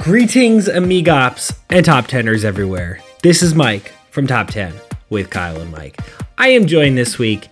Greetings, 0.00 0.66
amigops 0.66 1.54
and 1.68 1.84
top 1.84 2.06
teners 2.06 2.42
everywhere. 2.42 3.00
This 3.22 3.42
is 3.42 3.54
Mike 3.54 3.92
from 4.10 4.26
Top 4.26 4.48
10 4.48 4.72
with 5.10 5.28
Kyle 5.28 5.60
and 5.60 5.70
Mike. 5.70 6.00
I 6.38 6.48
am 6.48 6.66
joined 6.66 6.96
this 6.96 7.18
week, 7.18 7.48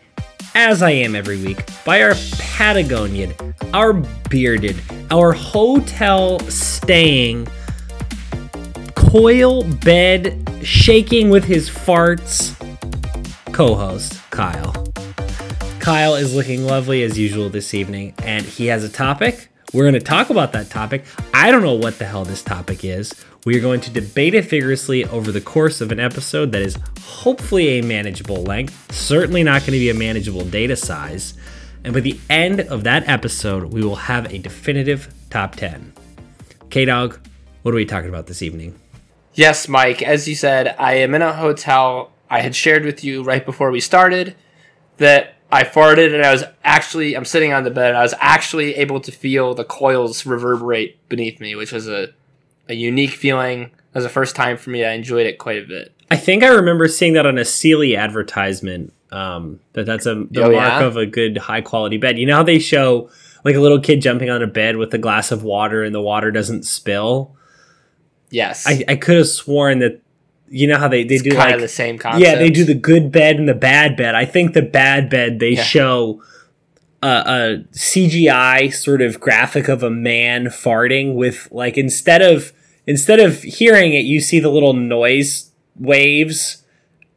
as 0.55 0.83
I 0.83 0.93
am 0.93 1.15
every 1.15 1.37
week, 1.45 1.63
by 1.85 2.01
our 2.01 2.15
Patagonian, 2.15 3.35
our 3.75 3.93
bearded, 4.31 4.77
our 5.11 5.35
hotel 5.35 6.39
staying, 6.49 7.47
coil 8.95 9.63
bed 9.65 10.51
shaking 10.63 11.29
with 11.29 11.45
his 11.45 11.69
farts 11.69 12.57
co 13.53 13.75
host, 13.75 14.19
Kyle. 14.31 14.91
Kyle 15.81 16.15
is 16.15 16.35
looking 16.35 16.65
lovely 16.65 17.03
as 17.03 17.19
usual 17.19 17.51
this 17.51 17.75
evening, 17.75 18.15
and 18.23 18.47
he 18.47 18.69
has 18.69 18.85
a 18.85 18.89
topic 18.89 19.51
we're 19.73 19.85
going 19.85 19.95
to 19.95 20.01
talk 20.01 20.31
about 20.31 20.53
that 20.53 20.71
topic. 20.71 21.05
I 21.35 21.51
don't 21.51 21.63
know 21.63 21.75
what 21.75 21.99
the 21.99 22.07
hell 22.07 22.25
this 22.25 22.43
topic 22.43 22.85
is. 22.85 23.15
We 23.45 23.57
are 23.57 23.61
going 23.61 23.81
to 23.83 23.91
debate 23.91 24.35
it 24.35 24.47
vigorously 24.47 25.05
over 25.05 25.31
the 25.31 25.41
course 25.41 25.81
of 25.81 25.93
an 25.93 26.01
episode 26.01 26.53
that 26.53 26.63
is 26.63 26.79
hopefully 27.01 27.79
a 27.79 27.83
manageable 27.83 28.43
length, 28.43 28.93
certainly 28.93 29.43
not 29.43 29.61
going 29.61 29.73
to 29.73 29.79
be 29.79 29.91
a 29.91 29.95
manageable 29.95 30.45
data 30.45 30.75
size. 30.75 31.35
And 31.85 31.93
by 31.93 32.01
the 32.01 32.19
end 32.31 32.61
of 32.61 32.85
that 32.85 33.09
episode, 33.09 33.73
we 33.73 33.83
will 33.83 33.97
have 33.97 34.33
a 34.33 34.39
definitive 34.39 35.13
top 35.31 35.57
10. 35.57 35.93
K 36.71 36.85
Dog, 36.85 37.19
what 37.63 37.73
are 37.73 37.77
we 37.77 37.85
talking 37.85 38.09
about 38.09 38.27
this 38.27 38.43
evening? 38.43 38.79
Yes, 39.35 39.69
Mike. 39.69 40.03
As 40.03 40.27
you 40.27 40.35
said, 40.35 40.75
I 40.79 40.95
am 40.95 41.15
in 41.15 41.23
a 41.23 41.33
hotel. 41.33 42.13
I 42.31 42.41
had 42.41 42.57
shared 42.57 42.85
with 42.85 43.05
you 43.05 43.23
right 43.23 43.45
before 43.45 43.71
we 43.71 43.81
started 43.81 44.35
that 44.97 45.35
I 45.51 45.65
farted 45.65 46.15
and 46.15 46.23
I 46.25 46.33
was 46.33 46.45
actually 46.65 47.17
I'm 47.17 47.25
sitting 47.25 47.53
on 47.53 47.65
the 47.65 47.71
bed. 47.71 47.91
And 47.91 47.99
I 47.99 48.03
was 48.03 48.15
actually 48.19 48.75
able 48.77 49.01
to 49.01 49.11
feel 49.13 49.55
the 49.55 49.65
coils 49.65 50.27
reverberate 50.27 51.09
beneath 51.09 51.41
me, 51.41 51.55
which 51.55 51.73
was 51.73 51.89
a 51.89 52.09
a 52.69 52.75
unique 52.75 53.13
feeling. 53.13 53.63
It 53.63 53.73
was 53.95 54.05
the 54.05 54.11
first 54.11 54.37
time 54.37 54.57
for 54.59 54.71
me. 54.71 54.85
I 54.85 54.93
enjoyed 54.93 55.27
it 55.27 55.39
quite 55.39 55.63
a 55.63 55.67
bit. 55.67 55.93
I 56.11 56.17
think 56.17 56.43
I 56.43 56.49
remember 56.49 56.87
seeing 56.89 57.15
that 57.15 57.27
on 57.27 57.39
a 57.39 57.45
Sealy 57.45 57.97
advertisement. 57.97 58.93
Um, 59.11 59.61
that 59.73 59.87
that's 59.87 60.05
a 60.05 60.27
the 60.31 60.43
Oh, 60.45 60.53
mark 60.53 60.55
yeah? 60.81 60.85
of 60.85 60.97
a 60.99 61.07
good 61.07 61.39
high 61.39 61.63
quality 61.63 61.97
bed. 61.97 62.19
You 62.19 62.27
know 62.27 62.37
how 62.37 62.43
they 62.43 62.59
show 62.59 63.09
like 63.45 63.55
a 63.55 63.61
little 63.61 63.81
kid 63.81 64.03
jumping 64.03 64.29
on 64.29 64.43
a 64.43 64.47
bed 64.47 64.77
with 64.77 64.93
a 64.93 64.99
glass 64.99 65.31
of 65.33 65.43
water 65.43 65.83
and 65.83 65.95
the 65.95 66.03
water 66.03 66.31
doesn't 66.31 66.65
spill. 66.65 67.35
Yes, 68.31 68.67
I, 68.67 68.85
I 68.87 68.97
could 68.97 69.17
have 69.17 69.29
sworn 69.29 69.79
that 69.79 70.03
you 70.51 70.67
know 70.67 70.79
how 70.79 70.89
they, 70.89 71.05
they 71.05 71.15
it's 71.17 71.23
do 71.25 71.31
kind 71.31 71.41
like 71.47 71.55
of 71.57 71.61
the 71.61 71.69
same 71.69 71.99
concept. 71.99 72.23
yeah 72.25 72.35
they 72.37 72.51
do 72.51 72.65
the 72.65 72.75
good 72.75 73.11
bed 73.13 73.37
and 73.37 73.49
the 73.49 73.55
bad 73.55 73.97
bed. 73.97 74.15
I 74.15 74.25
think 74.25 74.55
the 74.55 74.63
bad 74.63 75.09
bed 75.11 75.39
they 75.39 75.51
Yeah. 75.51 75.63
show 75.63 76.23
a, 77.03 77.07
a 77.07 77.65
CGI 77.73 78.73
sort 78.73 79.03
of 79.03 79.21
graphic 79.21 79.69
of 79.69 79.83
a 79.83 79.91
man 79.91 80.47
farting 80.47 81.15
with 81.15 81.49
like 81.53 81.77
instead 81.79 82.23
of 82.23 82.53
instead 82.87 83.21
of 83.21 83.43
hearing 83.43 83.93
it 83.95 84.05
you 84.05 84.21
see 84.21 84.41
the 84.41 84.49
little 84.51 84.73
noise 84.75 85.51
waves 85.77 86.65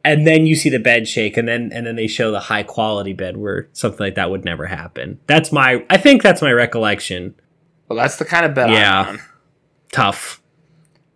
and 0.04 0.26
then 0.26 0.46
you 0.46 0.54
see 0.54 0.68
the 0.68 0.78
bed 0.78 1.06
shake 1.08 1.36
and 1.36 1.48
then 1.48 1.70
and 1.72 1.86
then 1.86 1.96
they 1.96 2.06
show 2.06 2.30
the 2.30 2.40
high 2.40 2.62
quality 2.62 3.12
bed 3.12 3.36
where 3.36 3.68
something 3.72 3.98
like 4.06 4.14
that 4.16 4.30
would 4.30 4.44
never 4.44 4.66
happen. 4.66 5.18
That's 5.26 5.50
my 5.52 5.84
I 5.90 5.96
think 5.96 6.22
that's 6.22 6.42
my 6.42 6.52
recollection. 6.52 7.34
Well, 7.88 7.96
that's 7.98 8.16
the 8.16 8.24
kind 8.24 8.44
of 8.46 8.54
bed 8.54 8.70
Yeah. 8.70 9.16
Tough. 9.92 10.40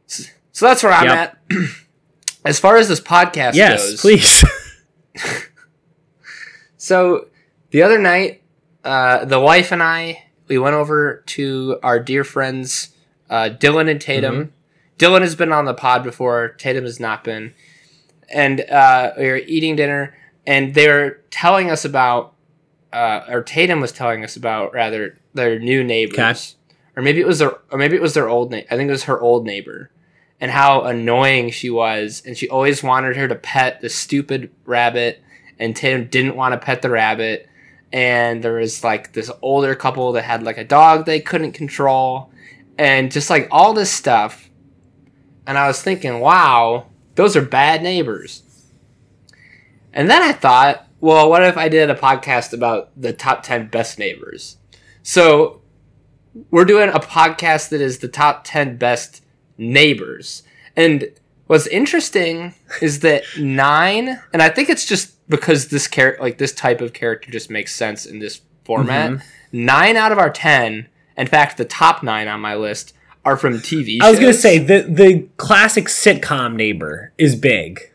So 0.07 0.67
that's 0.67 0.83
where 0.83 0.93
I'm 0.93 1.05
Yep. 1.07 1.17
at. 1.51 1.57
as 2.47 2.59
far 2.59 2.77
as 2.77 2.89
this 2.89 3.01
podcast 3.01 3.55
Yes, 3.55 3.91
goes, 3.91 4.01
please. 4.01 4.45
So 6.77 7.29
the 7.71 7.83
other 7.83 7.99
night, 7.99 8.43
uh, 8.85 9.25
the 9.25 9.41
wife 9.41 9.73
and 9.73 9.83
I 9.83 10.25
we 10.49 10.59
went 10.59 10.75
over 10.77 11.23
to 11.27 11.79
our 11.83 11.99
dear 11.99 12.23
friends 12.23 12.91
uh, 13.29 13.51
Dylan 13.59 13.91
and 13.91 14.01
Tatum. 14.01 14.35
Mm-hmm. 14.37 14.51
Dylan 14.99 15.21
has 15.23 15.35
been 15.35 15.53
on 15.53 15.65
the 15.65 15.75
pod 15.75 16.05
before. 16.05 16.51
Tatum 16.51 16.85
has 16.85 17.01
not 17.01 17.25
been, 17.25 17.55
and 18.33 18.61
uh, 18.61 19.13
we 19.19 19.27
were 19.27 19.39
eating 19.39 19.75
dinner, 19.77 20.15
and 20.47 20.75
they 20.75 20.87
were 20.89 21.21
telling 21.31 21.71
us 21.71 21.85
about, 21.85 22.35
uh, 22.93 23.23
or 23.29 23.43
Tatum 23.43 23.81
was 23.81 23.91
telling 23.93 24.23
us 24.23 24.37
about 24.37 24.73
rather 24.73 25.19
their 25.35 25.59
new 25.59 25.83
neighbors, 25.83 26.19
Okay. 26.19 26.77
or 26.97 27.03
maybe 27.03 27.21
it 27.21 27.27
was 27.27 27.41
their, 27.41 27.57
or 27.71 27.79
maybe 27.79 27.97
it 27.97 28.03
was 28.03 28.15
their 28.15 28.29
old. 28.29 28.53
Na- 28.53 28.59
I 28.71 28.77
think 28.77 28.89
it 28.89 28.93
was 28.93 29.05
her 29.05 29.21
old 29.21 29.45
neighbor, 29.45 29.91
and 30.41 30.51
how 30.51 30.83
annoying 30.83 31.51
she 31.51 31.71
was, 31.71 32.23
and 32.27 32.37
she 32.37 32.49
always 32.49 32.83
wanted 32.83 33.17
her 33.17 33.29
to 33.29 33.35
pet 33.35 33.81
the 33.81 33.89
stupid 33.89 34.51
rabbit, 34.65 35.23
and 35.59 35.75
Tatum 35.75 36.09
didn't 36.09 36.37
want 36.37 36.53
to 36.53 36.59
pet 36.59 36.83
the 36.83 36.91
rabbit, 36.91 37.49
and 37.93 38.43
there 38.43 38.55
was 38.55 38.85
like 38.85 39.13
this 39.13 39.31
older 39.41 39.75
couple 39.75 40.13
that 40.13 40.23
had 40.23 40.43
like 40.43 40.59
a 40.59 40.65
dog 40.65 41.07
they 41.07 41.21
couldn't 41.21 41.53
control, 41.53 42.31
and 42.77 43.11
just 43.11 43.31
like 43.31 43.49
all 43.51 43.73
this 43.73 43.91
stuff. 43.91 44.51
And 45.47 45.57
I 45.57 45.69
was 45.69 45.81
thinking, 45.81 46.21
wow, 46.21 46.87
those 47.15 47.37
are 47.37 47.43
bad 47.43 47.83
neighbors. 47.83 48.43
And 49.93 50.11
then 50.11 50.23
I 50.23 50.33
thought, 50.33 50.87
well, 51.01 51.31
what 51.31 51.43
if 51.43 51.57
I 51.57 51.69
did 51.69 51.89
a 51.89 51.95
podcast 51.95 52.53
about 52.53 52.91
the 53.01 53.13
top 53.13 53.43
10 53.43 53.69
best 53.69 53.99
neighbors? 53.99 54.59
So 55.03 55.63
we're 56.51 56.65
doing 56.65 56.91
a 56.91 57.01
podcast 57.01 57.71
that 57.71 57.81
is 57.81 57.99
the 57.99 58.09
top 58.09 58.43
10 58.45 58.77
best 58.77 59.23
neighbors. 59.59 60.43
And 60.77 61.11
what's 61.47 61.67
interesting 61.67 62.55
is 62.81 63.01
that 63.01 63.25
nine, 63.39 64.21
and 64.33 64.43
I 64.43 64.49
think 64.49 64.69
it's 64.69 64.85
just 64.85 65.15
because 65.29 65.69
this 65.69 65.89
character, 65.89 66.23
like 66.23 66.39
this 66.39 66.53
type 66.53 66.81
of 66.81 66.93
character, 66.93 67.31
just 67.31 67.51
makes 67.51 67.75
sense 67.75 68.07
in 68.07 68.19
this 68.19 68.41
format. 68.65 69.11
Mhm. 69.11 69.23
Nine 69.53 69.97
out 69.97 70.13
of 70.13 70.19
our 70.19 70.31
10, 70.31 70.89
in 71.17 71.27
fact, 71.27 71.57
the 71.57 71.65
top 71.65 72.03
nine 72.03 72.29
on 72.29 72.41
my 72.41 72.55
list, 72.55 72.93
are 73.25 73.37
from 73.37 73.59
TV 73.59 73.99
I 74.01 74.09
was 74.09 74.21
gonna 74.21 74.33
say 74.33 74.59
the 74.59 74.83
the 74.89 75.27
classic 75.37 75.87
sitcom 75.87 76.55
neighbor 76.55 77.13
is 77.19 77.35
big. 77.35 77.91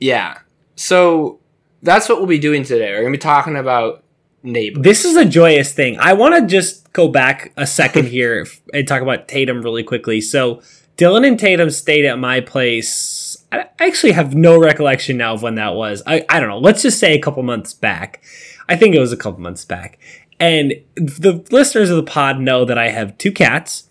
Yeah. 0.00 0.38
So 0.74 1.38
that's 1.82 2.08
what 2.08 2.18
we'll 2.18 2.26
be 2.26 2.40
doing 2.40 2.64
today. 2.64 2.90
We're 2.92 3.02
gonna 3.02 3.12
be 3.12 3.18
talking 3.18 3.56
about 3.56 4.02
neighbors. 4.42 4.82
This 4.82 5.04
is 5.04 5.16
a 5.16 5.24
joyous 5.24 5.72
thing. 5.72 5.96
I 6.00 6.14
want 6.14 6.34
to 6.34 6.46
just 6.46 6.92
go 6.92 7.06
back 7.08 7.52
a 7.56 7.66
second 7.66 8.08
here 8.08 8.44
and 8.74 8.88
talk 8.88 9.02
about 9.02 9.28
Tatum 9.28 9.62
really 9.62 9.84
quickly. 9.84 10.20
So 10.20 10.62
Dylan 10.96 11.26
and 11.26 11.38
Tatum 11.38 11.70
stayed 11.70 12.06
at 12.06 12.18
my 12.18 12.40
place. 12.40 13.44
I 13.52 13.66
actually 13.78 14.12
have 14.12 14.34
no 14.34 14.58
recollection 14.58 15.16
now 15.18 15.34
of 15.34 15.42
when 15.42 15.56
that 15.56 15.74
was. 15.74 16.02
I, 16.06 16.24
I 16.28 16.40
don't 16.40 16.48
know. 16.48 16.58
Let's 16.58 16.82
just 16.82 16.98
say 16.98 17.14
a 17.14 17.20
couple 17.20 17.42
months 17.42 17.74
back. 17.74 18.22
I 18.68 18.76
think 18.76 18.94
it 18.94 19.00
was 19.00 19.12
a 19.12 19.16
couple 19.16 19.40
months 19.40 19.64
back. 19.64 19.98
And 20.40 20.74
the 20.96 21.44
listeners 21.50 21.90
of 21.90 21.96
the 21.96 22.02
pod 22.10 22.40
know 22.40 22.64
that 22.64 22.78
I 22.78 22.88
have 22.90 23.18
two 23.18 23.32
cats. 23.32 23.88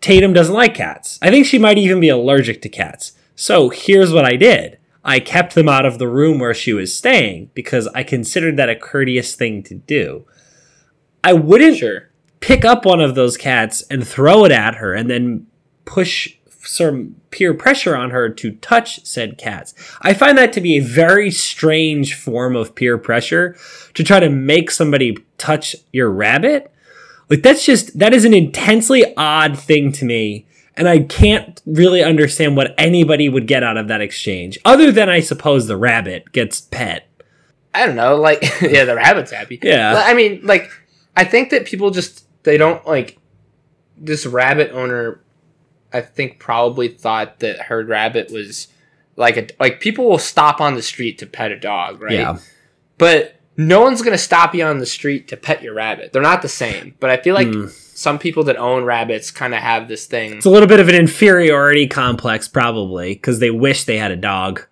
Tatum 0.00 0.32
doesn't 0.32 0.54
like 0.54 0.74
cats. 0.74 1.18
I 1.22 1.30
think 1.30 1.46
she 1.46 1.58
might 1.58 1.78
even 1.78 2.00
be 2.00 2.08
allergic 2.08 2.60
to 2.62 2.68
cats. 2.68 3.12
So 3.36 3.68
here's 3.68 4.12
what 4.12 4.24
I 4.24 4.36
did. 4.36 4.78
I 5.04 5.20
kept 5.20 5.54
them 5.54 5.68
out 5.68 5.86
of 5.86 5.98
the 5.98 6.08
room 6.08 6.38
where 6.38 6.54
she 6.54 6.72
was 6.72 6.94
staying 6.94 7.50
because 7.54 7.86
I 7.88 8.02
considered 8.02 8.56
that 8.56 8.68
a 8.68 8.76
courteous 8.76 9.34
thing 9.34 9.62
to 9.64 9.74
do. 9.74 10.26
I 11.24 11.32
wouldn't 11.32 11.78
Sure. 11.78 12.10
pick 12.40 12.64
up 12.64 12.84
one 12.84 13.00
of 13.00 13.14
those 13.14 13.36
cats 13.36 13.82
and 13.90 14.06
throw 14.06 14.44
it 14.44 14.52
at 14.52 14.76
her 14.76 14.92
and 14.94 15.08
then 15.08 15.46
push 15.84 16.36
some 16.64 17.16
peer 17.30 17.54
pressure 17.54 17.96
on 17.96 18.10
her 18.10 18.28
to 18.28 18.52
touch 18.52 19.04
said 19.04 19.36
cats. 19.36 19.74
I 20.00 20.14
find 20.14 20.38
that 20.38 20.52
to 20.54 20.60
be 20.60 20.76
a 20.76 20.82
very 20.82 21.30
strange 21.30 22.14
form 22.14 22.54
of 22.54 22.74
peer 22.74 22.98
pressure 22.98 23.56
to 23.94 24.04
try 24.04 24.20
to 24.20 24.30
make 24.30 24.70
somebody 24.70 25.16
touch 25.38 25.74
your 25.92 26.10
rabbit. 26.10 26.72
Like 27.28 27.42
that's 27.42 27.64
just 27.64 27.98
that 27.98 28.14
is 28.14 28.24
an 28.24 28.34
intensely 28.34 29.14
odd 29.16 29.58
thing 29.58 29.92
to 29.92 30.04
me 30.04 30.46
and 30.76 30.88
I 30.88 31.00
can't 31.00 31.60
really 31.66 32.02
understand 32.02 32.56
what 32.56 32.74
anybody 32.78 33.28
would 33.28 33.46
get 33.46 33.62
out 33.62 33.76
of 33.76 33.88
that 33.88 34.00
exchange 34.00 34.58
other 34.64 34.90
than 34.90 35.08
I 35.08 35.20
suppose 35.20 35.66
the 35.66 35.76
rabbit 35.76 36.32
gets 36.32 36.60
pet. 36.60 37.08
I 37.74 37.86
don't 37.86 37.96
know, 37.96 38.16
like 38.16 38.42
yeah, 38.62 38.84
the 38.84 38.96
rabbit's 38.96 39.30
happy. 39.30 39.58
Yeah. 39.62 39.94
But, 39.94 40.06
I 40.06 40.14
mean, 40.14 40.40
like 40.44 40.70
I 41.16 41.24
think 41.24 41.50
that 41.50 41.66
people 41.66 41.90
just 41.90 42.26
they 42.44 42.56
don't 42.56 42.86
like 42.86 43.18
this 43.96 44.26
rabbit 44.26 44.72
owner 44.72 45.20
I 45.92 46.00
think 46.00 46.38
probably 46.38 46.88
thought 46.88 47.40
that 47.40 47.62
her 47.62 47.84
rabbit 47.84 48.30
was 48.30 48.68
like 49.16 49.36
a 49.36 49.46
like 49.60 49.80
people 49.80 50.08
will 50.08 50.18
stop 50.18 50.60
on 50.60 50.74
the 50.74 50.82
street 50.82 51.18
to 51.18 51.26
pet 51.26 51.52
a 51.52 51.58
dog, 51.58 52.00
right? 52.00 52.12
Yeah. 52.12 52.38
But 52.98 53.36
no 53.56 53.82
one's 53.82 54.00
gonna 54.02 54.16
stop 54.18 54.54
you 54.54 54.64
on 54.64 54.78
the 54.78 54.86
street 54.86 55.28
to 55.28 55.36
pet 55.36 55.62
your 55.62 55.74
rabbit. 55.74 56.12
They're 56.12 56.22
not 56.22 56.42
the 56.42 56.48
same. 56.48 56.94
But 57.00 57.10
I 57.10 57.16
feel 57.18 57.34
like 57.34 57.48
Hmm. 57.48 57.66
some 57.68 58.18
people 58.18 58.44
that 58.44 58.56
own 58.56 58.84
rabbits 58.84 59.30
kind 59.30 59.54
of 59.54 59.60
have 59.60 59.88
this 59.88 60.06
thing. 60.06 60.34
It's 60.34 60.46
a 60.46 60.50
little 60.50 60.68
bit 60.68 60.80
of 60.80 60.88
an 60.88 60.94
inferiority 60.94 61.86
complex, 61.86 62.48
probably, 62.48 63.14
because 63.14 63.38
they 63.40 63.50
wish 63.50 63.84
they 63.84 63.98
had 63.98 64.10
a 64.10 64.16
dog. 64.16 64.64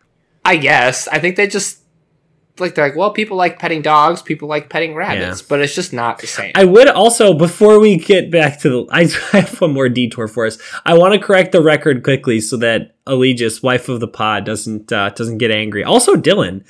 I 0.45 0.57
guess. 0.57 1.07
I 1.09 1.19
think 1.19 1.37
they 1.37 1.47
just 1.47 1.80
like 2.61 2.75
they're 2.75 2.87
like, 2.87 2.97
well, 2.97 3.11
people 3.11 3.37
like 3.37 3.59
petting 3.59 3.83
dogs, 3.83 4.23
people 4.23 4.49
like 4.49 4.69
petting 4.69 4.95
rabbits, 4.95 5.43
but 5.43 5.61
it's 5.61 5.75
just 5.75 5.93
not 5.93 6.19
the 6.19 6.27
same. 6.27 6.53
I 6.55 6.65
would 6.65 6.89
also, 6.89 7.35
before 7.35 7.81
we 7.81 7.97
get 7.97 8.31
back 8.31 8.61
to 8.61 8.69
the, 8.69 8.87
I 8.91 9.07
have 9.39 9.61
one 9.61 9.73
more 9.73 9.89
detour 9.89 10.29
for 10.29 10.47
us. 10.47 10.59
I 10.85 10.95
want 10.95 11.15
to 11.15 11.21
correct 11.21 11.53
the 11.53 11.63
record 11.63 12.03
quickly 12.03 12.41
so 12.41 12.57
that 12.59 12.95
Allegis, 13.07 13.63
wife 13.63 13.89
of 13.89 14.01
the 14.01 14.09
pod, 14.09 14.45
doesn't 14.45 14.93
uh, 14.93 15.11
doesn't 15.11 15.39
get 15.39 15.51
angry. 15.51 15.85
Also, 15.85 16.15
Dylan, 16.15 16.65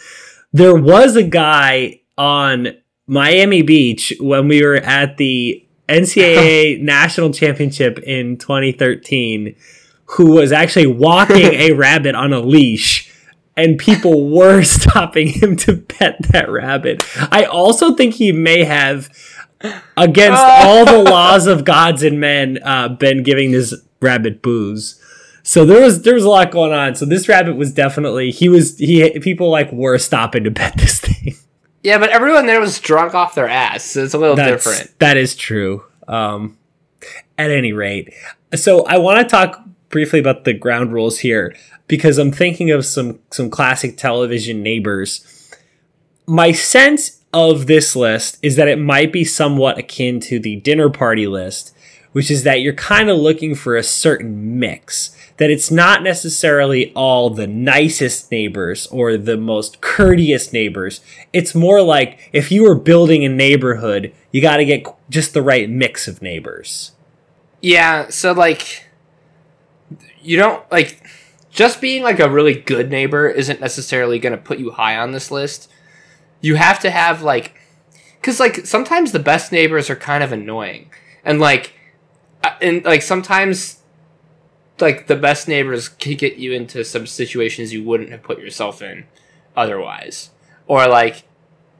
there 0.53 0.77
was 0.77 1.17
a 1.17 1.23
guy 1.23 2.01
on 2.17 2.77
Miami 3.07 3.63
Beach 3.63 4.13
when 4.21 4.49
we 4.49 4.65
were 4.65 4.77
at 4.77 5.17
the 5.17 5.67
NCAA 5.89 6.81
national 6.83 7.33
championship 7.33 7.99
in 8.01 8.37
2013 8.37 9.57
who 10.05 10.33
was 10.33 10.53
actually 10.53 10.87
walking 10.87 11.37
a 11.55 11.73
rabbit 11.73 12.15
on 12.15 12.33
a 12.33 12.41
leash 12.41 13.10
and 13.61 13.79
people 13.79 14.29
were 14.37 14.63
stopping 14.63 15.29
him 15.29 15.57
to 15.57 15.77
pet 15.77 16.17
that 16.31 16.51
rabbit. 16.51 17.05
I 17.31 17.45
also 17.45 17.95
think 17.95 18.15
he 18.15 18.33
may 18.33 18.65
have 18.65 19.09
against 19.97 20.43
all 20.43 20.85
the 20.85 20.99
laws 21.11 21.47
of 21.47 21.65
gods 21.65 22.03
and 22.03 22.19
men 22.19 22.59
uh, 22.65 22.89
been 22.89 23.23
giving 23.23 23.53
this 23.53 23.75
rabbit 24.01 24.43
booze. 24.43 25.01
So 25.43 25.65
there 25.65 25.81
was 25.81 26.03
there 26.03 26.15
was 26.15 26.25
a 26.25 26.29
lot 26.29 26.51
going 26.51 26.73
on. 26.73 26.95
So 26.95 27.05
this 27.05 27.29
rabbit 27.29 27.57
was 27.57 27.73
definitely 27.73 28.31
he 28.31 28.49
was 28.49 28.79
he 28.79 29.19
people 29.21 29.51
like 29.51 29.71
were 29.73 29.99
stopping 29.99 30.45
to 30.45 30.51
pet 30.51 30.77
this 30.77 31.01
thing. 31.01 31.35
Yeah, 31.83 31.99
but 31.99 32.11
everyone 32.11 32.47
there 32.47 32.61
was 32.61 32.79
drunk 32.79 33.15
off 33.15 33.35
their 33.35 33.49
ass. 33.49 33.85
So 33.85 34.05
it's 34.05 34.15
a 34.15 34.19
little 34.19 34.37
That's, 34.37 34.65
different. 34.65 34.99
That 34.99 35.17
is 35.17 35.35
true. 35.35 35.85
Um, 36.07 36.59
at 37.39 37.51
any 37.51 37.73
rate, 37.73 38.13
so 38.55 38.85
I 38.85 38.99
want 38.99 39.21
to 39.21 39.25
talk 39.25 39.65
briefly 39.91 40.21
about 40.21 40.45
the 40.45 40.55
ground 40.55 40.93
rules 40.93 41.19
here 41.19 41.55
because 41.87 42.17
I'm 42.19 42.33
thinking 42.33 42.71
of 42.71 42.87
some 42.87 43.19
some 43.31 43.51
classic 43.51 43.97
television 43.97 44.63
neighbors. 44.63 45.51
My 46.27 46.53
sense 46.53 47.21
of 47.33 47.67
this 47.67 47.95
list 47.95 48.39
is 48.43 48.57
that 48.57 48.69
it 48.69 48.79
might 48.79 49.13
be 49.13 49.25
somewhat 49.25 49.79
akin 49.79 50.21
to 50.21 50.39
the 50.39 50.57
dinner 50.57 50.89
party 50.89 51.27
list, 51.27 51.75
which 52.13 52.31
is 52.31 52.45
that 52.45 52.61
you're 52.61 52.73
kind 52.73 53.11
of 53.11 53.19
looking 53.19 53.55
for 53.55 53.77
a 53.77 53.83
certain 53.83 54.59
mix. 54.59 55.17
That 55.37 55.51
it's 55.51 55.71
not 55.71 56.03
necessarily 56.03 56.93
all 56.93 57.31
the 57.31 57.47
nicest 57.47 58.31
neighbors 58.31 58.87
or 58.89 59.17
the 59.17 59.39
most 59.39 59.81
courteous 59.81 60.53
neighbors. 60.53 61.01
It's 61.33 61.55
more 61.55 61.81
like 61.81 62.29
if 62.33 62.53
you 62.53 62.65
were 62.65 62.75
building 62.75 63.25
a 63.25 63.29
neighborhood, 63.29 64.13
you 64.33 64.43
got 64.43 64.59
to 64.59 64.67
get 64.67 64.85
just 65.09 65.33
the 65.33 65.41
right 65.41 65.69
mix 65.69 66.07
of 66.07 66.21
neighbors. 66.21 66.93
Yeah, 67.63 68.09
so 68.09 68.33
like 68.33 68.85
you 70.23 70.37
don't 70.37 70.71
like 70.71 71.03
just 71.51 71.81
being 71.81 72.03
like 72.03 72.21
a 72.21 72.31
really 72.31 72.55
good 72.55 72.91
neighbor 72.91 73.29
isn't 73.29 73.61
necessarily 73.61 74.19
going 74.19 74.33
to 74.33 74.39
put 74.39 74.59
you 74.59 74.71
high 74.71 74.97
on 74.97 75.13
this 75.13 75.31
list. 75.31 75.71
You 76.41 76.55
have 76.55 76.79
to 76.81 76.91
have 76.91 77.23
like 77.23 77.55
cuz 78.23 78.41
like 78.41 78.67
sometimes 78.67 79.13
the 79.13 79.19
best 79.19 79.53
neighbors 79.53 79.91
are 79.91 79.97
kind 79.97 80.23
of 80.23 80.33
annoying. 80.33 80.91
And 81.25 81.41
like 81.41 81.75
uh, 82.45 82.55
and 82.61 82.85
like 82.85 83.03
sometimes 83.03 83.79
like 84.79 85.07
the 85.07 85.17
best 85.17 85.49
neighbors 85.49 85.89
can 85.89 86.15
get 86.15 86.37
you 86.37 86.53
into 86.53 86.85
some 86.85 87.07
situations 87.07 87.73
you 87.73 87.85
wouldn't 87.85 88.11
have 88.11 88.23
put 88.23 88.39
yourself 88.39 88.81
in 88.81 89.05
otherwise. 89.57 90.31
Or 90.67 90.87
like 90.87 91.25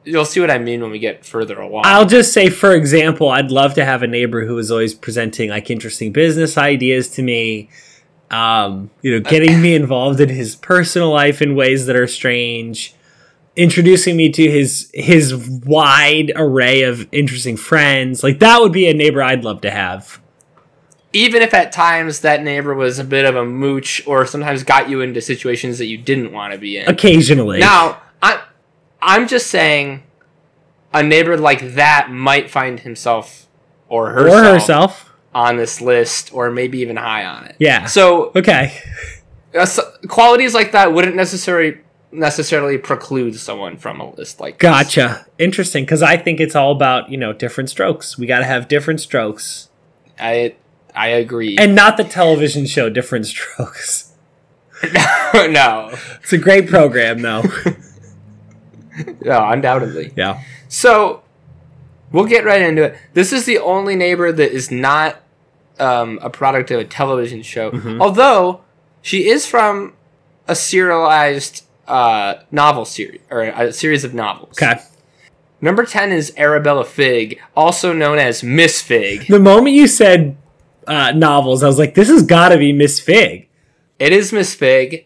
you'll 0.03 0.25
see 0.25 0.39
what 0.39 0.51
I 0.51 0.57
mean 0.57 0.81
when 0.81 0.91
we 0.91 0.99
get 0.99 1.25
further 1.25 1.59
along. 1.59 1.83
I'll 1.85 2.05
just 2.05 2.33
say, 2.33 2.49
for 2.49 2.73
example, 2.73 3.29
I'd 3.29 3.51
love 3.51 3.73
to 3.75 3.85
have 3.85 4.03
a 4.03 4.07
neighbor 4.07 4.45
who 4.45 4.57
is 4.57 4.71
always 4.71 4.93
presenting 4.93 5.49
like 5.49 5.69
interesting 5.69 6.11
business 6.11 6.57
ideas 6.57 7.07
to 7.09 7.21
me. 7.21 7.69
Um, 8.31 8.89
you 9.01 9.11
know, 9.11 9.19
getting 9.19 9.61
me 9.65 9.75
involved 9.75 10.19
in 10.19 10.29
his 10.29 10.55
personal 10.55 11.11
life 11.11 11.41
in 11.41 11.53
ways 11.55 11.85
that 11.85 11.95
are 11.95 12.07
strange, 12.07 12.95
introducing 13.55 14.15
me 14.15 14.31
to 14.31 14.49
his 14.49 14.89
his 14.93 15.35
wide 15.35 16.31
array 16.35 16.83
of 16.83 17.07
interesting 17.11 17.57
friends. 17.57 18.23
Like 18.23 18.39
that 18.39 18.61
would 18.61 18.71
be 18.71 18.87
a 18.87 18.93
neighbor 18.93 19.21
I'd 19.21 19.43
love 19.43 19.61
to 19.61 19.71
have. 19.71 20.21
even 21.13 21.41
if 21.41 21.53
at 21.53 21.73
times 21.73 22.21
that 22.21 22.41
neighbor 22.41 22.73
was 22.73 22.97
a 22.99 23.03
bit 23.03 23.25
of 23.25 23.35
a 23.35 23.43
mooch 23.43 24.01
or 24.07 24.25
sometimes 24.25 24.63
got 24.63 24.89
you 24.89 25.01
into 25.01 25.19
situations 25.19 25.77
that 25.77 25.87
you 25.87 25.97
didn't 25.97 26.31
want 26.31 26.53
to 26.53 26.57
be 26.59 26.77
in. 26.77 26.87
Occasionally. 26.87 27.59
Now, 27.59 28.01
I, 28.21 28.41
I'm 29.01 29.27
just 29.27 29.47
saying 29.47 30.03
a 30.93 31.03
neighbor 31.03 31.35
like 31.35 31.73
that 31.75 32.09
might 32.09 32.49
find 32.49 32.79
himself 32.79 33.47
or 33.89 34.11
herself, 34.11 34.39
or 34.39 34.43
herself. 34.53 35.10
On 35.33 35.57
this 35.57 35.79
list 35.81 36.33
or 36.33 36.51
maybe 36.51 36.79
even 36.79 36.97
high 36.97 37.25
on 37.25 37.45
it. 37.45 37.55
Yeah. 37.59 37.85
So 37.85 38.31
Okay. 38.35 38.77
uh, 39.57 39.65
so 39.65 39.83
qualities 40.07 40.53
like 40.53 40.71
that 40.73 40.93
wouldn't 40.93 41.15
necessarily 41.15 41.77
necessarily 42.13 42.77
preclude 42.77 43.35
someone 43.37 43.77
from 43.77 44.01
a 44.01 44.11
list 44.15 44.41
like 44.41 44.59
this. 44.59 44.69
Gotcha. 44.69 45.25
Interesting. 45.39 45.85
Because 45.85 46.01
I 46.01 46.17
think 46.17 46.41
it's 46.41 46.55
all 46.55 46.71
about, 46.73 47.09
you 47.09 47.17
know, 47.17 47.31
different 47.31 47.69
strokes. 47.69 48.17
We 48.17 48.25
got 48.27 48.39
to 48.39 48.45
have 48.45 48.67
different 48.67 48.99
strokes. 48.99 49.69
I 50.19 50.55
I 50.93 51.07
agree. 51.07 51.55
And 51.57 51.73
not 51.73 51.95
the 51.95 52.03
television 52.03 52.65
show 52.65 52.89
Different 52.89 53.25
Strokes. 53.25 54.11
no, 55.33 55.91
It's 56.21 56.33
a 56.33 56.37
great 56.37 56.67
program, 56.67 57.21
though. 57.21 57.43
no, 59.23 59.49
undoubtedly. 59.49 60.11
yeah. 60.17 60.41
So 60.67 61.23
we'll 62.11 62.25
get 62.25 62.45
right 62.45 62.61
into 62.61 62.83
it. 62.83 62.97
This 63.13 63.31
is 63.33 63.45
the 63.45 63.57
only 63.59 63.95
neighbor 63.95 64.31
that 64.31 64.51
is 64.51 64.71
not 64.71 65.21
um, 65.79 66.19
a 66.21 66.29
product 66.29 66.71
of 66.71 66.79
a 66.79 66.85
television 66.85 67.41
show, 67.41 67.71
Mm-hmm. 67.71 68.01
although 68.01 68.61
she 69.01 69.29
is 69.29 69.45
from 69.45 69.93
a 70.47 70.55
serialized 70.55 71.63
uh, 71.87 72.35
novel 72.51 72.85
series 72.85 73.21
or 73.29 73.41
a 73.43 73.71
series 73.73 74.03
of 74.03 74.13
novels. 74.13 74.61
Okay. 74.61 74.79
Number 75.59 75.85
ten 75.85 76.11
is 76.11 76.33
Arabella 76.37 76.83
Fig, 76.85 77.39
also 77.55 77.93
known 77.93 78.17
as 78.17 78.43
Miss 78.43 78.81
Fig. 78.81 79.27
The 79.27 79.39
moment 79.39 79.75
you 79.75 79.87
said 79.87 80.35
uh, 80.87 81.11
novels, 81.11 81.61
I 81.63 81.67
was 81.67 81.77
like, 81.77 81.93
this 81.95 82.09
has 82.09 82.23
got 82.23 82.49
to 82.49 82.57
be 82.57 82.73
Miss 82.73 82.99
Fig. 82.99 83.47
It 83.99 84.11
is 84.11 84.33
Miss 84.33 84.55
Fig. 84.55 85.05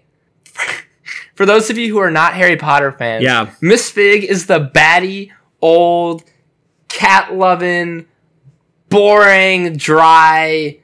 For 1.35 1.45
those 1.45 1.69
of 1.69 1.77
you 1.77 1.91
who 1.93 1.97
are 1.99 2.11
not 2.11 2.33
Harry 2.35 2.55
Potter 2.55 2.93
fans, 2.93 3.23
Yeah. 3.23 3.51
Miss 3.59 3.89
Fig 3.91 4.23
is 4.23 4.45
the 4.45 4.59
batty, 4.59 5.33
old, 5.61 6.23
cat 6.89 7.33
loving, 7.33 8.05
boring, 8.89 9.77
dry, 9.77 10.79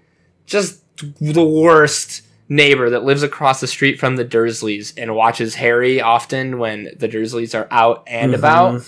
just 0.46 0.82
the 1.20 1.44
worst 1.44 2.24
neighbor 2.50 2.90
that 2.90 3.04
lives 3.04 3.24
across 3.24 3.62
the 3.62 3.68
street 3.68 4.00
from 4.00 4.18
the 4.18 4.26
Dursleys 4.26 4.94
and 4.98 5.16
watches 5.16 5.56
Harry 5.56 6.02
often 6.02 6.60
when 6.60 6.90
the 6.98 7.08
Dursleys 7.08 7.58
are 7.58 7.68
out 7.72 8.04
and 8.06 8.34
mm-hmm. 8.34 8.40
about. 8.40 8.88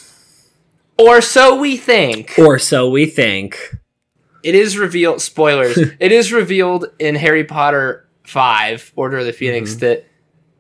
Or 1.00 1.22
so 1.22 1.56
we 1.60 1.78
think. 1.78 2.38
Or 2.38 2.60
so 2.60 2.90
we 2.90 3.06
think. 3.06 3.76
It 4.44 4.56
is 4.56 4.78
revealed, 4.78 5.22
spoilers, 5.22 5.78
it 6.00 6.12
is 6.12 6.34
revealed 6.34 6.88
in 7.00 7.16
Harry 7.16 7.46
Potter 7.46 8.06
5, 8.26 8.92
Order 8.98 9.20
of 9.20 9.26
the 9.26 9.34
Phoenix, 9.34 9.72
mm-hmm. 9.72 9.80
that 9.80 10.06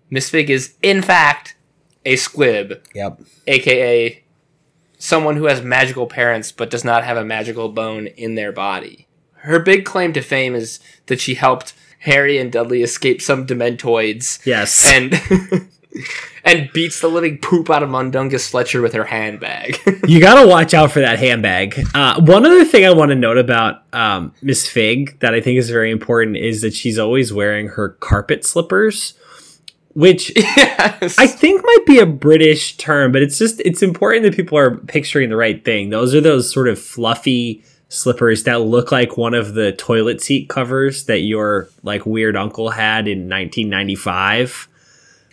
Miss 0.09 0.29
Fig 0.29 0.49
is, 0.49 0.75
in 0.81 1.01
fact, 1.01 1.57
a 2.05 2.15
squib, 2.15 2.81
Yep. 2.95 3.19
aka 3.47 4.22
someone 5.03 5.35
who 5.35 5.45
has 5.45 5.61
magical 5.61 6.07
parents 6.07 6.53
but 6.53 6.69
does 6.69 6.85
not 6.85 7.03
have 7.03 7.17
a 7.17 7.25
magical 7.25 7.67
bone 7.67 8.07
in 8.07 8.35
their 8.35 8.53
body. 8.53 9.05
Her 9.39 9.59
big 9.59 9.83
claim 9.83 10.13
to 10.13 10.21
fame 10.21 10.55
is 10.55 10.79
that 11.07 11.19
she 11.19 11.33
helped 11.35 11.73
Harry 11.99 12.37
and 12.37 12.49
Dudley 12.49 12.81
escape 12.83 13.21
some 13.21 13.45
dementoids 13.45 14.45
Yes. 14.45 14.85
and 14.85 15.13
and 16.45 16.69
beats 16.73 17.01
the 17.01 17.09
living 17.09 17.37
poop 17.37 17.69
out 17.69 17.83
of 17.83 17.89
Mundungus 17.89 18.49
Fletcher 18.49 18.81
with 18.81 18.93
her 18.93 19.03
handbag. 19.03 19.77
you 20.07 20.21
got 20.21 20.41
to 20.41 20.47
watch 20.47 20.73
out 20.73 20.91
for 20.91 21.01
that 21.01 21.19
handbag. 21.19 21.77
Uh, 21.93 22.21
one 22.21 22.45
other 22.45 22.63
thing 22.63 22.85
I 22.85 22.91
want 22.91 23.09
to 23.09 23.15
note 23.15 23.37
about 23.37 23.83
um, 23.93 24.33
Miss 24.41 24.67
Fig 24.67 25.19
that 25.19 25.33
I 25.33 25.41
think 25.41 25.57
is 25.59 25.69
very 25.69 25.91
important 25.91 26.37
is 26.37 26.61
that 26.61 26.73
she's 26.73 26.97
always 26.97 27.33
wearing 27.33 27.67
her 27.69 27.89
carpet 27.89 28.45
slippers, 28.45 29.13
which 29.93 30.31
yes. 30.35 31.17
I 31.17 31.27
think 31.27 31.63
might 31.63 31.85
be 31.85 31.99
a 31.99 32.05
British 32.05 32.77
term, 32.77 33.11
but 33.11 33.21
it's 33.21 33.37
just 33.37 33.61
it's 33.61 33.81
important 33.81 34.23
that 34.23 34.35
people 34.35 34.57
are 34.57 34.77
picturing 34.77 35.29
the 35.29 35.37
right 35.37 35.63
thing. 35.63 35.89
Those 35.89 36.15
are 36.15 36.21
those 36.21 36.51
sort 36.51 36.67
of 36.67 36.79
fluffy 36.79 37.63
slippers 37.89 38.43
that 38.43 38.61
look 38.61 38.91
like 38.91 39.17
one 39.17 39.33
of 39.33 39.53
the 39.53 39.71
toilet 39.73 40.21
seat 40.21 40.49
covers 40.49 41.05
that 41.05 41.19
your 41.19 41.69
like 41.83 42.05
weird 42.05 42.35
uncle 42.35 42.69
had 42.69 43.07
in 43.07 43.29
1995. 43.29 44.67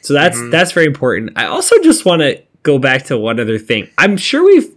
So 0.03 0.15
that's 0.15 0.37
mm-hmm. 0.37 0.51
that's 0.51 0.73
very 0.73 0.87
important. 0.87 1.33
I 1.37 1.47
also 1.47 1.81
just 1.83 2.05
want 2.05 2.23
to 2.23 2.43
go 2.63 2.79
back 2.79 3.05
to 3.05 3.19
one 3.19 3.41
other 3.41 3.59
thing. 3.59 3.89
I'm 3.97 4.17
sure 4.17 4.45
we've 4.45 4.69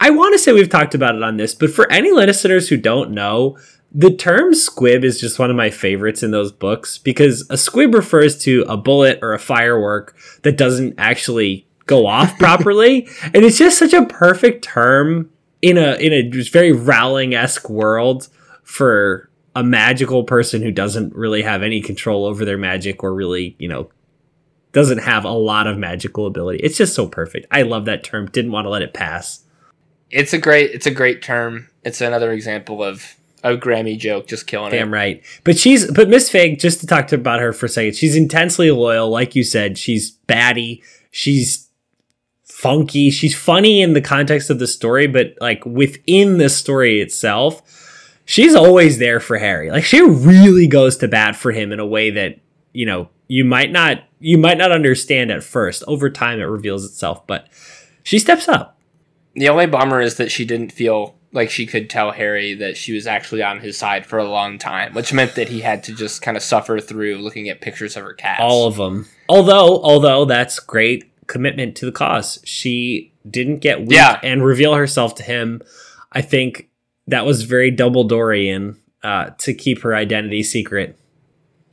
I 0.00 0.10
want 0.10 0.32
to 0.32 0.38
say 0.38 0.52
we've 0.52 0.70
talked 0.70 0.94
about 0.94 1.14
it 1.14 1.22
on 1.22 1.36
this, 1.36 1.54
but 1.54 1.70
for 1.70 1.90
any 1.90 2.10
listeners 2.10 2.68
who 2.68 2.76
don't 2.76 3.10
know, 3.10 3.58
the 3.98 4.14
term 4.14 4.54
squib 4.54 5.04
is 5.04 5.18
just 5.18 5.38
one 5.38 5.48
of 5.48 5.56
my 5.56 5.70
favorites 5.70 6.22
in 6.22 6.30
those 6.30 6.52
books 6.52 6.98
because 6.98 7.46
a 7.48 7.56
squib 7.56 7.94
refers 7.94 8.38
to 8.42 8.62
a 8.68 8.76
bullet 8.76 9.18
or 9.22 9.32
a 9.32 9.38
firework 9.38 10.14
that 10.42 10.58
doesn't 10.58 10.94
actually 10.98 11.66
go 11.86 12.06
off 12.06 12.38
properly, 12.38 13.08
and 13.22 13.36
it's 13.36 13.56
just 13.56 13.78
such 13.78 13.94
a 13.94 14.04
perfect 14.04 14.62
term 14.62 15.30
in 15.62 15.78
a 15.78 15.94
in 15.94 16.12
a 16.12 16.22
just 16.28 16.52
very 16.52 16.72
Rowling 16.72 17.34
esque 17.34 17.70
world 17.70 18.28
for 18.64 19.30
a 19.54 19.64
magical 19.64 20.24
person 20.24 20.60
who 20.60 20.70
doesn't 20.70 21.14
really 21.14 21.40
have 21.40 21.62
any 21.62 21.80
control 21.80 22.26
over 22.26 22.44
their 22.44 22.58
magic 22.58 23.02
or 23.02 23.14
really 23.14 23.56
you 23.58 23.66
know 23.66 23.90
doesn't 24.72 24.98
have 24.98 25.24
a 25.24 25.30
lot 25.30 25.66
of 25.66 25.78
magical 25.78 26.26
ability. 26.26 26.58
It's 26.62 26.76
just 26.76 26.94
so 26.94 27.08
perfect. 27.08 27.46
I 27.50 27.62
love 27.62 27.86
that 27.86 28.04
term. 28.04 28.26
Didn't 28.26 28.52
want 28.52 28.66
to 28.66 28.70
let 28.70 28.82
it 28.82 28.92
pass. 28.92 29.44
it's 30.10 30.34
a 30.34 30.38
great 30.38 30.72
it's 30.72 30.84
a 30.84 30.90
great 30.90 31.22
term. 31.22 31.68
It's 31.82 32.02
another 32.02 32.30
example 32.30 32.84
of 32.84 33.16
a 33.46 33.56
Grammy 33.56 33.98
joke 33.98 34.26
just 34.26 34.46
killing 34.46 34.70
Damn 34.70 34.74
it. 34.74 34.80
Damn 34.80 34.94
right. 34.94 35.24
But 35.44 35.58
she's 35.58 35.90
but 35.90 36.08
Miss 36.08 36.28
Fig, 36.30 36.58
just 36.58 36.80
to 36.80 36.86
talk 36.86 37.08
to 37.08 37.14
about 37.14 37.40
her 37.40 37.52
for 37.52 37.66
a 37.66 37.68
second, 37.68 37.96
she's 37.96 38.16
intensely 38.16 38.70
loyal, 38.70 39.08
like 39.08 39.34
you 39.34 39.44
said. 39.44 39.78
She's 39.78 40.10
batty. 40.10 40.82
She's 41.10 41.68
funky. 42.44 43.10
She's 43.10 43.34
funny 43.34 43.82
in 43.82 43.92
the 43.92 44.00
context 44.00 44.50
of 44.50 44.58
the 44.58 44.66
story, 44.66 45.06
but 45.06 45.34
like 45.40 45.64
within 45.66 46.38
the 46.38 46.48
story 46.48 47.00
itself, 47.00 47.62
she's 48.24 48.54
always 48.54 48.98
there 48.98 49.20
for 49.20 49.38
Harry. 49.38 49.70
Like 49.70 49.84
she 49.84 50.00
really 50.00 50.66
goes 50.66 50.96
to 50.98 51.08
bat 51.08 51.36
for 51.36 51.52
him 51.52 51.72
in 51.72 51.80
a 51.80 51.86
way 51.86 52.10
that, 52.10 52.38
you 52.72 52.86
know, 52.86 53.08
you 53.28 53.44
might 53.44 53.72
not 53.72 54.02
you 54.20 54.38
might 54.38 54.58
not 54.58 54.72
understand 54.72 55.30
at 55.30 55.44
first. 55.44 55.84
Over 55.86 56.10
time 56.10 56.40
it 56.40 56.44
reveals 56.44 56.84
itself, 56.84 57.26
but 57.26 57.48
she 58.02 58.18
steps 58.18 58.48
up. 58.48 58.78
The 59.34 59.48
only 59.48 59.66
bummer 59.66 60.00
is 60.00 60.16
that 60.16 60.30
she 60.30 60.44
didn't 60.44 60.72
feel 60.72 61.15
like 61.36 61.50
she 61.50 61.66
could 61.66 61.88
tell 61.88 62.10
Harry 62.10 62.54
that 62.54 62.76
she 62.76 62.92
was 62.92 63.06
actually 63.06 63.42
on 63.44 63.60
his 63.60 63.76
side 63.78 64.04
for 64.06 64.18
a 64.18 64.28
long 64.28 64.58
time, 64.58 64.94
which 64.94 65.12
meant 65.12 65.36
that 65.36 65.48
he 65.50 65.60
had 65.60 65.84
to 65.84 65.94
just 65.94 66.22
kind 66.22 66.36
of 66.36 66.42
suffer 66.42 66.80
through 66.80 67.18
looking 67.18 67.48
at 67.48 67.60
pictures 67.60 67.96
of 67.96 68.02
her 68.02 68.14
cats. 68.14 68.40
All 68.42 68.66
of 68.66 68.76
them. 68.76 69.06
Although, 69.28 69.80
although 69.82 70.24
that's 70.24 70.58
great 70.58 71.12
commitment 71.28 71.76
to 71.76 71.86
the 71.86 71.92
cause. 71.92 72.40
She 72.44 73.12
didn't 73.28 73.58
get 73.58 73.80
weak 73.80 73.92
Yeah. 73.92 74.18
and 74.22 74.44
reveal 74.44 74.74
herself 74.74 75.14
to 75.16 75.22
him. 75.22 75.60
I 76.12 76.22
think 76.22 76.68
that 77.06 77.26
was 77.26 77.42
very 77.42 77.70
Dumbledorian 77.70 78.76
uh, 79.02 79.30
to 79.38 79.52
keep 79.54 79.82
her 79.82 79.94
identity 79.94 80.42
secret. 80.42 80.96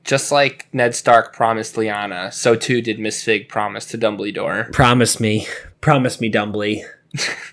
Just 0.03 0.31
like 0.31 0.67
Ned 0.73 0.95
Stark 0.95 1.33
promised 1.33 1.75
Lyanna, 1.75 2.33
so 2.33 2.55
too 2.55 2.81
did 2.81 2.99
Miss 2.99 3.23
Fig 3.23 3.47
promise 3.47 3.85
to 3.85 3.97
Dumbledore. 3.97 4.71
Promise 4.73 5.19
me, 5.19 5.47
promise 5.79 6.19
me, 6.19 6.27
Dumbly. 6.29 6.83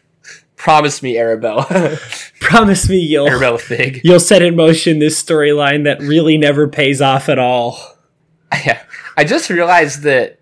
Promise 0.61 1.03
me, 1.03 1.17
Arabella. 1.17 1.99
Promise 2.41 2.91
me 2.91 2.99
you'll 2.99 3.27
Arabella 3.27 3.59
Fig. 3.59 4.03
you'll 4.05 4.21
set 4.21 4.43
in 4.43 4.55
motion 4.55 4.99
this 4.99 5.21
storyline 5.21 5.85
that 5.85 6.01
really 6.01 6.37
never 6.37 6.69
pays 6.69 7.01
off 7.01 7.31
at 7.31 7.39
all. 7.39 7.79
Yeah. 8.53 8.83
I 9.17 9.25
just 9.25 9.49
realized 9.49 10.03
that 10.03 10.39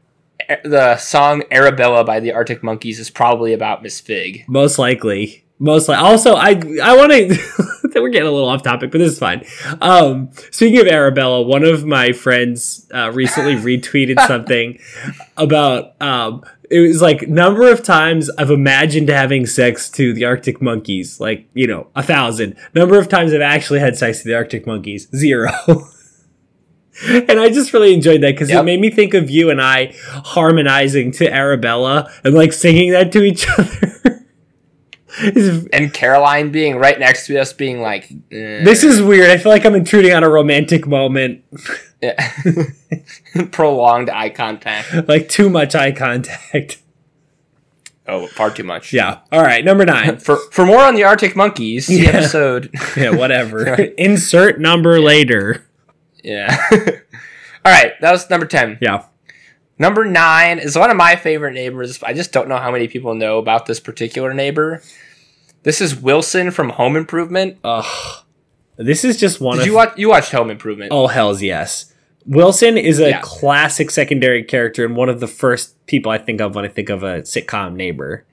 the 0.65 0.97
song 0.97 1.45
Arabella 1.53 2.03
by 2.03 2.19
the 2.19 2.33
Arctic 2.33 2.65
Monkeys 2.65 2.99
is 2.99 3.11
probably 3.11 3.53
about 3.53 3.85
Miss 3.85 4.01
Fig. 4.01 4.45
Most 4.49 4.77
likely. 4.77 5.45
Most 5.61 5.89
likely. 5.89 6.05
Also, 6.05 6.35
I 6.35 6.61
I 6.83 6.97
want 6.97 7.13
to. 7.93 8.01
we're 8.01 8.09
getting 8.09 8.27
a 8.29 8.33
little 8.33 8.49
off 8.49 8.65
topic, 8.65 8.91
but 8.91 8.99
this 8.99 9.13
is 9.13 9.19
fine. 9.21 9.45
Um, 9.81 10.31
speaking 10.51 10.81
of 10.81 10.89
Arabella, 10.89 11.43
one 11.43 11.63
of 11.63 11.85
my 11.85 12.11
friends 12.11 12.89
uh, 12.93 13.13
recently 13.13 13.55
retweeted 13.79 14.19
something 14.27 14.81
about. 15.37 15.95
Um, 16.03 16.43
it 16.71 16.81
was 16.81 17.01
like 17.01 17.29
number 17.29 17.71
of 17.71 17.83
times 17.83 18.31
I've 18.39 18.51
imagined 18.51 19.09
having 19.09 19.47
sex 19.47 19.89
to 19.91 20.13
the 20.13 20.25
Arctic 20.25 20.61
monkeys, 20.61 21.21
like 21.21 21.49
you 21.55 21.67
know, 21.67 21.89
a 21.95 22.03
thousand. 22.03 22.57
Number 22.75 22.99
of 22.99 23.09
times 23.09 23.33
I've 23.33 23.41
actually 23.41 23.81
had 23.81 23.97
sex 23.97 24.23
to 24.23 24.29
the 24.29 24.35
Arctic 24.35 24.67
monkeys, 24.67 25.09
zero. 25.17 25.51
and 27.09 27.41
I 27.41 27.49
just 27.49 27.73
really 27.73 27.95
enjoyed 27.95 28.23
that 28.23 28.33
because 28.33 28.51
it 28.51 28.65
made 28.65 28.81
me 28.81 28.91
think 28.91 29.15
of 29.15 29.31
you 29.31 29.51
and 29.51 29.63
I 29.63 29.95
harmonizing 30.07 31.13
to 31.13 31.33
Arabella 31.33 32.13
and 32.25 32.35
like 32.35 32.53
singing 32.53 32.91
that 32.93 33.13
to 33.13 33.23
each 33.23 33.47
other. 33.59 34.18
And 35.73 35.93
Caroline 35.95 36.51
being 36.51 36.77
right 36.77 36.99
next 36.99 37.27
to 37.27 37.39
us, 37.41 37.53
being 37.53 37.81
like, 37.81 38.11
eh. 38.31 38.63
this 38.65 38.85
is 38.85 39.01
weird. 39.03 39.31
I 39.31 39.39
feel 39.39 39.51
like 39.51 39.65
I'm 39.65 39.75
intruding 39.75 40.13
on 40.13 40.23
a 40.25 40.29
romantic 40.29 40.87
moment. 40.87 41.45
Yeah. 42.03 42.33
prolonged 43.53 44.11
eye 44.11 44.31
contact. 44.31 45.09
Like 45.09 45.29
too 45.29 45.49
much 45.51 45.75
eye 45.75 45.93
contact. 45.93 46.79
Oh, 48.07 48.27
far 48.27 48.51
too 48.51 48.65
much. 48.65 48.93
Yeah. 48.93 49.19
All 49.33 49.43
right. 49.43 49.65
Number 49.65 49.85
nine. 49.85 50.17
For 50.21 50.37
for 50.51 50.65
more 50.65 50.81
on 50.81 50.95
the 50.95 51.05
Arctic 51.05 51.37
Monkeys, 51.37 51.89
Yeah. 51.91 52.11
episode. 52.11 52.71
Yeah. 52.97 53.11
Whatever. 53.11 53.75
Insert 53.75 54.61
number 54.61 55.01
later. 55.01 55.67
Yeah. 56.25 56.57
All 57.65 57.73
right, 57.75 57.93
that 58.01 58.13
was 58.13 58.29
number 58.31 58.47
ten. 58.47 58.79
Yeah. 58.81 59.05
Number 59.79 60.05
nine 60.05 60.59
is 60.59 60.77
one 60.77 60.91
of 60.91 60.97
my 60.97 61.15
favorite 61.17 61.55
neighbors. 61.55 62.03
I 62.03 62.13
just 62.13 62.33
don't 62.33 62.49
know 62.49 62.57
how 62.59 62.71
many 62.73 62.89
people 62.89 63.15
know 63.15 63.39
about 63.39 63.67
this 63.67 63.79
particular 63.81 64.35
neighbor. 64.35 64.83
This 65.63 65.81
is 65.81 65.95
Wilson 65.95 66.51
from 66.51 66.71
Home 66.71 66.97
Improvement. 66.97 67.59
Ugh. 67.63 68.25
This 68.77 69.05
is 69.05 69.19
just 69.19 69.41
one 69.41 69.57
Did 69.57 69.63
of. 69.63 69.67
you 69.67 69.75
watch? 69.75 69.93
You 69.99 70.09
watched 70.09 70.33
Home 70.33 70.51
Improvement? 70.51 70.91
Oh 70.93 71.07
hell's 71.09 71.43
yes. 71.43 71.93
Wilson 72.27 72.77
is 72.77 73.01
a 73.01 73.09
Yeah. 73.11 73.21
classic 73.23 73.91
secondary 73.91 74.43
character 74.43 74.85
and 74.85 74.95
one 74.97 75.09
of 75.09 75.21
the 75.21 75.27
first 75.27 75.85
people 75.87 76.13
I 76.13 76.19
think 76.19 76.41
of 76.41 76.55
when 76.55 76.65
I 76.65 76.69
think 76.69 76.91
of 76.91 77.03
a 77.03 77.23
sitcom 77.23 77.75
neighbor. 77.75 78.25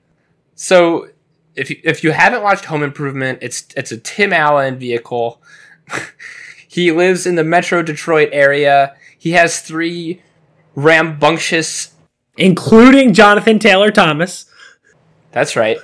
So, 0.54 1.08
if 1.54 1.70
you, 1.70 1.76
if 1.82 2.04
you 2.04 2.10
haven't 2.12 2.42
watched 2.42 2.66
Home 2.66 2.82
Improvement, 2.82 3.38
it's 3.42 3.66
it's 3.76 3.92
a 3.92 3.96
Tim 3.98 4.32
Allen 4.32 4.78
vehicle. 4.78 5.40
he 6.68 6.92
lives 6.92 7.26
in 7.26 7.36
the 7.36 7.44
Metro 7.44 7.82
Detroit 7.82 8.28
area. 8.32 8.94
He 9.18 9.32
has 9.32 9.60
three 9.60 10.22
rambunctious. 10.76 11.92
Including 12.36 13.14
Jonathan 13.14 13.58
Taylor 13.58 13.90
Thomas. 13.90 14.46
That's 15.32 15.56
right. 15.56 15.78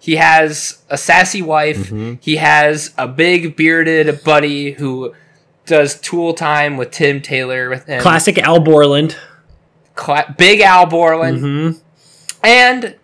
He 0.00 0.16
has 0.16 0.82
a 0.90 0.98
sassy 0.98 1.42
wife. 1.42 1.90
Mm-hmm. 1.90 2.14
He 2.20 2.36
has 2.36 2.92
a 2.98 3.06
big 3.06 3.54
bearded 3.54 4.24
buddy 4.24 4.72
who 4.72 5.14
does 5.64 6.00
tool 6.00 6.34
time 6.34 6.76
with 6.76 6.90
Tim 6.90 7.20
Taylor 7.22 7.68
with 7.68 7.86
him. 7.86 8.00
Classic 8.00 8.36
Al 8.38 8.58
Borland. 8.58 9.16
Cla- 9.94 10.34
big 10.36 10.60
Al 10.60 10.86
Borland. 10.86 11.38
hmm 11.38 11.70
And 12.42 12.96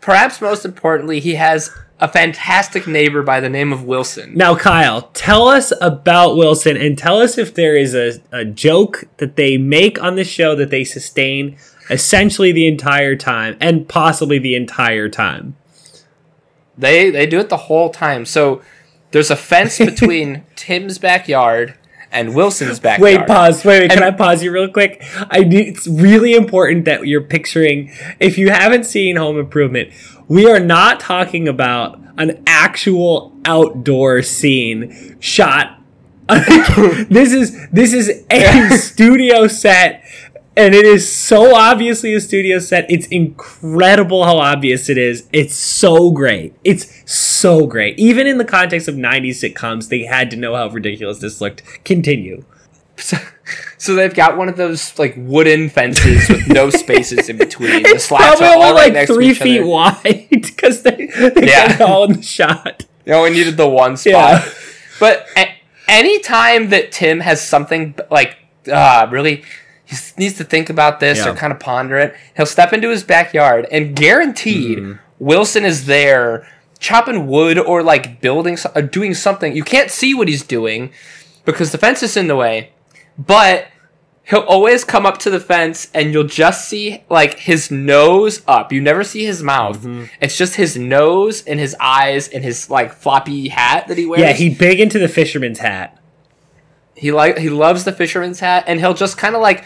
perhaps 0.00 0.40
most 0.42 0.64
importantly, 0.66 1.20
he 1.20 1.36
has 1.36 1.70
a 2.00 2.08
fantastic 2.08 2.86
neighbor 2.86 3.22
by 3.22 3.40
the 3.40 3.48
name 3.48 3.72
of 3.72 3.84
Wilson. 3.84 4.32
Now, 4.36 4.54
Kyle, 4.54 5.02
tell 5.14 5.48
us 5.48 5.72
about 5.80 6.36
Wilson 6.36 6.76
and 6.76 6.96
tell 6.96 7.20
us 7.20 7.36
if 7.38 7.54
there 7.54 7.76
is 7.76 7.94
a, 7.94 8.20
a 8.30 8.44
joke 8.44 9.04
that 9.16 9.36
they 9.36 9.58
make 9.58 10.00
on 10.02 10.14
the 10.14 10.24
show 10.24 10.54
that 10.54 10.70
they 10.70 10.84
sustain 10.84 11.56
essentially 11.90 12.52
the 12.52 12.68
entire 12.68 13.16
time 13.16 13.56
and 13.60 13.88
possibly 13.88 14.38
the 14.38 14.54
entire 14.54 15.08
time. 15.08 15.56
They 16.76 17.10
they 17.10 17.26
do 17.26 17.40
it 17.40 17.48
the 17.48 17.56
whole 17.56 17.90
time. 17.90 18.24
So 18.24 18.62
there's 19.10 19.30
a 19.30 19.36
fence 19.36 19.78
between 19.90 20.44
Tim's 20.54 20.98
backyard 20.98 21.74
and 22.12 22.34
Wilson's 22.34 22.78
backyard. 22.78 23.02
Wait, 23.20 23.26
pause. 23.26 23.64
Wait, 23.64 23.80
wait. 23.80 23.90
Can 23.90 24.02
And- 24.02 24.14
I 24.14 24.16
pause 24.16 24.42
you 24.42 24.52
real 24.52 24.68
quick? 24.68 25.02
I 25.30 25.40
it's 25.50 25.86
really 25.88 26.34
important 26.34 26.84
that 26.84 27.06
you're 27.06 27.22
picturing. 27.22 27.92
If 28.20 28.38
you 28.38 28.50
haven't 28.50 28.84
seen 28.84 29.16
Home 29.16 29.38
Improvement, 29.38 29.92
we 30.28 30.48
are 30.48 30.60
not 30.60 31.00
talking 31.00 31.48
about 31.48 31.98
an 32.18 32.42
actual 32.46 33.32
outdoor 33.44 34.22
scene 34.22 35.16
shot. 35.20 35.80
this 36.28 37.32
is 37.32 37.68
this 37.70 37.94
is 37.94 38.24
a 38.30 38.68
studio 38.76 39.48
set, 39.48 40.04
and 40.56 40.74
it 40.74 40.84
is 40.84 41.10
so 41.10 41.54
obviously 41.54 42.12
a 42.12 42.20
studio 42.20 42.58
set. 42.58 42.84
It's 42.90 43.06
incredible 43.06 44.24
how 44.24 44.36
obvious 44.36 44.90
it 44.90 44.98
is. 44.98 45.26
It's 45.32 45.54
so 45.54 46.10
great. 46.10 46.54
It's 46.64 47.10
so 47.10 47.66
great. 47.66 47.98
Even 47.98 48.26
in 48.26 48.36
the 48.36 48.44
context 48.44 48.88
of 48.88 48.96
'90s 48.96 49.54
sitcoms, 49.54 49.88
they 49.88 50.04
had 50.04 50.30
to 50.32 50.36
know 50.36 50.54
how 50.54 50.68
ridiculous 50.68 51.20
this 51.20 51.40
looked. 51.40 51.62
Continue. 51.84 52.44
So, 53.78 53.94
they've 53.94 54.14
got 54.14 54.36
one 54.36 54.48
of 54.48 54.56
those 54.56 54.98
like 54.98 55.14
wooden 55.16 55.68
fences 55.70 56.28
with 56.28 56.48
no 56.48 56.70
spaces 56.84 57.28
in 57.28 57.36
between. 57.38 57.82
The 57.84 57.98
slats 57.98 58.40
are 58.40 58.44
all 58.56 58.62
only 58.62 58.72
right 58.80 58.94
like 58.94 59.06
three 59.06 59.34
feet 59.34 59.60
other. 59.60 59.68
wide 59.68 60.26
because 60.30 60.82
they, 60.82 61.06
they 61.06 61.46
Yeah. 61.48 61.68
got 61.68 61.70
it 61.72 61.80
all 61.80 62.04
in 62.04 62.12
the 62.14 62.22
shot. 62.22 62.84
You 63.06 63.14
only 63.14 63.30
needed 63.30 63.56
the 63.56 63.68
one 63.68 63.96
spot. 63.96 64.12
Yeah. 64.44 64.52
But 65.00 65.26
a- 65.36 65.54
anytime 65.88 66.70
that 66.70 66.92
Tim 66.92 67.20
has 67.20 67.40
something 67.46 67.94
like 68.10 68.36
uh, 68.70 69.06
really 69.10 69.44
he 69.84 69.96
needs 70.18 70.36
to 70.36 70.44
think 70.44 70.68
about 70.68 71.00
this 71.00 71.18
Yeah. 71.18 71.30
or 71.30 71.34
kind 71.34 71.52
of 71.52 71.58
ponder 71.58 71.96
it, 71.96 72.14
he'll 72.36 72.44
step 72.46 72.72
into 72.74 72.90
his 72.90 73.02
backyard 73.04 73.66
and 73.72 73.96
guaranteed 73.96 74.78
Mm-hmm. 74.78 74.92
Wilson 75.20 75.64
is 75.64 75.86
there 75.86 76.46
chopping 76.78 77.26
wood 77.26 77.58
or 77.58 77.82
like 77.82 78.20
building 78.20 78.56
or 78.76 78.82
doing 78.82 79.14
something. 79.14 79.56
You 79.56 79.64
can't 79.64 79.90
see 79.90 80.14
what 80.14 80.28
he's 80.28 80.44
doing 80.44 80.92
because 81.44 81.72
the 81.72 81.78
fence 81.78 82.02
is 82.04 82.16
in 82.16 82.28
the 82.28 82.36
way, 82.36 82.70
but 83.18 83.66
he'll 84.24 84.40
always 84.40 84.84
come 84.84 85.04
up 85.06 85.18
to 85.18 85.30
the 85.30 85.40
fence 85.40 85.90
and 85.94 86.12
you'll 86.12 86.22
just 86.24 86.68
see 86.68 87.02
like 87.10 87.38
his 87.38 87.70
nose 87.70 88.42
up. 88.46 88.72
You 88.72 88.80
never 88.80 89.02
see 89.02 89.24
his 89.24 89.42
mouth. 89.42 89.78
Mm-hmm. 89.78 90.04
It's 90.20 90.36
just 90.36 90.54
his 90.54 90.76
nose 90.76 91.42
and 91.44 91.58
his 91.58 91.74
eyes 91.80 92.28
and 92.28 92.44
his 92.44 92.70
like 92.70 92.92
floppy 92.92 93.48
hat 93.48 93.88
that 93.88 93.96
he 93.98 94.06
wears. 94.06 94.20
Yeah, 94.20 94.32
he 94.32 94.50
big 94.54 94.80
into 94.80 94.98
the 94.98 95.08
fisherman's 95.08 95.58
hat. 95.60 95.98
he 96.94 97.10
like 97.12 97.38
he 97.38 97.48
loves 97.48 97.84
the 97.84 97.92
fisherman's 97.92 98.40
hat 98.40 98.64
and 98.66 98.80
he'll 98.80 98.94
just 98.94 99.16
kind 99.16 99.34
of 99.34 99.40
like 99.40 99.64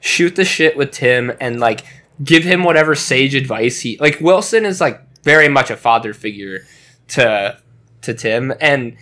shoot 0.00 0.34
the 0.34 0.44
shit 0.44 0.76
with 0.76 0.90
Tim 0.90 1.32
and 1.40 1.60
like 1.60 1.82
give 2.24 2.42
him 2.44 2.64
whatever 2.64 2.94
sage 2.94 3.34
advice 3.34 3.80
he 3.80 3.96
like 3.98 4.18
Wilson 4.20 4.64
is 4.64 4.80
like 4.80 5.00
very 5.22 5.48
much 5.48 5.70
a 5.70 5.76
father 5.76 6.12
figure 6.14 6.66
to 7.08 7.58
to 8.02 8.14
Tim 8.14 8.52
and 8.60 8.96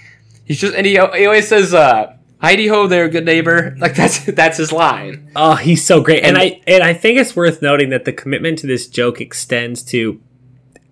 he's 0.45 0.61
just 0.61 0.75
and 0.75 0.85
he, 0.87 0.93
he 0.93 0.99
always 0.99 1.49
says 1.49 1.73
uh 1.73 2.17
Heidi 2.41 2.69
ho 2.69 2.87
there 2.87 3.09
good 3.09 3.25
neighbor 3.25 3.75
like 3.79 3.95
that's 3.95 4.25
that's 4.27 4.59
his 4.59 4.73
line 4.73 5.31
Oh, 5.35 5.55
he's 5.57 5.85
so 5.85 6.01
great. 6.01 6.23
And, 6.25 6.37
And- 6.37 6.39
I 6.39 6.61
and 6.67 6.83
I 6.83 6.95
think 6.95 7.19
it's 7.19 7.35
worth 7.37 7.61
noting 7.63 7.91
that 7.91 8.05
the 8.05 8.13
commitment 8.13 8.59
to 8.61 8.67
this 8.67 8.87
joke 8.87 9.21
extends 9.21 9.83
to 9.85 10.21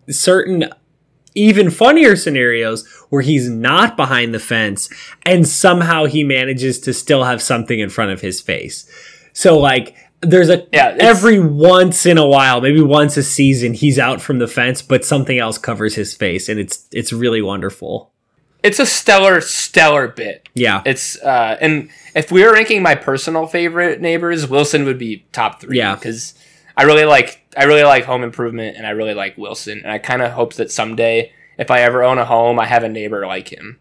certain 0.08 0.70
even 1.34 1.70
funnier 1.70 2.16
scenarios 2.16 2.86
where 3.10 3.22
he's 3.22 3.48
not 3.48 3.96
behind 3.96 4.32
the 4.34 4.38
fence 4.40 4.88
and 5.24 5.46
somehow 5.46 6.06
he 6.06 6.24
manages 6.24 6.80
to 6.80 6.92
still 6.94 7.24
have 7.24 7.42
something 7.42 7.78
in 7.78 7.90
front 7.90 8.10
of 8.10 8.20
his 8.22 8.40
face. 8.40 8.90
So 9.32 9.58
like 9.58 9.94
there's 10.22 10.48
a 10.48 10.66
Yeah, 10.72 10.96
every 10.98 11.38
once 11.38 12.06
in 12.06 12.16
a 12.18 12.26
while, 12.26 12.60
maybe 12.62 12.80
once 12.80 13.16
a 13.18 13.22
season, 13.22 13.74
he's 13.74 13.98
out 13.98 14.20
from 14.22 14.38
the 14.38 14.48
fence, 14.48 14.80
but 14.80 15.04
something 15.04 15.38
else 15.38 15.58
covers 15.58 15.94
his 15.94 16.14
face, 16.14 16.48
and 16.48 16.58
it's 16.58 16.88
it's 16.90 17.12
really 17.12 17.42
wonderful. 17.42 18.12
It's 18.66 18.80
a 18.80 18.86
stellar, 18.86 19.40
stellar 19.40 20.08
bit. 20.08 20.48
Yeah. 20.54 20.82
It's 20.84 21.20
uh, 21.22 21.56
and 21.60 21.88
if 22.14 22.32
we 22.32 22.42
were 22.44 22.52
ranking 22.52 22.82
my 22.82 22.96
personal 22.96 23.46
favorite 23.46 24.00
neighbors, 24.00 24.48
Wilson 24.48 24.84
would 24.84 24.98
be 24.98 25.24
top 25.32 25.60
three. 25.60 25.78
Yeah. 25.78 25.94
because 25.94 26.34
I 26.76 26.82
really 26.82 27.04
like 27.04 27.42
I 27.56 27.64
really 27.64 27.84
like 27.84 28.04
Home 28.04 28.22
Improvement, 28.22 28.76
and 28.76 28.86
I 28.86 28.90
really 28.90 29.14
like 29.14 29.38
Wilson, 29.38 29.78
and 29.78 29.90
I 29.90 29.98
kind 29.98 30.20
of 30.20 30.32
hope 30.32 30.54
that 30.54 30.70
someday, 30.70 31.32
if 31.58 31.70
I 31.70 31.80
ever 31.80 32.02
own 32.02 32.18
a 32.18 32.24
home, 32.24 32.58
I 32.58 32.66
have 32.66 32.82
a 32.82 32.88
neighbor 32.88 33.26
like 33.26 33.50
him. 33.50 33.78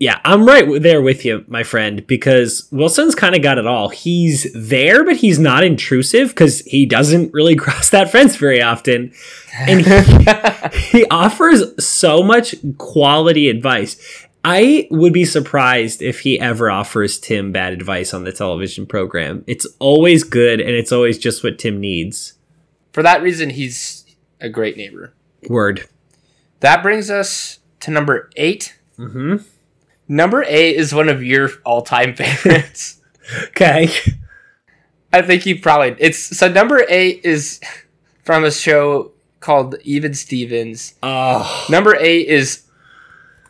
Yeah, 0.00 0.20
I'm 0.24 0.44
right 0.44 0.82
there 0.82 1.00
with 1.00 1.24
you, 1.24 1.44
my 1.46 1.62
friend, 1.62 2.04
because 2.06 2.68
Wilson's 2.72 3.14
kind 3.14 3.34
of 3.36 3.42
got 3.42 3.58
it 3.58 3.66
all. 3.66 3.88
He's 3.88 4.52
there, 4.52 5.04
but 5.04 5.16
he's 5.16 5.38
not 5.38 5.62
intrusive 5.62 6.28
because 6.30 6.60
he 6.60 6.84
doesn't 6.84 7.32
really 7.32 7.54
cross 7.64 7.90
that 7.90 8.10
fence 8.10 8.36
very 8.36 8.60
often. 8.60 9.12
And 9.56 9.80
he, 9.86 10.98
he 10.98 11.06
offers 11.10 11.84
so 11.84 12.22
much 12.22 12.56
quality 12.76 13.48
advice. 13.48 13.96
I 14.44 14.88
would 14.90 15.12
be 15.12 15.24
surprised 15.24 16.02
if 16.02 16.20
he 16.20 16.38
ever 16.38 16.70
offers 16.70 17.18
Tim 17.18 17.50
bad 17.52 17.72
advice 17.72 18.12
on 18.12 18.24
the 18.24 18.32
television 18.32 18.84
program. 18.86 19.42
It's 19.46 19.66
always 19.78 20.22
good 20.22 20.60
and 20.60 20.70
it's 20.70 20.92
always 20.92 21.18
just 21.18 21.42
what 21.42 21.58
Tim 21.58 21.80
needs. 21.80 22.34
For 22.92 23.02
that 23.02 23.22
reason, 23.22 23.50
he's 23.50 24.04
a 24.40 24.50
great 24.50 24.76
neighbor. 24.76 25.14
Word. 25.48 25.88
That 26.60 26.82
brings 26.82 27.10
us 27.10 27.60
to 27.80 27.90
number 27.90 28.28
eight. 28.36 28.76
hmm 28.96 29.36
Number 30.08 30.44
eight 30.46 30.76
is 30.76 30.94
one 30.94 31.08
of 31.08 31.22
your 31.22 31.50
all-time 31.64 32.14
favorites. 32.16 33.00
Okay. 33.48 33.88
I 35.12 35.22
think 35.22 35.46
you 35.46 35.60
probably 35.60 35.94
it's 35.98 36.18
so 36.18 36.48
number 36.48 36.84
eight 36.88 37.20
is 37.24 37.60
from 38.24 38.44
a 38.44 38.50
show 38.50 39.12
called 39.40 39.76
Even 39.84 40.12
Stevens. 40.12 40.94
Oh. 41.02 41.66
Number 41.70 41.96
eight 42.00 42.26
is 42.26 42.64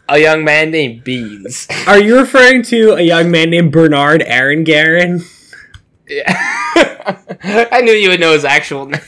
a 0.08 0.18
young 0.18 0.44
man 0.44 0.70
named 0.70 1.04
Beans. 1.04 1.66
Are 1.86 1.98
you 1.98 2.18
referring 2.18 2.62
to 2.64 2.92
a 2.92 3.00
young 3.00 3.30
man 3.30 3.50
named 3.50 3.72
Bernard 3.72 4.20
Aranguren? 4.20 5.22
Yeah. 6.06 6.24
I 7.72 7.80
knew 7.82 7.92
you 7.92 8.10
would 8.10 8.20
know 8.20 8.32
his 8.32 8.44
actual 8.44 8.86
name. 8.86 9.00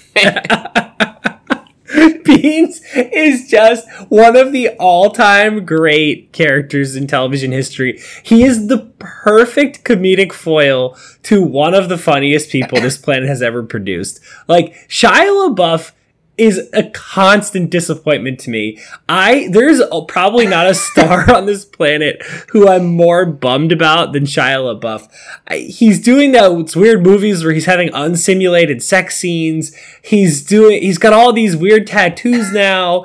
Is 2.46 3.48
just 3.48 3.88
one 4.08 4.36
of 4.36 4.52
the 4.52 4.70
all-time 4.78 5.64
great 5.64 6.32
characters 6.32 6.96
in 6.96 7.06
television 7.06 7.52
history. 7.52 8.00
He 8.22 8.42
is 8.44 8.68
the 8.68 8.92
perfect 8.98 9.84
comedic 9.84 10.32
foil 10.32 10.96
to 11.24 11.42
one 11.42 11.74
of 11.74 11.88
the 11.88 11.98
funniest 11.98 12.50
people 12.50 12.80
this 12.80 12.98
planet 12.98 13.28
has 13.28 13.42
ever 13.42 13.62
produced. 13.62 14.20
Like 14.48 14.88
Shia 14.88 15.54
LaBeouf 15.54 15.92
is 16.38 16.68
a 16.72 16.84
constant 16.90 17.70
disappointment 17.70 18.38
to 18.40 18.50
me. 18.50 18.78
I 19.08 19.48
there's 19.50 19.80
probably 20.08 20.46
not 20.46 20.66
a 20.66 20.74
star 20.74 21.30
on 21.34 21.46
this 21.46 21.64
planet 21.64 22.22
who 22.50 22.68
I'm 22.68 22.86
more 22.86 23.24
bummed 23.24 23.72
about 23.72 24.12
than 24.12 24.24
Shia 24.24 24.80
LaBeouf. 24.80 25.08
I, 25.48 25.58
he's 25.58 26.00
doing 26.00 26.32
those 26.32 26.76
weird 26.76 27.02
movies 27.02 27.42
where 27.42 27.52
he's 27.52 27.64
having 27.64 27.88
unsimulated 27.90 28.82
sex 28.82 29.16
scenes. 29.16 29.74
He's 30.02 30.44
doing 30.44 30.82
he's 30.82 30.98
got 30.98 31.12
all 31.12 31.32
these 31.32 31.56
weird 31.56 31.86
tattoos 31.86 32.52
now, 32.52 33.04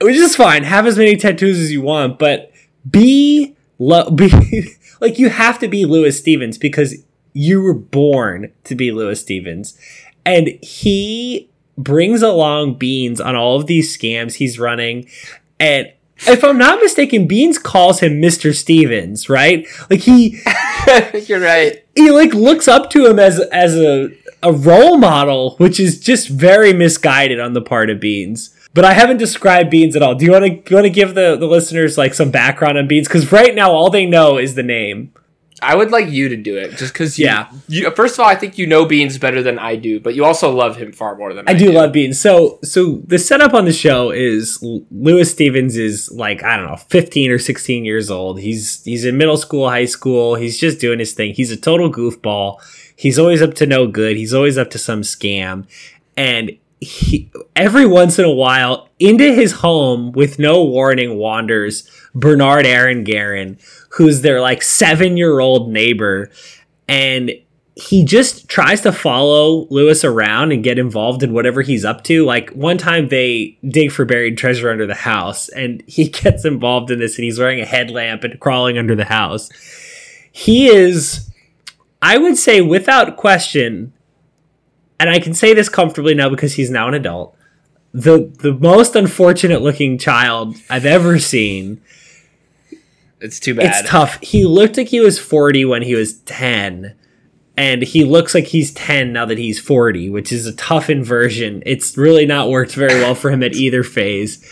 which 0.00 0.16
is 0.16 0.36
fine. 0.36 0.62
Have 0.64 0.86
as 0.86 0.98
many 0.98 1.16
tattoos 1.16 1.58
as 1.58 1.72
you 1.72 1.82
want, 1.82 2.18
but 2.18 2.52
be 2.88 3.56
be 4.14 4.76
like 5.00 5.18
you 5.18 5.28
have 5.30 5.58
to 5.58 5.68
be 5.68 5.84
Louis 5.84 6.16
Stevens 6.16 6.58
because 6.58 7.02
you 7.32 7.62
were 7.62 7.74
born 7.74 8.52
to 8.64 8.74
be 8.74 8.92
Louis 8.92 9.20
Stevens. 9.20 9.78
And 10.26 10.48
he 10.62 11.49
brings 11.82 12.22
along 12.22 12.74
Beans 12.74 13.20
on 13.20 13.36
all 13.36 13.56
of 13.58 13.66
these 13.66 13.96
scams 13.96 14.34
he's 14.34 14.58
running. 14.58 15.08
And 15.58 15.92
if 16.26 16.44
I'm 16.44 16.58
not 16.58 16.80
mistaken, 16.80 17.26
Beans 17.26 17.58
calls 17.58 18.00
him 18.00 18.20
Mr. 18.20 18.54
Stevens, 18.54 19.28
right? 19.28 19.66
Like 19.88 20.00
he 20.00 20.40
You're 21.26 21.40
right. 21.40 21.84
he 21.94 22.10
like 22.10 22.34
looks 22.34 22.68
up 22.68 22.90
to 22.90 23.06
him 23.06 23.18
as 23.18 23.40
as 23.40 23.76
a 23.76 24.10
a 24.42 24.52
role 24.52 24.96
model, 24.98 25.56
which 25.56 25.78
is 25.78 26.00
just 26.00 26.28
very 26.28 26.72
misguided 26.72 27.40
on 27.40 27.52
the 27.52 27.60
part 27.60 27.90
of 27.90 28.00
Beans. 28.00 28.56
But 28.72 28.84
I 28.84 28.92
haven't 28.92 29.16
described 29.16 29.70
Beans 29.70 29.96
at 29.96 30.02
all. 30.02 30.14
Do 30.14 30.24
you 30.24 30.32
want 30.32 30.44
to 30.44 30.50
you 30.50 30.76
want 30.76 30.84
to 30.86 30.90
give 30.90 31.14
the, 31.14 31.36
the 31.36 31.46
listeners 31.46 31.98
like 31.98 32.14
some 32.14 32.30
background 32.30 32.78
on 32.78 32.86
Beans? 32.86 33.08
Because 33.08 33.32
right 33.32 33.54
now 33.54 33.72
all 33.72 33.90
they 33.90 34.06
know 34.06 34.38
is 34.38 34.54
the 34.54 34.62
name. 34.62 35.12
I 35.62 35.74
would 35.74 35.90
like 35.90 36.08
you 36.08 36.28
to 36.28 36.36
do 36.36 36.56
it 36.56 36.76
just 36.76 36.92
because 36.92 37.18
Yeah. 37.18 37.48
you. 37.68 37.90
First 37.92 38.14
of 38.14 38.20
all, 38.20 38.26
I 38.26 38.34
think 38.34 38.56
you 38.58 38.66
know 38.66 38.84
Beans 38.86 39.18
better 39.18 39.42
than 39.42 39.58
I 39.58 39.76
do, 39.76 40.00
but 40.00 40.14
you 40.14 40.24
also 40.24 40.50
love 40.50 40.76
him 40.76 40.92
far 40.92 41.16
more 41.16 41.34
than 41.34 41.48
I, 41.48 41.52
do. 41.54 41.64
I 41.66 41.68
do 41.68 41.72
love 41.72 41.92
Beans. 41.92 42.18
So 42.20 42.58
so 42.62 43.02
the 43.06 43.18
setup 43.18 43.52
on 43.54 43.64
the 43.64 43.72
show 43.72 44.10
is 44.10 44.58
Louis 44.90 45.30
Stevens 45.30 45.76
is 45.76 46.10
like 46.12 46.42
I 46.42 46.56
don't 46.56 46.66
know, 46.66 46.76
15 46.76 47.30
or 47.30 47.38
16 47.38 47.84
years 47.84 48.10
old. 48.10 48.40
He's 48.40 48.82
he's 48.84 49.04
in 49.04 49.16
middle 49.16 49.36
school, 49.36 49.68
high 49.68 49.84
school. 49.86 50.34
He's 50.36 50.58
just 50.58 50.80
doing 50.80 50.98
his 50.98 51.12
thing. 51.12 51.34
He's 51.34 51.50
a 51.50 51.56
total 51.56 51.92
goofball. 51.92 52.58
He's 52.96 53.18
always 53.18 53.40
up 53.42 53.54
to 53.54 53.66
no 53.66 53.86
good. 53.86 54.16
He's 54.16 54.34
always 54.34 54.58
up 54.58 54.70
to 54.70 54.78
some 54.78 55.02
scam. 55.02 55.64
And 56.16 56.58
he 56.80 57.30
every 57.54 57.86
once 57.86 58.18
in 58.18 58.24
a 58.24 58.32
while 58.32 58.88
into 58.98 59.34
his 59.34 59.52
home 59.52 60.12
with 60.12 60.38
no 60.38 60.64
warning 60.64 61.16
wanders 61.18 61.88
Bernard 62.14 62.64
Aranguren, 62.64 63.58
who's 63.90 64.22
their 64.22 64.40
like 64.40 64.60
7-year-old 64.60 65.70
neighbor 65.70 66.30
and 66.88 67.32
he 67.76 68.04
just 68.04 68.48
tries 68.48 68.80
to 68.82 68.92
follow 68.92 69.66
Louis 69.70 70.04
around 70.04 70.52
and 70.52 70.62
get 70.62 70.78
involved 70.78 71.22
in 71.22 71.32
whatever 71.32 71.62
he's 71.62 71.84
up 71.84 72.04
to. 72.04 72.24
Like 72.24 72.50
one 72.50 72.76
time 72.76 73.08
they 73.08 73.58
dig 73.66 73.92
for 73.92 74.04
buried 74.04 74.36
treasure 74.36 74.70
under 74.70 74.86
the 74.86 74.94
house 74.94 75.48
and 75.50 75.82
he 75.86 76.08
gets 76.08 76.44
involved 76.44 76.90
in 76.90 76.98
this 76.98 77.16
and 77.16 77.24
he's 77.24 77.38
wearing 77.38 77.60
a 77.60 77.66
headlamp 77.66 78.24
and 78.24 78.40
crawling 78.40 78.76
under 78.76 78.94
the 78.94 79.04
house. 79.04 79.48
He 80.32 80.68
is, 80.68 81.30
I 82.02 82.18
would 82.18 82.36
say 82.36 82.60
without 82.60 83.16
question, 83.16 83.92
and 85.00 85.10
I 85.10 85.18
can 85.18 85.34
say 85.34 85.54
this 85.54 85.68
comfortably 85.68 86.14
now 86.14 86.28
because 86.28 86.54
he's 86.54 86.70
now 86.70 86.86
an 86.86 86.94
adult, 86.94 87.36
the 87.92 88.30
the 88.38 88.52
most 88.52 88.94
unfortunate 88.94 89.62
looking 89.62 89.98
child 89.98 90.56
I've 90.68 90.86
ever 90.86 91.18
seen. 91.18 91.80
It's 93.20 93.40
too 93.40 93.54
bad. 93.54 93.80
It's 93.80 93.90
tough. 93.90 94.20
He 94.22 94.44
looked 94.44 94.76
like 94.76 94.88
he 94.88 95.00
was 95.00 95.18
40 95.18 95.64
when 95.64 95.82
he 95.82 95.94
was 95.94 96.20
10 96.20 96.94
and 97.56 97.82
he 97.82 98.04
looks 98.04 98.34
like 98.34 98.46
he's 98.46 98.72
10 98.72 99.12
now 99.12 99.26
that 99.26 99.36
he's 99.36 99.60
40, 99.60 100.08
which 100.08 100.32
is 100.32 100.46
a 100.46 100.54
tough 100.54 100.88
inversion. 100.88 101.62
It's 101.66 101.94
really 101.96 102.24
not 102.24 102.48
worked 102.48 102.72
very 102.72 102.94
well 102.94 103.14
for 103.14 103.30
him 103.30 103.42
at 103.42 103.52
either 103.52 103.82
phase. 103.82 104.42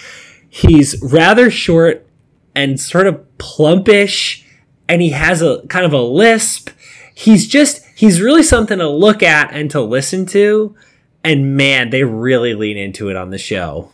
He's 0.50 1.00
rather 1.02 1.50
short 1.50 2.06
and 2.54 2.78
sort 2.78 3.06
of 3.06 3.24
plumpish, 3.38 4.44
and 4.88 5.00
he 5.00 5.10
has 5.10 5.40
a 5.40 5.62
kind 5.68 5.86
of 5.86 5.94
a 5.94 6.02
lisp. 6.02 6.68
He's 7.14 7.46
just, 7.46 7.80
he's 7.98 8.20
really 8.20 8.44
something 8.44 8.78
to 8.78 8.88
look 8.88 9.24
at 9.24 9.52
and 9.52 9.68
to 9.72 9.80
listen 9.80 10.24
to. 10.26 10.76
And 11.24 11.56
man, 11.56 11.90
they 11.90 12.04
really 12.04 12.54
lean 12.54 12.76
into 12.76 13.10
it 13.10 13.16
on 13.16 13.30
the 13.30 13.38
show. 13.38 13.90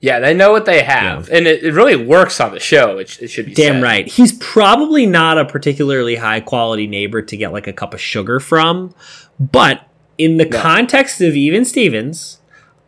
Yeah, 0.00 0.18
they 0.18 0.34
know 0.34 0.50
what 0.50 0.66
they 0.66 0.82
have, 0.82 1.30
and 1.30 1.46
it, 1.46 1.64
it 1.64 1.72
really 1.72 1.96
works 1.96 2.38
on 2.38 2.52
the 2.52 2.60
show. 2.60 2.98
It, 2.98 3.22
it 3.22 3.28
should 3.28 3.46
be 3.46 3.54
Damn 3.54 3.76
said. 3.76 3.82
right. 3.82 4.06
He's 4.06 4.32
probably 4.34 5.06
not 5.06 5.38
a 5.38 5.44
particularly 5.44 6.16
high 6.16 6.40
quality 6.40 6.86
neighbor 6.86 7.22
to 7.22 7.36
get 7.36 7.52
like 7.52 7.66
a 7.66 7.72
cup 7.72 7.94
of 7.94 8.00
sugar 8.00 8.38
from, 8.38 8.94
but 9.40 9.88
in 10.18 10.36
the 10.36 10.46
context 10.46 11.20
of 11.20 11.34
even 11.34 11.64
Stevens, 11.64 12.40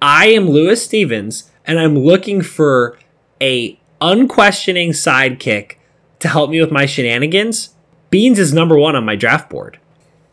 I 0.02 0.26
am 0.26 0.50
Louis 0.50 0.82
Stevens 0.82 1.50
and 1.64 1.78
I'm 1.78 1.98
looking 1.98 2.42
for 2.42 2.98
a 3.40 3.78
unquestioning 4.00 4.90
sidekick 4.90 5.76
to 6.18 6.28
help 6.28 6.50
me 6.50 6.60
with 6.60 6.70
my 6.70 6.84
shenanigans. 6.84 7.74
Beans 8.10 8.38
is 8.38 8.52
number 8.52 8.76
1 8.76 8.96
on 8.96 9.04
my 9.04 9.16
draft 9.16 9.48
board. 9.50 9.78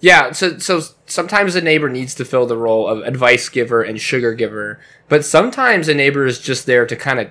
Yeah, 0.05 0.33
so 0.33 0.59
so 0.59 0.81
sometimes 1.07 1.55
a 1.55 1.61
neighbor 1.61 1.89
needs 1.89 2.13
to 2.15 2.25
fill 2.25 2.45
the 2.45 2.57
role 2.57 2.87
of 2.87 2.99
advice 3.03 3.49
giver 3.49 3.81
and 3.81 3.99
sugar 3.99 4.35
giver, 4.35 4.79
but 5.09 5.25
sometimes 5.25 5.87
a 5.87 5.95
neighbor 5.95 6.27
is 6.27 6.39
just 6.39 6.67
there 6.67 6.85
to 6.85 6.95
kind 6.95 7.19
of 7.19 7.29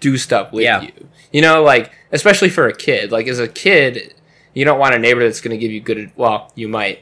do 0.00 0.16
stuff 0.16 0.50
with 0.50 0.64
Yeah. 0.64 0.80
you. 0.80 0.92
You 1.30 1.42
know, 1.42 1.62
like 1.62 1.92
especially 2.10 2.48
for 2.48 2.66
a 2.66 2.72
kid. 2.74 3.12
Like 3.12 3.26
as 3.28 3.38
a 3.38 3.46
kid, 3.48 4.14
you 4.54 4.64
don't 4.64 4.78
want 4.78 4.94
a 4.94 4.98
neighbor 4.98 5.20
that's 5.22 5.42
going 5.42 5.50
to 5.50 5.58
give 5.58 5.70
you 5.70 5.80
good. 5.82 6.10
Well, 6.16 6.50
you 6.54 6.68
might 6.68 7.00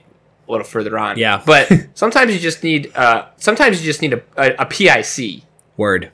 a 0.49 0.51
little 0.51 0.67
further 0.67 0.99
on. 0.99 1.17
Yeah. 1.17 1.41
but 1.47 1.71
sometimes 1.95 2.35
you 2.35 2.41
just 2.41 2.65
need. 2.65 2.91
Uh, 2.97 3.27
sometimes 3.37 3.79
you 3.81 3.85
just 3.87 4.03
need 4.03 4.15
a, 4.15 4.23
a, 4.37 4.63
a 4.63 4.67
PIC 4.67 5.43
Word. 5.77 6.11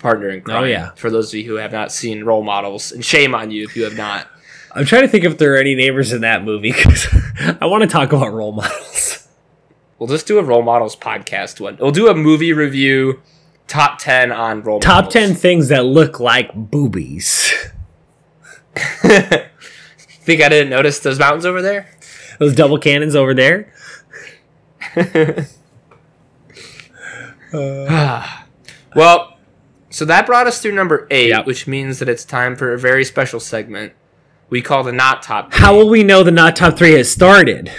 partner 0.00 0.30
in 0.30 0.40
crime. 0.42 0.62
Oh, 0.64 0.66
yeah. 0.66 0.90
For 0.96 1.08
those 1.08 1.32
of 1.32 1.38
you 1.38 1.44
who 1.46 1.54
have 1.54 1.70
not 1.70 1.92
seen 1.92 2.24
role 2.24 2.42
models, 2.42 2.90
and 2.90 3.04
shame 3.04 3.32
on 3.32 3.52
you 3.52 3.62
if 3.62 3.76
you 3.76 3.84
have 3.84 3.96
not. 3.96 4.26
I'm 4.72 4.84
trying 4.84 5.02
to 5.02 5.08
think 5.08 5.24
if 5.24 5.36
there 5.38 5.54
are 5.54 5.58
any 5.58 5.74
neighbors 5.74 6.12
in 6.12 6.20
that 6.20 6.44
movie 6.44 6.72
cuz 6.72 7.06
I 7.60 7.66
want 7.66 7.82
to 7.82 7.88
talk 7.88 8.12
about 8.12 8.32
role 8.32 8.52
models. 8.52 9.26
We'll 9.98 10.08
just 10.08 10.26
do 10.26 10.38
a 10.38 10.42
role 10.42 10.62
models 10.62 10.96
podcast 10.96 11.60
one. 11.60 11.76
We'll 11.80 11.90
do 11.90 12.08
a 12.08 12.14
movie 12.14 12.52
review, 12.52 13.20
top 13.68 13.98
ten 13.98 14.32
on 14.32 14.62
role 14.62 14.80
Top 14.80 15.06
models. 15.06 15.12
10 15.12 15.34
things 15.34 15.68
that 15.68 15.84
look 15.84 16.18
like 16.20 16.54
boobies. 16.54 17.52
Think 19.02 20.40
I 20.42 20.48
didn't 20.48 20.70
notice 20.70 21.00
those 21.00 21.18
mountains 21.18 21.44
over 21.44 21.60
there? 21.60 21.90
Those 22.38 22.54
double 22.54 22.78
cannons 22.78 23.14
over 23.16 23.34
there. 23.34 23.72
Well, 28.94 29.36
So 29.92 30.04
that 30.04 30.24
brought 30.26 30.46
us 30.46 30.62
through 30.62 30.72
number 30.72 31.06
eight, 31.10 31.28
Yep. 31.30 31.46
which 31.46 31.66
means 31.66 31.98
that 31.98 32.08
it's 32.08 32.24
time 32.24 32.54
for 32.54 32.72
a 32.72 32.78
very 32.78 33.04
special 33.04 33.40
segment 33.40 33.92
we 34.50 34.60
call 34.62 34.82
the 34.84 34.92
not 34.92 35.22
top. 35.22 35.52
How 35.54 35.74
will 35.76 35.88
we 35.88 36.02
know 36.02 36.22
the 36.22 36.30
not 36.30 36.56
top 36.56 36.76
three 36.76 36.92
has 36.92 37.10
started? 37.10 37.70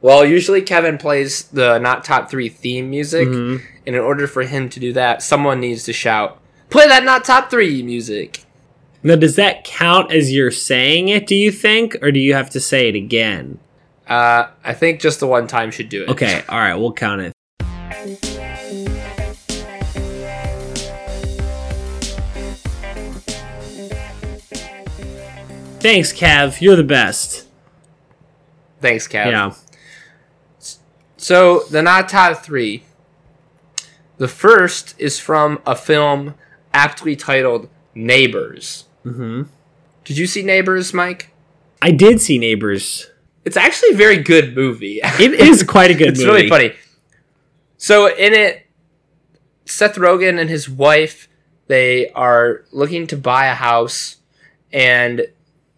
Well, 0.00 0.24
usually 0.24 0.62
Kevin 0.62 0.98
plays 0.98 1.44
the 1.44 1.78
not 1.78 2.04
top 2.04 2.30
three 2.30 2.48
theme 2.48 2.90
music, 2.90 3.28
Mm-hmm. 3.28 3.64
and 3.86 3.96
in 3.96 4.02
order 4.02 4.26
for 4.26 4.42
him 4.42 4.68
to 4.70 4.80
do 4.80 4.92
that, 4.94 5.22
someone 5.22 5.60
needs 5.60 5.84
to 5.84 5.92
shout, 5.92 6.40
"Play 6.70 6.88
that 6.88 7.04
not 7.04 7.24
top 7.24 7.50
three 7.50 7.82
music." 7.82 8.44
Now, 9.04 9.16
does 9.16 9.36
that 9.36 9.64
count 9.64 10.12
as 10.12 10.32
you're 10.32 10.50
saying 10.52 11.08
it, 11.08 11.26
do 11.26 11.34
you 11.34 11.50
think? 11.50 11.96
Or 12.02 12.12
do 12.12 12.20
you 12.20 12.34
have 12.34 12.50
to 12.50 12.60
say 12.60 12.88
it 12.88 12.94
again? 12.94 13.58
Uh, 14.08 14.48
I 14.64 14.74
think 14.74 15.00
just 15.00 15.18
the 15.20 15.26
one 15.26 15.46
time 15.48 15.70
should 15.72 15.88
do 15.88 16.02
it. 16.04 16.08
Okay, 16.10 16.42
all 16.48 16.58
right, 16.58 16.74
we'll 16.74 16.92
count 16.92 17.20
it. 17.20 17.32
Thanks, 25.82 26.12
Cav. 26.12 26.60
You're 26.60 26.76
the 26.76 26.84
best. 26.84 27.48
Thanks, 28.80 29.06
Kev. 29.08 29.26
Yeah. 29.26 29.54
So 31.16 31.60
the 31.70 31.82
not 31.82 32.08
top 32.08 32.38
three. 32.38 32.84
The 34.18 34.28
first 34.28 34.94
is 34.98 35.18
from 35.18 35.60
a 35.66 35.74
film 35.74 36.34
aptly 36.72 37.16
titled 37.16 37.68
Neighbors. 37.94 38.84
Mm-hmm. 39.04 39.42
Did 40.04 40.18
you 40.18 40.26
see 40.26 40.42
Neighbors, 40.42 40.94
Mike? 40.94 41.32
I 41.80 41.90
did 41.90 42.20
see 42.20 42.38
Neighbors. 42.38 43.10
It's 43.44 43.56
actually 43.56 43.90
a 43.90 43.96
very 43.96 44.18
good 44.18 44.54
movie. 44.54 45.00
It 45.02 45.34
is 45.34 45.64
quite 45.64 45.90
a 45.90 45.94
good 45.98 46.16
movie. 46.16 46.20
it's 46.20 46.20
movie. 46.20 46.32
really 46.32 46.48
funny. 46.48 46.74
So 47.76 48.06
in 48.06 48.32
it, 48.32 48.66
Seth 49.64 49.96
Rogen 49.96 50.38
and 50.40 50.48
his 50.48 50.68
wife 50.68 51.28
they 51.68 52.10
are 52.10 52.64
looking 52.70 53.06
to 53.06 53.16
buy 53.16 53.46
a 53.46 53.54
house, 53.54 54.16
and 54.72 55.26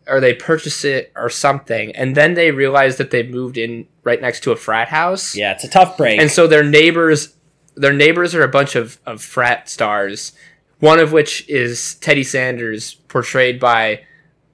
or 0.06 0.20
they 0.20 0.34
purchase 0.34 0.84
it 0.84 1.12
or 1.16 1.28
something, 1.30 1.94
and 1.96 2.14
then 2.14 2.34
they 2.34 2.50
realize 2.50 2.96
that 2.98 3.10
they 3.10 3.22
moved 3.22 3.56
in 3.56 3.86
right 4.02 4.20
next 4.20 4.42
to 4.44 4.52
a 4.52 4.56
frat 4.56 4.88
house. 4.88 5.34
Yeah, 5.34 5.52
it's 5.52 5.64
a 5.64 5.68
tough 5.68 5.96
break. 5.96 6.20
and 6.20 6.30
so 6.30 6.46
their 6.46 6.64
neighbors 6.64 7.34
their 7.76 7.92
neighbors 7.92 8.34
are 8.34 8.42
a 8.44 8.48
bunch 8.48 8.76
of, 8.76 8.98
of 9.04 9.20
frat 9.22 9.68
stars 9.68 10.32
one 10.78 10.98
of 10.98 11.12
which 11.12 11.48
is 11.48 11.94
teddy 11.96 12.22
sanders 12.24 12.94
portrayed 13.08 13.58
by 13.58 14.00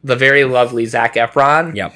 the 0.02 0.16
very 0.16 0.44
lovely 0.44 0.86
zac 0.86 1.14
efron 1.14 1.74
yep. 1.76 1.94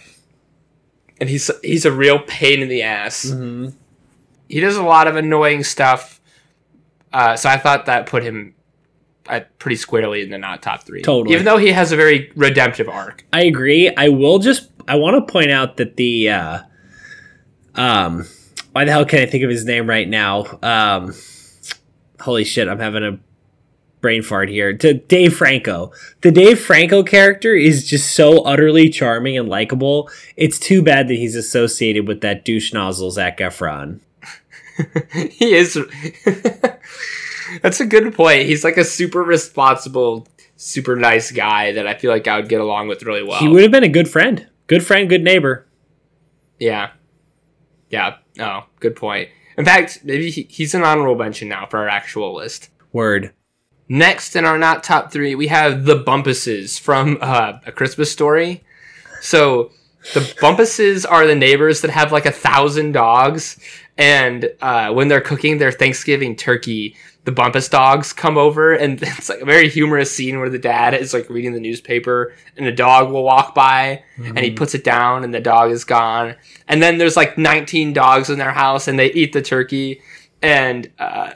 and 1.21 1.29
he's 1.31 1.51
he's 1.63 1.85
a 1.87 1.93
real 1.93 2.19
pain 2.19 2.61
in 2.61 2.69
the 2.69 2.83
ass 2.83 3.31
hmm 3.31 3.69
he 4.47 4.61
does 4.61 4.77
a 4.77 4.83
lot 4.83 5.09
of 5.09 5.17
annoying 5.17 5.65
stuff 5.65 6.21
uh, 7.13 7.35
so 7.35 7.49
i 7.49 7.57
thought 7.57 7.87
that 7.87 8.07
put 8.07 8.23
him 8.23 8.55
pretty 9.59 9.77
squarely 9.77 10.23
in 10.23 10.31
the 10.31 10.39
not 10.39 10.63
top 10.63 10.83
three 10.85 11.03
Totally. 11.03 11.35
even 11.35 11.45
though 11.45 11.57
he 11.57 11.73
has 11.73 11.93
a 11.93 11.97
very 11.97 12.31
redemptive 12.37 12.89
arc 12.89 13.25
I 13.33 13.45
agree. 13.45 13.95
I 13.95 14.09
will 14.09 14.39
just 14.39 14.71
I 14.87 14.97
want 14.97 15.27
to 15.27 15.33
point 15.33 15.51
out 15.51 15.77
that 15.79 15.97
the 15.97 16.29
uh 16.31 16.63
um 17.75 18.27
why 18.73 18.85
the 18.85 18.93
hell 18.93 19.05
can 19.05 19.21
I 19.21 19.27
think 19.27 19.45
of 19.45 19.51
his 19.51 19.65
name 19.65 19.89
right 19.89 20.09
now? 20.09 20.59
Um 20.63 21.15
holy 22.21 22.45
shit, 22.45 22.69
I'm 22.69 22.81
having 22.81 23.05
a 23.05 23.19
brain 24.05 24.23
fart 24.23 24.51
here. 24.51 24.77
To 24.77 24.93
Dave 24.93 25.35
Franco. 25.35 25.91
The 26.21 26.31
Dave 26.31 26.61
Franco 26.61 27.03
character 27.03 27.55
is 27.55 27.89
just 27.89 28.15
so 28.15 28.43
utterly 28.43 28.91
charming 28.91 29.39
and 29.39 29.49
likable. 29.49 30.11
It's 30.37 30.59
too 30.59 30.83
bad 30.83 31.09
that 31.09 31.15
he's 31.15 31.35
associated 31.35 32.07
with 32.07 32.21
that 32.21 32.45
douche 32.45 32.75
nozzle 32.75 33.11
Zac 33.13 33.39
Efron. 33.39 34.01
he 35.13 35.55
is 35.55 35.79
that's 37.63 37.81
a 37.81 37.87
good 37.87 38.15
point. 38.15 38.47
He's 38.47 38.65
like 38.65 38.77
a 38.77 38.85
super 38.85 39.23
responsible 39.23 40.27
super 40.57 40.95
nice 40.95 41.33
guy 41.33 41.73
that 41.73 41.85
i 41.85 41.95
feel 41.95 42.13
like 42.13 42.29
i 42.29 42.37
would 42.37 42.49
get 42.49 42.61
along 42.61 42.87
with 42.87 43.03
really 43.03 43.25
well. 43.25 43.41
He 43.41 43.49
would 43.49 43.63
have 43.63 43.73
been 43.73 43.83
a 43.83 43.89
good 43.89 44.09
friend. 44.09 44.47
Good 44.69 44.87
friend, 44.87 45.09
good 45.09 45.23
neighbor. 45.25 45.67
yeah. 46.59 46.91
Yeah. 47.91 48.17
Oh 48.39 48.65
good 48.81 48.95
point. 48.97 49.29
In 49.59 49.65
fact 49.65 50.01
maybe 50.05 50.31
he, 50.31 50.47
he's 50.49 50.75
an 50.75 50.83
honorable 50.85 51.17
mention 51.17 51.49
now 51.49 51.67
for 51.67 51.79
our 51.79 51.89
actual 51.89 52.35
list. 52.35 52.71
Word. 52.93 53.33
next 53.89 54.37
in 54.37 54.45
our 54.45 54.57
not 54.57 54.85
top 54.85 55.11
three 55.13 55.35
we 55.35 55.49
have 55.49 55.85
the 55.85 56.03
bumpuses 56.03 56.79
from 56.79 57.19
uh, 57.21 57.55
a 57.67 57.73
christmas 57.73 58.11
story. 58.13 58.63
So 59.21 59.73
the 60.13 60.21
bumpuses 60.21 61.05
are 61.11 61.27
the 61.27 61.35
neighbors 61.35 61.81
that 61.81 61.91
have 61.91 62.13
like 62.13 62.27
a 62.27 62.31
thousand 62.33 62.93
dogs 62.93 63.59
and 63.97 64.51
uh, 64.61 64.93
when 64.93 65.09
they're 65.09 65.21
cooking 65.21 65.59
their 65.59 65.73
thanksgiving 65.73 66.35
turkey 66.37 66.97
the 67.25 67.33
bumpus 67.33 67.69
dogs 67.69 68.13
come 68.13 68.37
over 68.37 68.73
and 68.75 69.03
it's 69.03 69.29
like 69.29 69.41
a 69.41 69.45
very 69.45 69.69
humorous 69.69 70.15
scene 70.15 70.39
where 70.39 70.51
the 70.51 70.59
dad 70.59 70.95
is 70.95 71.13
like 71.13 71.29
reading 71.29 71.53
the 71.53 71.61
newspaper 71.61 72.35
and 72.57 72.67
the 72.67 72.73
dog 72.73 73.11
will 73.11 73.25
walk 73.25 73.55
by 73.55 74.03
and 74.37 74.39
he 74.39 74.51
puts 74.51 74.75
it 74.75 74.85
down 74.85 75.25
and 75.25 75.35
the 75.35 75.41
dog 75.41 75.71
is 75.71 75.85
gone. 75.85 76.37
And 76.69 76.83
then 76.83 76.99
there's 76.99 77.17
like 77.17 77.37
19 77.37 77.93
dogs 77.93 78.31
in 78.31 78.39
their 78.39 78.53
house 78.53 78.89
and 78.89 78.99
they 78.99 79.11
eat 79.13 79.33
the 79.33 79.43
turkey. 79.43 80.03
And 80.43 80.91
uh, 80.99 81.33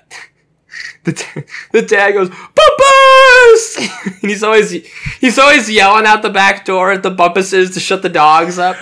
the, 1.04 1.12
t- 1.12 1.42
the 1.72 1.82
dad 1.82 2.12
goes 2.12 2.28
bumpus! 2.28 3.88
And 4.20 4.30
he's 4.30 4.42
always 4.42 4.70
he's 5.20 5.38
always 5.38 5.70
yelling 5.70 6.06
out 6.06 6.22
the 6.22 6.30
back 6.30 6.64
door 6.64 6.90
at 6.90 7.02
the 7.02 7.10
bumpuses 7.10 7.72
to 7.74 7.80
shut 7.80 8.02
the 8.02 8.08
dogs 8.08 8.58
up 8.58 8.76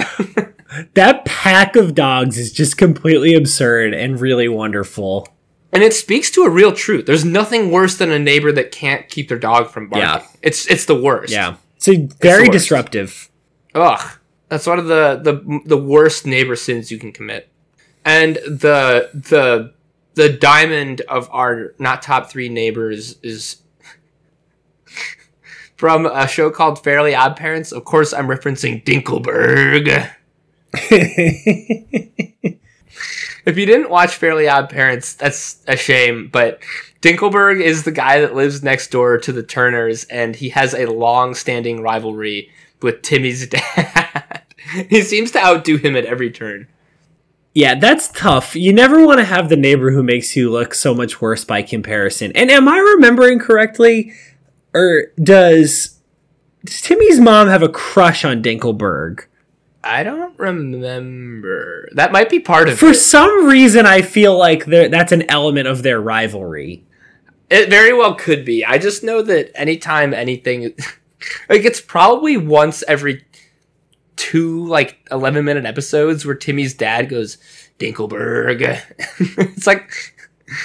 That 0.95 1.25
pack 1.25 1.77
of 1.77 1.95
dogs 1.95 2.39
is 2.39 2.53
just 2.53 2.77
completely 2.77 3.35
absurd 3.35 3.95
and 3.95 4.21
really 4.21 4.49
wonderful. 4.49 5.29
and 5.73 5.83
it 5.83 5.93
speaks 5.95 6.31
to 6.31 6.43
a 6.43 6.49
real 6.51 6.73
truth 6.73 7.05
there's 7.07 7.25
nothing 7.25 7.71
worse 7.71 7.97
than 7.99 8.11
a 8.11 8.19
neighbor 8.19 8.51
that 8.53 8.71
can't 8.73 9.09
keep 9.09 9.29
their 9.29 9.39
dog 9.39 9.69
from 9.69 9.89
barking 9.89 10.09
Yeah. 10.09 10.27
it's 10.43 10.67
it's 10.71 10.85
the 10.87 10.95
worst 11.01 11.33
Yeah. 11.33 11.57
So 11.79 11.93
very 12.23 12.43
worst. 12.49 12.53
disruptive. 12.53 13.29
Ugh, 13.75 14.19
that's 14.49 14.67
one 14.67 14.79
of 14.79 14.87
the 14.87 15.21
the 15.23 15.61
the 15.67 15.77
worst 15.77 16.27
neighbor 16.27 16.57
sins 16.57 16.91
you 16.91 16.99
can 16.99 17.13
commit. 17.13 17.49
And 18.05 18.37
the 18.37 19.11
the 19.13 19.73
the 20.15 20.31
diamond 20.31 21.03
of 21.03 21.29
our 21.33 21.75
not 21.79 22.01
top 22.01 22.31
three 22.31 22.49
neighbors 22.49 23.17
is 23.23 23.57
from 25.77 26.07
a 26.07 26.27
show 26.27 26.51
called 26.51 26.83
Fairly 26.83 27.15
Odd 27.15 27.37
Parents. 27.37 27.73
Of 27.73 27.85
course, 27.85 28.13
I'm 28.15 28.29
referencing 28.29 28.83
Dinkleberg. 28.85 30.11
If 33.47 33.57
you 33.57 33.65
didn't 33.65 33.91
watch 33.91 34.17
Fairly 34.17 34.49
Odd 34.49 34.69
Parents, 34.69 35.15
that's 35.15 35.63
a 35.69 35.77
shame. 35.77 36.29
But 36.33 36.61
Dinkleberg 37.01 37.61
is 37.63 37.85
the 37.85 37.93
guy 37.93 38.21
that 38.21 38.35
lives 38.35 38.63
next 38.65 38.91
door 38.91 39.19
to 39.19 39.33
the 39.33 39.45
Turners, 39.45 40.03
and 40.05 40.35
he 40.35 40.49
has 40.49 40.75
a 40.75 40.87
long-standing 40.87 41.81
rivalry 41.81 42.51
with 42.83 43.03
Timmy's 43.03 43.47
dad. 43.51 44.43
he 44.91 45.01
seems 45.03 45.31
to 45.31 45.39
outdo 45.45 45.77
him 45.77 45.95
at 45.95 46.07
every 46.07 46.31
turn. 46.31 46.67
yeah, 47.55 47.77
that's 47.77 48.09
tough. 48.09 48.57
You 48.57 48.73
never 48.73 49.07
want 49.07 49.19
to 49.21 49.25
have 49.25 49.49
the 49.49 49.57
neighbor 49.57 49.93
who 49.93 50.03
makes 50.03 50.35
you 50.35 50.51
look 50.51 50.75
so 50.75 50.93
much 50.93 51.21
worse 51.21 51.45
by 51.45 51.63
comparison. 51.63 52.33
And 52.35 52.51
am 52.51 52.67
I 52.69 52.79
remembering 52.79 53.39
correctly? 53.39 54.13
Or 54.75 55.13
does, 55.23 56.01
does 56.65 56.81
Timmy's 56.83 57.21
mom 57.21 57.47
have 57.47 57.63
a 57.63 57.69
crush 57.69 58.25
on 58.25 58.43
Dinkleberg? 58.43 59.27
I 59.87 60.03
don't 60.03 60.39
remember. 60.39 61.89
That 61.93 62.13
might 62.13 62.29
be 62.29 62.41
part 62.41 62.69
of 62.69 62.75
it. 62.75 62.79
For 62.79 62.91
it. 62.91 62.97
some 62.97 63.47
reason, 63.47 63.87
I 63.87 64.03
feel 64.03 64.37
like 64.37 64.65
that's 64.67 65.13
an 65.13 65.31
element 65.31 65.69
of 65.69 65.83
their 65.83 66.01
rivalry. 66.01 66.85
It 67.49 67.71
very 67.71 67.93
well 67.93 68.15
could 68.15 68.45
be. 68.45 68.65
I 68.65 68.79
just 68.79 69.05
know 69.05 69.23
that 69.23 69.51
anytime 69.55 70.13
anything, 70.13 70.63
like 71.49 71.65
it's 71.65 71.81
probably 71.81 72.37
once 72.37 72.83
every 72.89 73.25
two 74.17 74.67
like 74.67 75.07
eleven 75.11 75.45
minute 75.45 75.65
episodes 75.65 76.27
where 76.27 76.35
Timmy's 76.35 76.75
dad 76.75 77.09
goes 77.09 77.39
Dinkleberg. 77.79 78.83
it's 79.39 79.67
like 79.67 79.93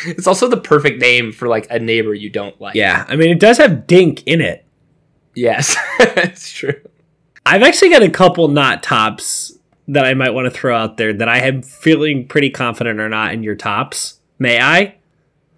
it's 0.06 0.28
also 0.28 0.48
the 0.48 0.58
perfect 0.58 1.00
name 1.00 1.32
for 1.32 1.48
like 1.48 1.68
a 1.70 1.80
neighbor 1.80 2.14
you 2.14 2.30
don't 2.30 2.60
like. 2.60 2.76
Yeah, 2.76 3.06
I 3.08 3.16
mean, 3.16 3.30
it 3.30 3.40
does 3.40 3.58
have 3.58 3.88
Dink 3.88 4.24
in 4.26 4.42
it. 4.42 4.66
Yes, 5.36 5.76
it's 6.00 6.52
true. 6.52 6.82
I've 7.52 7.64
actually 7.64 7.90
got 7.90 8.02
a 8.02 8.10
couple 8.10 8.48
not 8.48 8.82
tops 8.82 9.52
that 9.90 10.06
I 10.06 10.14
might 10.14 10.30
want 10.30 10.46
to 10.46 10.52
throw 10.58 10.74
out 10.74 10.96
there 10.96 11.12
that 11.12 11.28
I 11.28 11.40
am 11.40 11.62
feeling 11.62 12.26
pretty 12.26 12.50
confident 12.50 13.02
are 13.02 13.10
not 13.10 13.34
in 13.34 13.44
your 13.44 13.56
tops. 13.56 14.22
May 14.40 14.62
I? 14.62 14.96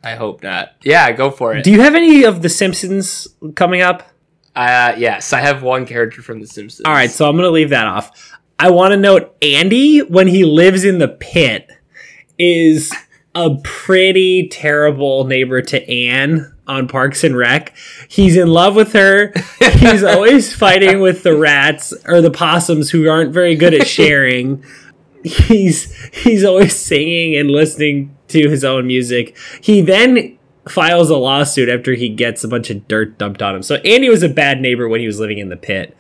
I 0.04 0.16
hope 0.16 0.42
not. 0.42 0.72
Yeah, 0.82 1.12
go 1.12 1.30
for 1.30 1.56
it. 1.56 1.64
Do 1.64 1.72
you 1.72 1.82
have 1.82 1.94
any 1.94 2.24
of 2.24 2.42
The 2.42 2.50
Simpsons 2.50 3.28
coming 3.54 3.82
up? 3.82 4.10
Uh, 4.56 4.96
yes, 4.98 5.34
I 5.34 5.42
have 5.42 5.62
one 5.62 5.86
character 5.86 6.24
from 6.24 6.40
The 6.40 6.48
Simpsons. 6.48 6.82
All 6.84 6.94
right, 6.94 7.12
so 7.12 7.30
I'm 7.30 7.36
going 7.36 7.46
to 7.48 7.52
leave 7.52 7.70
that 7.70 7.86
off. 7.86 8.40
I 8.58 8.72
want 8.72 8.94
to 8.94 8.98
note 8.98 9.36
Andy, 9.44 10.00
when 10.00 10.26
he 10.26 10.46
lives 10.46 10.84
in 10.86 10.98
the 10.98 11.10
pit, 11.10 11.70
is 12.40 12.92
a 13.36 13.56
pretty 13.64 14.48
terrible 14.48 15.26
neighbor 15.26 15.62
to 15.62 15.90
Anne 15.92 16.54
on 16.68 16.88
Parks 16.88 17.24
and 17.24 17.36
Rec. 17.36 17.74
He's 18.08 18.38
in 18.38 18.48
love 18.48 18.76
with 18.76 18.94
her. 18.94 19.34
He's 19.60 20.04
always 20.04 20.56
fighting 20.56 21.02
with 21.02 21.24
the 21.24 21.36
rats 21.36 21.94
or 22.06 22.22
the 22.22 22.32
possums 22.32 22.92
who 22.92 23.10
aren't 23.10 23.34
very 23.34 23.56
good 23.56 23.74
at 23.74 23.88
sharing. 23.88 24.64
He's 25.24 25.94
he's 26.10 26.44
always 26.44 26.76
singing 26.76 27.38
and 27.38 27.50
listening 27.50 28.16
to 28.30 28.50
his 28.50 28.64
own 28.64 28.88
music. 28.88 29.38
He 29.62 29.82
then 29.82 30.38
files 30.68 31.10
a 31.10 31.18
lawsuit 31.18 31.70
after 31.70 31.94
he 31.94 32.10
gets 32.10 32.44
a 32.44 32.48
bunch 32.48 32.70
of 32.70 32.88
dirt 32.88 33.18
dumped 33.18 33.42
on 33.42 33.56
him. 33.56 33.64
So 33.64 33.76
Andy 33.78 34.10
was 34.10 34.24
a 34.24 34.30
bad 34.30 34.62
neighbor 34.62 34.88
when 34.88 35.00
he 35.00 35.08
was 35.08 35.20
living 35.20 35.40
in 35.40 35.50
the 35.50 35.58
pit. 35.58 35.96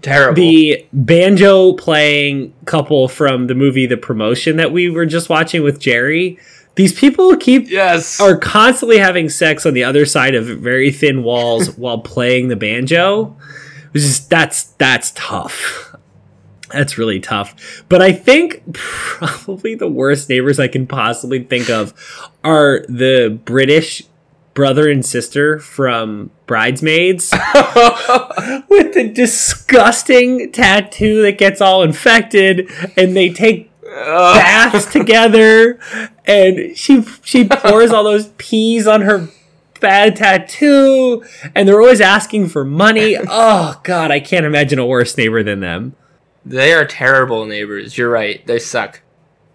Terrible. 0.00 0.34
The 0.34 0.86
banjo 0.92 1.74
playing 1.74 2.54
couple 2.64 3.06
from 3.08 3.46
the 3.46 3.54
movie 3.54 3.86
The 3.86 3.96
Promotion 3.96 4.56
that 4.56 4.72
we 4.72 4.90
were 4.90 5.06
just 5.06 5.28
watching 5.28 5.62
with 5.62 5.78
Jerry. 5.78 6.38
These 6.74 6.98
people 6.98 7.36
keep 7.36 7.68
yes. 7.68 8.20
are 8.20 8.36
constantly 8.36 8.98
having 8.98 9.28
sex 9.28 9.66
on 9.66 9.74
the 9.74 9.84
other 9.84 10.06
side 10.06 10.34
of 10.34 10.46
very 10.46 10.90
thin 10.90 11.22
walls 11.22 11.68
while 11.78 11.98
playing 11.98 12.48
the 12.48 12.56
banjo. 12.56 13.36
Which 13.92 14.02
is 14.02 14.26
that's 14.26 14.64
that's 14.64 15.12
tough. 15.14 15.94
That's 16.70 16.96
really 16.96 17.20
tough. 17.20 17.84
But 17.88 18.00
I 18.00 18.12
think 18.12 18.62
probably 18.72 19.74
the 19.74 19.88
worst 19.88 20.28
neighbors 20.30 20.58
I 20.58 20.68
can 20.68 20.86
possibly 20.86 21.44
think 21.44 21.68
of 21.68 21.92
are 22.42 22.86
the 22.88 23.38
British 23.44 24.02
brother 24.54 24.90
and 24.90 25.04
sister 25.04 25.58
from 25.58 26.30
Bridesmaids 26.46 27.32
with 28.68 28.94
the 28.94 29.10
disgusting 29.14 30.52
tattoo 30.52 31.22
that 31.22 31.38
gets 31.38 31.60
all 31.60 31.82
infected 31.82 32.70
and 32.96 33.16
they 33.16 33.30
take 33.30 33.70
baths 33.82 34.86
together 34.90 35.78
and 36.26 36.76
she 36.76 37.02
she 37.22 37.46
pours 37.46 37.90
all 37.90 38.04
those 38.04 38.28
peas 38.38 38.86
on 38.86 39.02
her 39.02 39.28
bad 39.80 40.16
tattoo 40.16 41.22
and 41.54 41.68
they're 41.68 41.80
always 41.80 42.00
asking 42.00 42.48
for 42.48 42.64
money. 42.64 43.16
Oh 43.28 43.80
god, 43.82 44.10
I 44.10 44.20
can't 44.20 44.46
imagine 44.46 44.78
a 44.78 44.86
worse 44.86 45.16
neighbor 45.16 45.42
than 45.42 45.60
them. 45.60 45.94
They 46.44 46.72
are 46.72 46.84
terrible 46.84 47.46
neighbors. 47.46 47.96
You're 47.96 48.10
right. 48.10 48.44
They 48.46 48.58
suck. 48.58 49.00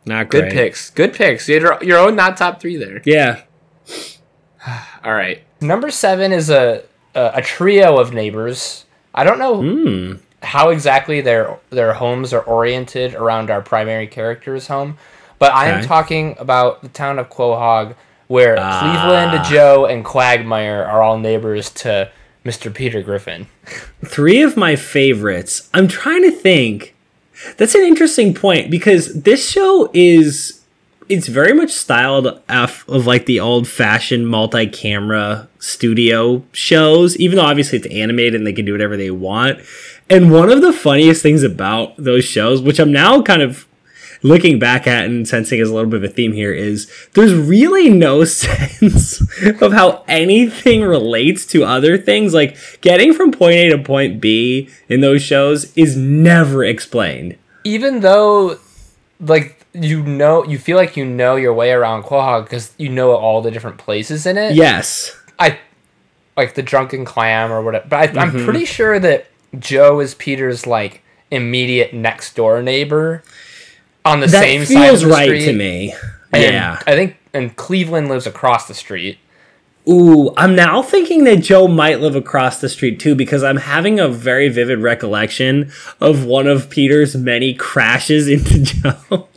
Not 0.05 0.29
Good 0.29 0.51
picks. 0.51 0.89
Good 0.89 1.13
picks. 1.13 1.49
You 1.49 1.61
had 1.61 1.81
your 1.83 1.97
own 1.97 2.15
not 2.15 2.37
top 2.37 2.61
three 2.61 2.77
there. 2.77 3.01
Yeah. 3.05 3.41
All 5.03 5.13
right. 5.13 5.43
Number 5.61 5.89
seven 5.91 6.31
is 6.31 6.49
a 6.49 6.83
a, 7.15 7.31
a 7.35 7.41
trio 7.41 7.97
of 7.99 8.13
neighbors. 8.13 8.85
I 9.15 9.23
don't 9.23 9.39
know 9.39 9.61
Hmm. 9.61 10.13
how 10.43 10.69
exactly 10.69 11.21
their 11.21 11.57
their 11.69 11.93
homes 11.93 12.33
are 12.33 12.41
oriented 12.41 13.15
around 13.15 13.49
our 13.49 13.61
primary 13.61 14.07
character's 14.07 14.67
home, 14.67 14.97
but 15.39 15.53
I 15.53 15.67
am 15.69 15.79
Okay. 15.79 15.87
talking 15.87 16.35
about 16.39 16.81
the 16.83 16.89
town 16.89 17.17
of 17.19 17.29
Quahog, 17.29 17.95
where 18.27 18.55
Ah. 18.59 18.79
Cleveland, 19.31 19.45
Joe, 19.45 19.85
and 19.85 20.03
Quagmire 20.05 20.83
are 20.83 21.01
all 21.01 21.17
neighbors 21.17 21.69
to 21.71 22.09
Mr. 22.45 22.73
Peter 22.73 23.01
Griffin. 23.01 23.47
Three 24.05 24.41
of 24.41 24.55
my 24.55 24.75
favorites. 24.75 25.69
I'm 25.73 25.87
trying 25.87 26.23
to 26.23 26.31
think. 26.31 26.93
That's 27.57 27.75
an 27.75 27.81
interesting 27.83 28.33
point 28.33 28.71
because 28.71 29.21
this 29.23 29.47
show 29.49 29.89
is 29.93 30.56
it's 31.09 31.27
very 31.27 31.53
much 31.53 31.71
styled 31.71 32.27
of 32.49 33.05
like 33.07 33.25
the 33.25 33.39
old 33.39 33.67
fashioned 33.67 34.27
multi-camera 34.27 35.47
studio 35.59 36.43
shows, 36.51 37.17
even 37.17 37.37
though 37.37 37.45
obviously 37.45 37.77
it's 37.77 37.87
animated 37.87 38.35
and 38.35 38.45
they 38.45 38.53
can 38.53 38.65
do 38.65 38.71
whatever 38.73 38.97
they 38.97 39.11
want. 39.11 39.59
And 40.09 40.31
one 40.31 40.49
of 40.49 40.61
the 40.61 40.73
funniest 40.73 41.21
things 41.21 41.43
about 41.43 41.95
those 41.97 42.25
shows, 42.25 42.61
which 42.61 42.79
I'm 42.79 42.91
now 42.91 43.21
kind 43.21 43.41
of 43.41 43.67
looking 44.23 44.57
back 44.57 44.87
at 44.87 45.05
and 45.05 45.27
sensing 45.27 45.59
is 45.59 45.69
a 45.69 45.73
little 45.73 45.89
bit 45.89 46.03
of 46.03 46.09
a 46.09 46.13
theme 46.13 46.33
here 46.33 46.51
is 46.51 46.91
there's 47.13 47.33
really 47.33 47.89
no 47.89 48.23
sense 48.23 49.21
of 49.61 49.73
how 49.73 50.03
anything 50.07 50.81
relates 50.81 51.45
to 51.47 51.63
other 51.63 51.97
things. 51.97 52.33
Like 52.33 52.57
getting 52.81 53.13
from 53.13 53.31
point 53.31 53.55
A 53.55 53.69
to 53.69 53.77
point 53.77 54.19
B 54.19 54.69
in 54.89 55.01
those 55.01 55.21
shows 55.21 55.75
is 55.77 55.95
never 55.95 56.63
explained. 56.63 57.37
Even 57.63 57.99
though, 57.99 58.59
like 59.19 59.56
you 59.79 60.03
know, 60.03 60.43
you 60.45 60.57
feel 60.57 60.77
like 60.77 60.97
you 60.97 61.05
know 61.05 61.35
your 61.35 61.53
way 61.53 61.71
around 61.71 62.03
Quahog 62.03 62.43
because 62.45 62.73
you 62.77 62.89
know 62.89 63.11
all 63.11 63.41
the 63.41 63.51
different 63.51 63.77
places 63.77 64.25
in 64.25 64.37
it. 64.37 64.55
Yes. 64.55 65.15
I 65.39 65.59
like 66.35 66.55
the 66.55 66.63
drunken 66.63 67.05
clam 67.05 67.51
or 67.51 67.61
whatever. 67.61 67.87
But 67.87 67.97
I, 67.99 68.07
Mm-hmm. 68.07 68.19
I'm 68.37 68.43
pretty 68.45 68.65
sure 68.65 68.99
that 68.99 69.27
Joe 69.59 69.99
is 69.99 70.15
Peter's 70.15 70.65
like 70.67 71.01
immediate 71.31 71.93
next 71.93 72.35
door 72.35 72.61
neighbor 72.61 73.23
on 74.05 74.19
the 74.21 74.27
That 74.27 74.41
same 74.43 74.65
side 74.65 74.75
of 74.77 74.83
feels 74.83 75.01
the 75.01 75.07
right 75.07 75.25
street. 75.27 75.45
to 75.45 75.53
me. 75.53 75.93
And 76.33 76.43
yeah. 76.43 76.79
I 76.87 76.95
think 76.95 77.17
and 77.33 77.55
Cleveland 77.55 78.09
lives 78.09 78.25
across 78.27 78.67
the 78.67 78.73
street. 78.73 79.17
Ooh, 79.89 80.33
I'm 80.35 80.53
now 80.53 80.81
thinking 80.81 81.23
that 81.23 81.37
Joe 81.37 81.65
might 81.67 82.01
live 82.01 82.15
across 82.15 82.59
the 82.59 82.67
street 82.67 82.99
too 82.99 83.15
because 83.15 83.41
I'm 83.41 83.55
having 83.57 83.99
a 84.01 84.09
very 84.09 84.49
vivid 84.49 84.79
recollection 84.79 85.71
of 86.01 86.25
one 86.25 86.45
of 86.47 86.69
Peter's 86.69 87.15
many 87.15 87.53
crashes 87.53 88.27
into 88.27 88.59
Joe. 88.63 89.27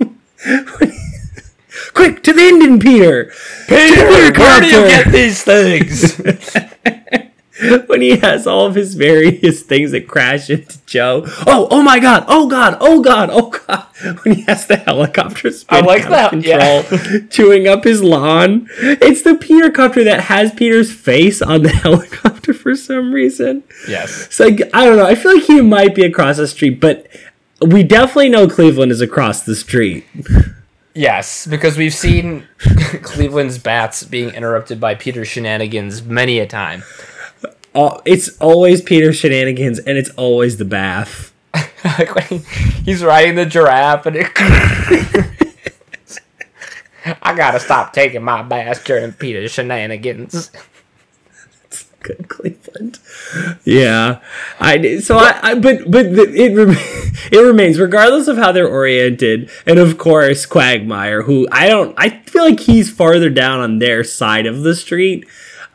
Quick 1.95 2.23
to 2.23 2.33
the 2.33 2.43
engine, 2.43 2.79
Peter! 2.79 3.33
Peter, 3.69 4.07
where 4.07 4.61
do 4.61 4.67
you 4.67 4.87
get 4.89 5.09
these 5.13 5.43
things? 5.43 6.21
when 7.87 8.01
he 8.01 8.17
has 8.17 8.47
all 8.47 8.67
of 8.67 8.75
his 8.75 8.95
various 8.95 9.63
things 9.63 9.91
that 9.91 10.09
crash 10.09 10.49
into 10.49 10.85
Joe. 10.87 11.25
Oh, 11.47 11.69
oh 11.71 11.83
my 11.83 11.99
god! 11.99 12.25
Oh 12.27 12.49
god! 12.49 12.79
Oh 12.81 13.03
god! 13.03 13.29
Oh 13.31 13.51
god! 13.51 13.87
When 14.25 14.37
he 14.37 14.43
has 14.43 14.67
the 14.67 14.77
helicopter 14.79 15.51
spin 15.51 15.85
I 15.85 15.87
like 15.87 16.07
out 16.07 16.33
of 16.33 16.43
that, 16.43 16.89
control, 16.89 17.29
chewing 17.29 17.69
up 17.69 17.85
his 17.85 18.03
lawn. 18.03 18.67
It's 18.79 19.21
the 19.21 19.35
Peter 19.35 19.71
copter 19.71 20.03
that 20.05 20.23
has 20.23 20.53
Peter's 20.55 20.91
face 20.91 21.43
on 21.43 21.63
the 21.63 21.69
helicopter 21.69 22.55
for 22.55 22.75
some 22.75 23.13
reason. 23.13 23.63
yes. 23.87 24.27
It's 24.27 24.41
like 24.41 24.63
I 24.73 24.87
don't 24.87 24.97
know. 24.97 25.07
I 25.07 25.15
feel 25.15 25.35
like 25.35 25.45
he 25.45 25.61
might 25.61 25.95
be 25.95 26.05
across 26.07 26.39
the 26.39 26.49
street, 26.49 26.81
but 26.81 27.09
we 27.61 27.83
definitely 27.83 28.29
know 28.29 28.49
Cleveland 28.49 28.93
is 28.93 29.01
across 29.01 29.43
the 29.43 29.55
street. 29.55 30.07
Yes, 30.95 31.47
because 31.47 31.77
we've 31.77 31.95
seen 31.95 32.47
Cleveland's 33.03 33.59
bats 33.59 34.03
being 34.03 34.31
interrupted 34.31 34.81
by 34.81 34.95
Peter 34.95 35.25
shenanigans 35.25 36.03
many 36.03 36.39
a 36.39 36.47
time. 36.47 36.83
Oh, 37.75 38.01
it's 38.05 38.37
always 38.39 38.83
Peter 38.83 39.13
shenanigans, 39.13 39.79
and 39.79 39.97
it's 39.97 40.11
always 40.11 40.57
the 40.57 40.65
bath. 40.65 41.33
like 41.85 42.15
when 42.15 42.25
he, 42.25 42.39
he's 42.85 43.03
riding 43.03 43.35
the 43.35 43.47
giraffe 43.47 44.07
and 44.07 44.17
it 44.17 44.27
I 47.23 47.35
gotta 47.35 47.59
stop 47.59 47.93
taking 47.93 48.23
my 48.23 48.43
bath 48.43 48.85
during 48.85 49.13
Peter 49.13 49.49
shenanigans. 49.49 50.51
Good 52.03 52.29
Cleveland. 52.29 52.99
Yeah, 53.65 54.21
I 54.59 54.99
so 54.99 55.19
I, 55.19 55.39
I 55.43 55.55
but 55.55 55.91
but 55.91 56.15
the, 56.15 56.23
it 56.35 57.33
it 57.33 57.39
remains 57.39 57.79
regardless 57.79 58.27
of 58.27 58.39
how 58.39 58.53
they're 58.53 58.69
oriented, 58.69 59.51
and 59.67 59.79
of 59.79 59.99
course 59.99 60.47
Quagmire, 60.47 61.23
who 61.23 61.47
I 61.53 61.69
don't 61.69 61.95
I 61.99 62.21
feel 62.21 62.45
like 62.45 62.61
he's 62.61 62.91
farther 62.91 63.29
down 63.29 63.61
on 63.61 63.79
their 63.79 64.03
side 64.03 64.47
of 64.47 64.63
the 64.63 64.75
street. 64.75 65.27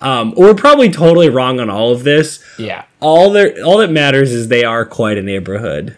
Um, 0.02 0.34
we're 0.36 0.56
probably 0.56 0.90
totally 0.90 1.30
wrong 1.30 1.60
on 1.60 1.70
all 1.70 1.92
of 1.92 2.04
this. 2.04 2.44
Yeah. 2.58 2.86
All 3.00 3.30
there 3.30 3.64
all 3.64 3.78
that 3.78 3.92
matters 3.92 4.32
is 4.32 4.48
they 4.48 4.64
are 4.64 4.86
quite 4.86 5.18
a 5.18 5.22
neighborhood. 5.22 5.98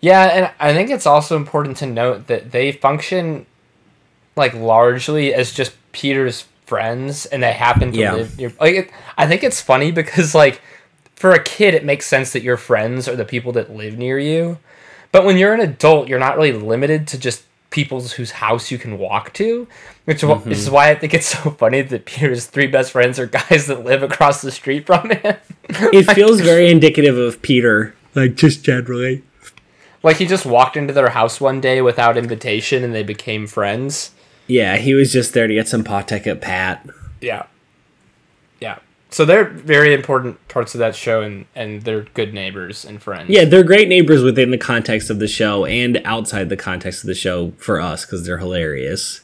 Yeah, 0.00 0.22
and 0.24 0.50
I 0.60 0.72
think 0.72 0.90
it's 0.90 1.06
also 1.06 1.36
important 1.36 1.78
to 1.78 1.86
note 1.86 2.26
that 2.28 2.52
they 2.52 2.72
function 2.72 3.46
like 4.36 4.54
largely 4.54 5.32
as 5.34 5.52
just 5.52 5.74
Peter's 5.92 6.44
friends 6.66 7.26
and 7.26 7.42
they 7.42 7.52
happen 7.52 7.92
to 7.92 7.98
Yeah. 7.98 8.14
live 8.14 8.38
near 8.38 8.52
like 8.60 8.74
it, 8.74 8.90
I 9.18 9.26
think 9.26 9.42
it's 9.42 9.60
funny 9.60 9.90
because 9.90 10.34
like 10.34 10.60
for 11.14 11.32
a 11.32 11.42
kid 11.42 11.74
it 11.74 11.84
makes 11.84 12.06
sense 12.06 12.32
that 12.32 12.42
your 12.42 12.56
friends 12.56 13.08
are 13.08 13.16
the 13.16 13.24
people 13.24 13.52
that 13.52 13.74
live 13.74 13.96
near 13.98 14.18
you. 14.18 14.58
But 15.12 15.24
when 15.24 15.36
you're 15.38 15.54
an 15.54 15.60
adult, 15.60 16.08
you're 16.08 16.18
not 16.18 16.36
really 16.36 16.52
limited 16.52 17.06
to 17.08 17.18
just 17.18 17.44
people 17.70 18.00
whose 18.00 18.30
house 18.30 18.70
you 18.70 18.78
can 18.78 18.98
walk 18.98 19.32
to, 19.34 19.66
which 20.04 20.22
wh- 20.22 20.46
is 20.46 20.64
mm-hmm. 20.66 20.74
why 20.74 20.90
I 20.90 20.94
think 20.94 21.12
it's 21.12 21.26
so 21.42 21.50
funny 21.50 21.82
that 21.82 22.04
Peter's 22.04 22.46
three 22.46 22.66
best 22.66 22.92
friends 22.92 23.18
are 23.18 23.26
guys 23.26 23.66
that 23.66 23.84
live 23.84 24.02
across 24.02 24.42
the 24.42 24.50
street 24.50 24.86
from 24.86 25.10
him. 25.10 25.36
It 25.68 26.04
feels 26.14 26.40
very 26.40 26.70
indicative 26.70 27.16
of 27.16 27.40
Peter, 27.42 27.94
like 28.14 28.34
just 28.34 28.64
generally. 28.64 29.22
like 30.02 30.18
he 30.18 30.26
just 30.26 30.44
walked 30.44 30.76
into 30.76 30.92
their 30.92 31.08
house 31.08 31.40
one 31.40 31.60
day 31.60 31.80
without 31.80 32.18
invitation 32.18 32.84
and 32.84 32.94
they 32.94 33.02
became 33.02 33.46
friends. 33.46 34.10
Yeah, 34.46 34.76
he 34.76 34.94
was 34.94 35.12
just 35.12 35.34
there 35.34 35.46
to 35.46 35.54
get 35.54 35.68
some 35.68 35.84
Patek 35.84 36.26
at 36.26 36.40
Pat. 36.40 36.86
Yeah. 37.20 37.46
Yeah. 38.60 38.78
So 39.10 39.24
they're 39.24 39.44
very 39.44 39.94
important 39.94 40.46
parts 40.48 40.74
of 40.74 40.80
that 40.80 40.96
show 40.96 41.22
and, 41.22 41.46
and 41.54 41.82
they're 41.82 42.02
good 42.14 42.34
neighbors 42.34 42.84
and 42.84 43.00
friends. 43.00 43.30
Yeah, 43.30 43.44
they're 43.44 43.62
great 43.62 43.88
neighbors 43.88 44.22
within 44.22 44.50
the 44.50 44.58
context 44.58 45.08
of 45.08 45.20
the 45.20 45.28
show 45.28 45.64
and 45.64 46.02
outside 46.04 46.48
the 46.48 46.56
context 46.56 47.04
of 47.04 47.06
the 47.06 47.14
show 47.14 47.52
for 47.58 47.80
us 47.80 48.04
because 48.04 48.26
they're 48.26 48.38
hilarious. 48.38 49.20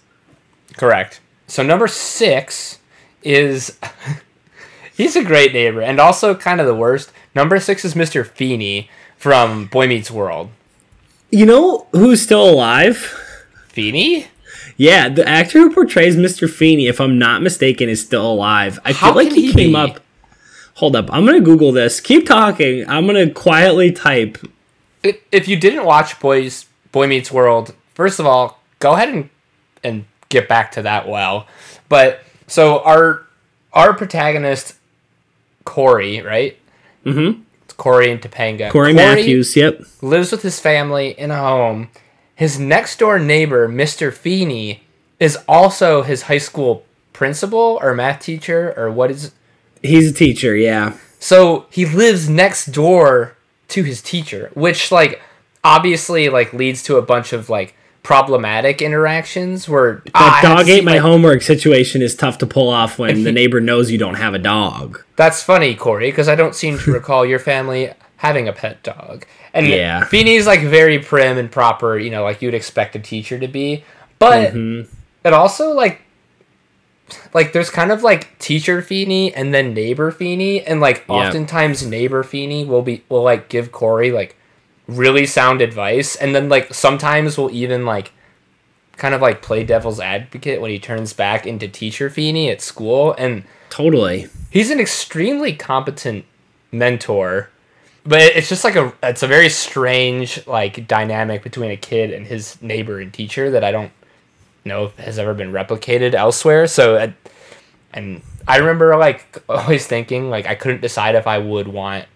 Correct. 0.76 1.20
So 1.48 1.62
number 1.64 1.88
six 1.88 2.78
is 3.22 3.78
he's 4.96 5.16
a 5.16 5.24
great 5.24 5.52
neighbor 5.52 5.82
and 5.82 5.98
also 5.98 6.34
kind 6.34 6.60
of 6.60 6.66
the 6.66 6.74
worst. 6.74 7.12
Number 7.34 7.58
six 7.58 7.84
is 7.84 7.94
Mr. 7.94 8.24
Feeney 8.24 8.88
from 9.16 9.66
Boy 9.66 9.88
Meets 9.88 10.10
World. 10.10 10.50
You 11.30 11.46
know 11.46 11.86
who's 11.92 12.22
still 12.22 12.48
alive? 12.48 12.96
Feeney? 13.68 14.28
Yeah, 14.80 15.10
the 15.10 15.28
actor 15.28 15.58
who 15.58 15.74
portrays 15.74 16.16
Mr. 16.16 16.48
Feeney, 16.48 16.86
if 16.86 17.02
I'm 17.02 17.18
not 17.18 17.42
mistaken, 17.42 17.90
is 17.90 18.00
still 18.00 18.32
alive. 18.32 18.78
I 18.82 18.94
How 18.94 19.08
feel 19.08 19.24
like 19.24 19.30
he, 19.30 19.48
he 19.48 19.52
came 19.52 19.72
be? 19.72 19.76
up. 19.76 20.00
Hold 20.76 20.96
up, 20.96 21.12
I'm 21.12 21.26
gonna 21.26 21.42
Google 21.42 21.70
this. 21.70 22.00
Keep 22.00 22.26
talking. 22.26 22.88
I'm 22.88 23.06
gonna 23.06 23.28
quietly 23.28 23.92
type. 23.92 24.38
If, 25.02 25.48
you 25.48 25.58
didn't 25.58 25.84
watch 25.84 26.18
Boys 26.18 26.64
Boy 26.92 27.06
Meets 27.08 27.30
World, 27.30 27.74
first 27.92 28.20
of 28.20 28.24
all, 28.24 28.62
go 28.78 28.94
ahead 28.94 29.10
and 29.10 29.28
and 29.84 30.06
get 30.30 30.48
back 30.48 30.72
to 30.72 30.82
that 30.82 31.06
well. 31.06 31.46
But 31.90 32.22
so 32.46 32.82
our 32.82 33.26
our 33.74 33.92
protagonist, 33.92 34.76
Cory, 35.64 36.22
right? 36.22 36.58
Mm-hmm. 37.04 37.42
It's 37.64 37.74
Cory 37.74 38.10
and 38.10 38.22
Topanga. 38.22 38.70
Cory, 38.70 38.94
Matthews. 38.94 39.54
Yep. 39.56 39.82
lives 40.00 40.32
with 40.32 40.40
his 40.40 40.58
family 40.58 41.10
in 41.10 41.30
a 41.30 41.36
home. 41.36 41.90
His 42.40 42.58
next 42.58 42.98
door 42.98 43.18
neighbor, 43.18 43.68
Mr. 43.68 44.10
Feeney, 44.10 44.82
is 45.18 45.36
also 45.46 46.00
his 46.00 46.22
high 46.22 46.38
school 46.38 46.84
principal 47.12 47.78
or 47.82 47.92
math 47.92 48.22
teacher 48.22 48.72
or 48.78 48.90
what 48.90 49.10
is 49.10 49.32
He's 49.82 50.10
a 50.10 50.14
teacher. 50.14 50.56
Yeah. 50.56 50.94
so 51.18 51.66
he 51.70 51.84
lives 51.84 52.30
next 52.30 52.72
door 52.72 53.36
to 53.68 53.82
his 53.82 54.00
teacher, 54.00 54.50
which 54.54 54.90
like 54.90 55.20
obviously 55.62 56.30
like 56.30 56.54
leads 56.54 56.82
to 56.84 56.96
a 56.96 57.02
bunch 57.02 57.34
of 57.34 57.50
like 57.50 57.74
problematic 58.02 58.80
interactions 58.80 59.68
where 59.68 59.96
That 60.06 60.12
"Ah, 60.14 60.36
I 60.36 60.40
have 60.40 60.56
dog 60.56 60.66
see 60.66 60.72
ate 60.72 60.84
my 60.84 60.92
my-" 60.92 60.98
homework 60.98 61.42
situation 61.42 62.00
is 62.00 62.14
tough 62.14 62.38
to 62.38 62.46
pull 62.46 62.70
off 62.70 62.98
when 62.98 63.22
the 63.22 63.32
neighbor 63.40 63.60
knows 63.60 63.90
you 63.90 63.98
don't 63.98 64.14
have 64.14 64.32
a 64.32 64.38
dog. 64.38 65.04
That's 65.16 65.42
funny, 65.42 65.74
Cory, 65.74 66.10
because 66.10 66.26
I 66.30 66.36
don't 66.36 66.54
seem 66.54 66.78
to 66.78 66.92
recall 67.00 67.26
your 67.26 67.38
family 67.38 67.92
having 68.16 68.48
a 68.48 68.54
pet 68.54 68.82
dog. 68.82 69.26
And 69.54 69.66
Yeah. 69.66 70.04
Feeney's 70.04 70.46
like 70.46 70.60
very 70.62 70.98
prim 70.98 71.38
and 71.38 71.50
proper, 71.50 71.98
you 71.98 72.10
know, 72.10 72.22
like 72.22 72.40
you'd 72.42 72.54
expect 72.54 72.94
a 72.96 72.98
teacher 73.00 73.38
to 73.38 73.48
be. 73.48 73.84
But 74.18 74.52
Mm-hmm. 74.52 74.90
it 75.26 75.32
also 75.32 75.72
like 75.72 76.02
like 77.34 77.52
there's 77.52 77.70
kind 77.70 77.90
of 77.90 78.02
like 78.02 78.38
teacher 78.38 78.80
Feeney 78.82 79.34
and 79.34 79.52
then 79.52 79.74
neighbor 79.74 80.10
Feeney, 80.10 80.62
and 80.62 80.80
like 80.80 81.04
Yeah. 81.08 81.14
oftentimes 81.16 81.84
neighbor 81.84 82.22
Feeney 82.22 82.64
will 82.64 82.82
be 82.82 83.02
will 83.08 83.22
like 83.22 83.48
give 83.48 83.72
Cory 83.72 84.12
like 84.12 84.36
really 84.86 85.26
sound 85.26 85.60
advice, 85.60 86.14
and 86.16 86.34
then 86.34 86.48
like 86.48 86.72
sometimes 86.74 87.36
will 87.36 87.50
even 87.50 87.84
like 87.84 88.12
kind 88.96 89.14
of 89.14 89.20
like 89.22 89.40
play 89.42 89.64
devil's 89.64 89.98
advocate 89.98 90.60
when 90.60 90.70
he 90.70 90.78
turns 90.78 91.12
back 91.12 91.46
into 91.46 91.66
teacher 91.66 92.10
Feeney 92.10 92.50
at 92.50 92.60
school 92.60 93.14
and 93.18 93.44
Totally. 93.70 94.26
he's 94.50 94.70
an 94.70 94.78
extremely 94.78 95.54
competent 95.54 96.24
mentor 96.70 97.48
but 98.04 98.20
it's 98.20 98.48
just 98.48 98.64
like 98.64 98.76
a 98.76 98.92
it's 99.02 99.22
a 99.22 99.26
very 99.26 99.48
strange 99.48 100.46
like 100.46 100.86
dynamic 100.86 101.42
between 101.42 101.70
a 101.70 101.76
kid 101.76 102.12
and 102.12 102.26
his 102.26 102.60
neighbor 102.62 103.00
and 103.00 103.12
teacher 103.12 103.50
that 103.50 103.64
i 103.64 103.70
don't 103.70 103.92
know 104.64 104.86
if 104.86 104.96
has 104.96 105.18
ever 105.18 105.34
been 105.34 105.52
replicated 105.52 106.14
elsewhere 106.14 106.66
so 106.66 106.96
uh, 106.96 107.10
and 107.92 108.22
i 108.48 108.56
remember 108.56 108.96
like 108.96 109.42
always 109.48 109.86
thinking 109.86 110.30
like 110.30 110.46
i 110.46 110.54
couldn't 110.54 110.80
decide 110.80 111.14
if 111.14 111.26
i 111.26 111.38
would 111.38 111.68
want 111.68 112.06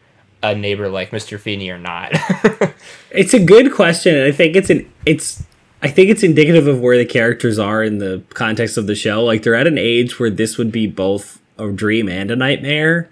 a 0.42 0.54
neighbor 0.54 0.88
like 0.88 1.10
mr 1.10 1.38
feeney 1.38 1.70
or 1.70 1.78
not 1.78 2.12
It's 3.14 3.32
a 3.32 3.38
good 3.38 3.72
question, 3.72 4.16
and 4.16 4.24
I 4.24 4.32
think 4.32 4.56
it's 4.56 4.70
an 4.70 4.90
it's 5.06 5.44
I 5.80 5.88
think 5.88 6.10
it's 6.10 6.24
indicative 6.24 6.66
of 6.66 6.80
where 6.80 6.98
the 6.98 7.04
characters 7.04 7.60
are 7.60 7.82
in 7.82 7.98
the 7.98 8.22
context 8.30 8.76
of 8.76 8.88
the 8.88 8.96
show. 8.96 9.24
Like 9.24 9.42
they're 9.42 9.54
at 9.54 9.68
an 9.68 9.78
age 9.78 10.18
where 10.18 10.30
this 10.30 10.58
would 10.58 10.72
be 10.72 10.88
both 10.88 11.40
a 11.56 11.70
dream 11.70 12.08
and 12.08 12.32
a 12.32 12.36
nightmare. 12.36 13.08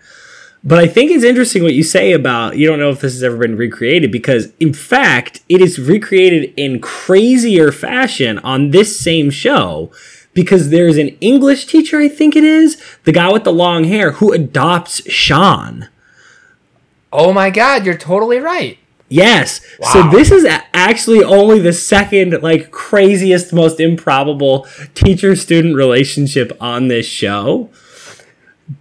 But 0.65 0.79
I 0.79 0.87
think 0.87 1.11
it's 1.11 1.25
interesting 1.25 1.63
what 1.63 1.75
you 1.75 1.83
say 1.83 2.13
about 2.13 2.57
you 2.57 2.69
don't 2.69 2.79
know 2.79 2.91
if 2.91 3.01
this 3.01 3.15
has 3.15 3.23
ever 3.23 3.37
been 3.37 3.57
recreated 3.57 4.13
because 4.13 4.53
in 4.61 4.73
fact 4.73 5.43
it 5.49 5.61
is 5.61 5.79
recreated 5.79 6.55
in 6.57 6.81
crazier 6.81 7.73
fashion 7.73 8.39
on 8.41 8.71
this 8.71 8.99
same 8.99 9.31
show 9.31 9.91
because 10.35 10.71
there's 10.71 10.97
an 10.97 11.09
English 11.21 11.67
teacher 11.67 11.99
I 11.99 12.09
think 12.09 12.37
it 12.37 12.45
is, 12.45 12.81
the 13.05 13.13
guy 13.13 13.31
with 13.33 13.45
the 13.45 13.53
long 13.53 13.85
hair 13.85 14.13
who 14.13 14.33
adopts 14.33 15.03
Sean. 15.11 15.89
oh 17.13 17.33
my 17.33 17.51
god 17.51 17.85
you're 17.85 17.97
totally 17.97 18.39
right 18.39 18.79
Yes. 19.13 19.61
So 19.93 20.09
this 20.09 20.31
is 20.31 20.47
actually 20.73 21.23
only 21.23 21.59
the 21.59 21.75
second, 21.75 22.43
like, 22.43 22.71
craziest, 22.71 23.53
most 23.53 23.79
improbable 23.79 24.67
teacher 24.95 25.37
student 25.37 25.77
relationship 25.77 26.57
on 26.63 26.89
this 26.89 27.05
show. 27.05 27.69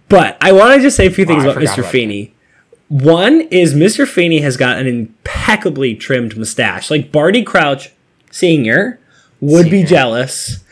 But 0.08 0.36
I 0.40 0.52
want 0.52 0.74
to 0.76 0.80
just 0.80 0.96
say 0.96 1.06
a 1.06 1.10
few 1.10 1.24
things 1.26 1.44
I 1.44 1.48
about 1.48 1.62
Mr. 1.62 1.78
about 1.78 1.90
Feeney. 1.90 2.34
One 2.88 3.42
is 3.42 3.74
Mr. 3.74 4.06
Feeney 4.06 4.40
has 4.40 4.56
got 4.56 4.78
an 4.78 4.86
impeccably 4.86 5.94
trimmed 5.94 6.36
mustache. 6.36 6.90
Like 6.90 7.10
Barty 7.10 7.42
Crouch 7.42 7.90
Sr. 8.30 9.00
would 9.40 9.70
be 9.70 9.82
jealous. 9.82 10.62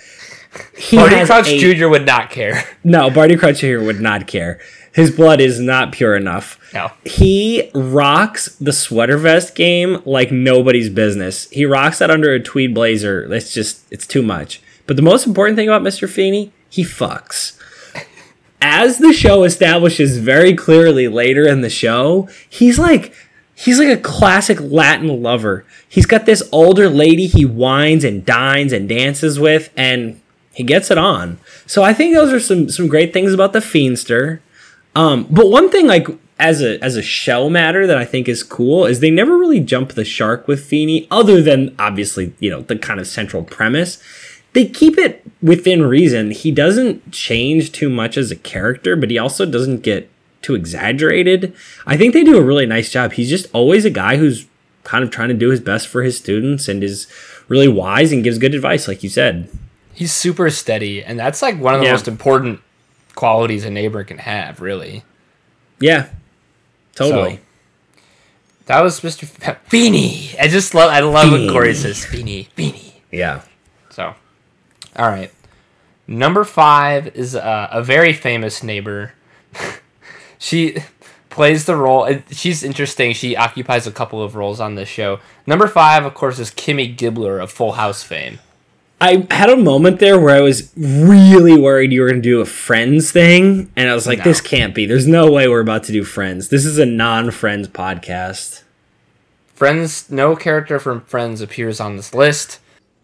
He 0.76 0.96
Barty 0.96 1.24
Crouch 1.24 1.48
a- 1.48 1.58
Jr. 1.74 1.88
would 1.88 2.06
not 2.06 2.30
care. 2.30 2.64
No, 2.84 3.08
Barty 3.10 3.36
Crouch 3.36 3.60
Jr. 3.60 3.80
would 3.80 4.00
not 4.00 4.26
care. 4.26 4.60
His 4.92 5.10
blood 5.12 5.40
is 5.40 5.60
not 5.60 5.92
pure 5.92 6.16
enough. 6.16 6.58
No. 6.74 6.90
He 7.04 7.70
rocks 7.74 8.54
the 8.56 8.72
sweater 8.72 9.16
vest 9.16 9.54
game 9.54 10.02
like 10.04 10.32
nobody's 10.32 10.90
business. 10.90 11.48
He 11.50 11.64
rocks 11.64 12.00
that 12.00 12.10
under 12.10 12.32
a 12.34 12.40
tweed 12.40 12.74
blazer. 12.74 13.32
It's 13.32 13.54
just, 13.54 13.84
it's 13.92 14.06
too 14.06 14.22
much. 14.22 14.60
But 14.88 14.96
the 14.96 15.02
most 15.02 15.26
important 15.26 15.56
thing 15.56 15.68
about 15.68 15.82
Mr. 15.82 16.08
Feeney, 16.08 16.52
he 16.68 16.82
fucks. 16.82 17.56
As 18.62 18.98
the 18.98 19.12
show 19.12 19.44
establishes 19.44 20.18
very 20.18 20.54
clearly 20.54 21.08
later 21.08 21.46
in 21.48 21.62
the 21.62 21.70
show, 21.70 22.28
he's 22.48 22.78
like, 22.78 23.14
he's 23.54 23.78
like 23.78 23.88
a 23.88 24.00
classic 24.00 24.60
Latin 24.60 25.22
lover. 25.22 25.64
He's 25.88 26.06
got 26.06 26.26
this 26.26 26.42
older 26.52 26.88
lady 26.88 27.26
he 27.26 27.44
wines 27.44 28.04
and 28.04 28.24
dines 28.24 28.72
and 28.72 28.88
dances 28.88 29.38
with, 29.38 29.70
and 29.76 30.20
he 30.52 30.62
gets 30.62 30.90
it 30.90 30.98
on. 30.98 31.38
So 31.66 31.82
I 31.82 31.92
think 31.94 32.14
those 32.14 32.32
are 32.32 32.40
some 32.40 32.68
some 32.68 32.88
great 32.88 33.12
things 33.12 33.32
about 33.32 33.52
the 33.52 33.60
Fiendster. 33.60 34.40
Um, 34.94 35.26
but 35.30 35.50
one 35.50 35.70
thing, 35.70 35.86
like 35.86 36.08
as 36.38 36.62
a 36.62 36.82
as 36.82 36.96
a 36.96 37.02
show 37.02 37.48
matter, 37.48 37.86
that 37.86 37.96
I 37.96 38.04
think 38.04 38.28
is 38.28 38.42
cool 38.42 38.86
is 38.86 39.00
they 39.00 39.10
never 39.10 39.36
really 39.36 39.60
jump 39.60 39.92
the 39.92 40.04
shark 40.04 40.48
with 40.48 40.64
Feeney, 40.64 41.06
other 41.10 41.40
than 41.40 41.74
obviously 41.78 42.34
you 42.40 42.50
know 42.50 42.62
the 42.62 42.76
kind 42.76 43.00
of 43.00 43.06
central 43.06 43.42
premise. 43.42 44.02
They 44.52 44.66
keep 44.66 44.98
it 44.98 45.22
within 45.42 45.82
reason. 45.82 46.30
He 46.32 46.50
doesn't 46.50 47.12
change 47.12 47.72
too 47.72 47.88
much 47.88 48.16
as 48.16 48.30
a 48.30 48.36
character, 48.36 48.96
but 48.96 49.10
he 49.10 49.18
also 49.18 49.46
doesn't 49.46 49.82
get 49.82 50.10
too 50.42 50.54
exaggerated. 50.54 51.54
I 51.86 51.96
think 51.96 52.14
they 52.14 52.24
do 52.24 52.36
a 52.38 52.42
really 52.42 52.66
nice 52.66 52.90
job. 52.90 53.12
He's 53.12 53.28
just 53.30 53.46
always 53.52 53.84
a 53.84 53.90
guy 53.90 54.16
who's 54.16 54.46
kind 54.82 55.04
of 55.04 55.10
trying 55.10 55.28
to 55.28 55.34
do 55.34 55.50
his 55.50 55.60
best 55.60 55.86
for 55.86 56.02
his 56.02 56.16
students 56.18 56.66
and 56.68 56.82
is 56.82 57.06
really 57.48 57.68
wise 57.68 58.10
and 58.12 58.24
gives 58.24 58.38
good 58.38 58.54
advice, 58.54 58.88
like 58.88 59.02
you 59.02 59.08
said. 59.08 59.48
He's 59.94 60.12
super 60.12 60.48
steady, 60.50 61.04
and 61.04 61.18
that's 61.18 61.42
like 61.42 61.58
one 61.60 61.74
of 61.74 61.80
the 61.80 61.86
Yeah. 61.86 61.92
most 61.92 62.08
important 62.08 62.60
qualities 63.14 63.64
a 63.64 63.70
neighbor 63.70 64.02
can 64.02 64.18
have, 64.18 64.60
really. 64.60 65.04
Yeah, 65.78 66.06
totally. 66.94 67.40
That 68.66 68.80
was 68.82 69.00
Mr. 69.00 69.24
F- 69.42 69.68
Beanie. 69.68 70.34
I 70.40 70.48
just 70.48 70.74
love. 70.74 70.90
I 70.90 71.00
love 71.00 71.30
what 71.32 71.50
Cory 71.50 71.74
says 71.74 72.06
Beanie, 72.06 72.46
Beanie. 72.56 72.92
yeah. 73.10 73.42
All 74.96 75.08
right. 75.08 75.32
Number 76.06 76.44
five 76.44 77.14
is 77.16 77.36
uh, 77.36 77.68
a 77.70 77.82
very 77.82 78.12
famous 78.12 78.62
neighbor. 78.62 79.12
she 80.38 80.78
plays 81.28 81.66
the 81.66 81.76
role. 81.76 82.08
She's 82.30 82.62
interesting. 82.64 83.12
She 83.12 83.36
occupies 83.36 83.86
a 83.86 83.92
couple 83.92 84.22
of 84.22 84.34
roles 84.34 84.60
on 84.60 84.74
this 84.74 84.88
show. 84.88 85.20
Number 85.46 85.68
five, 85.68 86.04
of 86.04 86.14
course, 86.14 86.38
is 86.38 86.50
Kimmy 86.50 86.96
Gibbler 86.96 87.40
of 87.42 87.50
Full 87.52 87.72
House 87.72 88.02
fame. 88.02 88.40
I 89.00 89.26
had 89.30 89.48
a 89.48 89.56
moment 89.56 89.98
there 89.98 90.20
where 90.20 90.36
I 90.36 90.42
was 90.42 90.70
really 90.76 91.58
worried 91.58 91.90
you 91.90 92.02
were 92.02 92.08
going 92.08 92.20
to 92.20 92.28
do 92.28 92.40
a 92.42 92.44
Friends 92.44 93.10
thing, 93.10 93.72
and 93.74 93.88
I 93.88 93.94
was 93.94 94.06
like, 94.06 94.18
No. 94.18 94.24
this 94.24 94.42
can't 94.42 94.74
be. 94.74 94.84
There's 94.84 95.06
no 95.06 95.30
way 95.30 95.48
we're 95.48 95.60
about 95.60 95.84
to 95.84 95.92
do 95.92 96.04
Friends. 96.04 96.48
This 96.50 96.66
is 96.66 96.76
a 96.76 96.84
non 96.84 97.30
Friends 97.30 97.68
podcast. 97.68 98.62
Friends, 99.54 100.10
no 100.10 100.36
character 100.36 100.78
from 100.78 101.00
Friends 101.02 101.40
appears 101.40 101.80
on 101.80 101.96
this 101.96 102.14
list. 102.14 102.59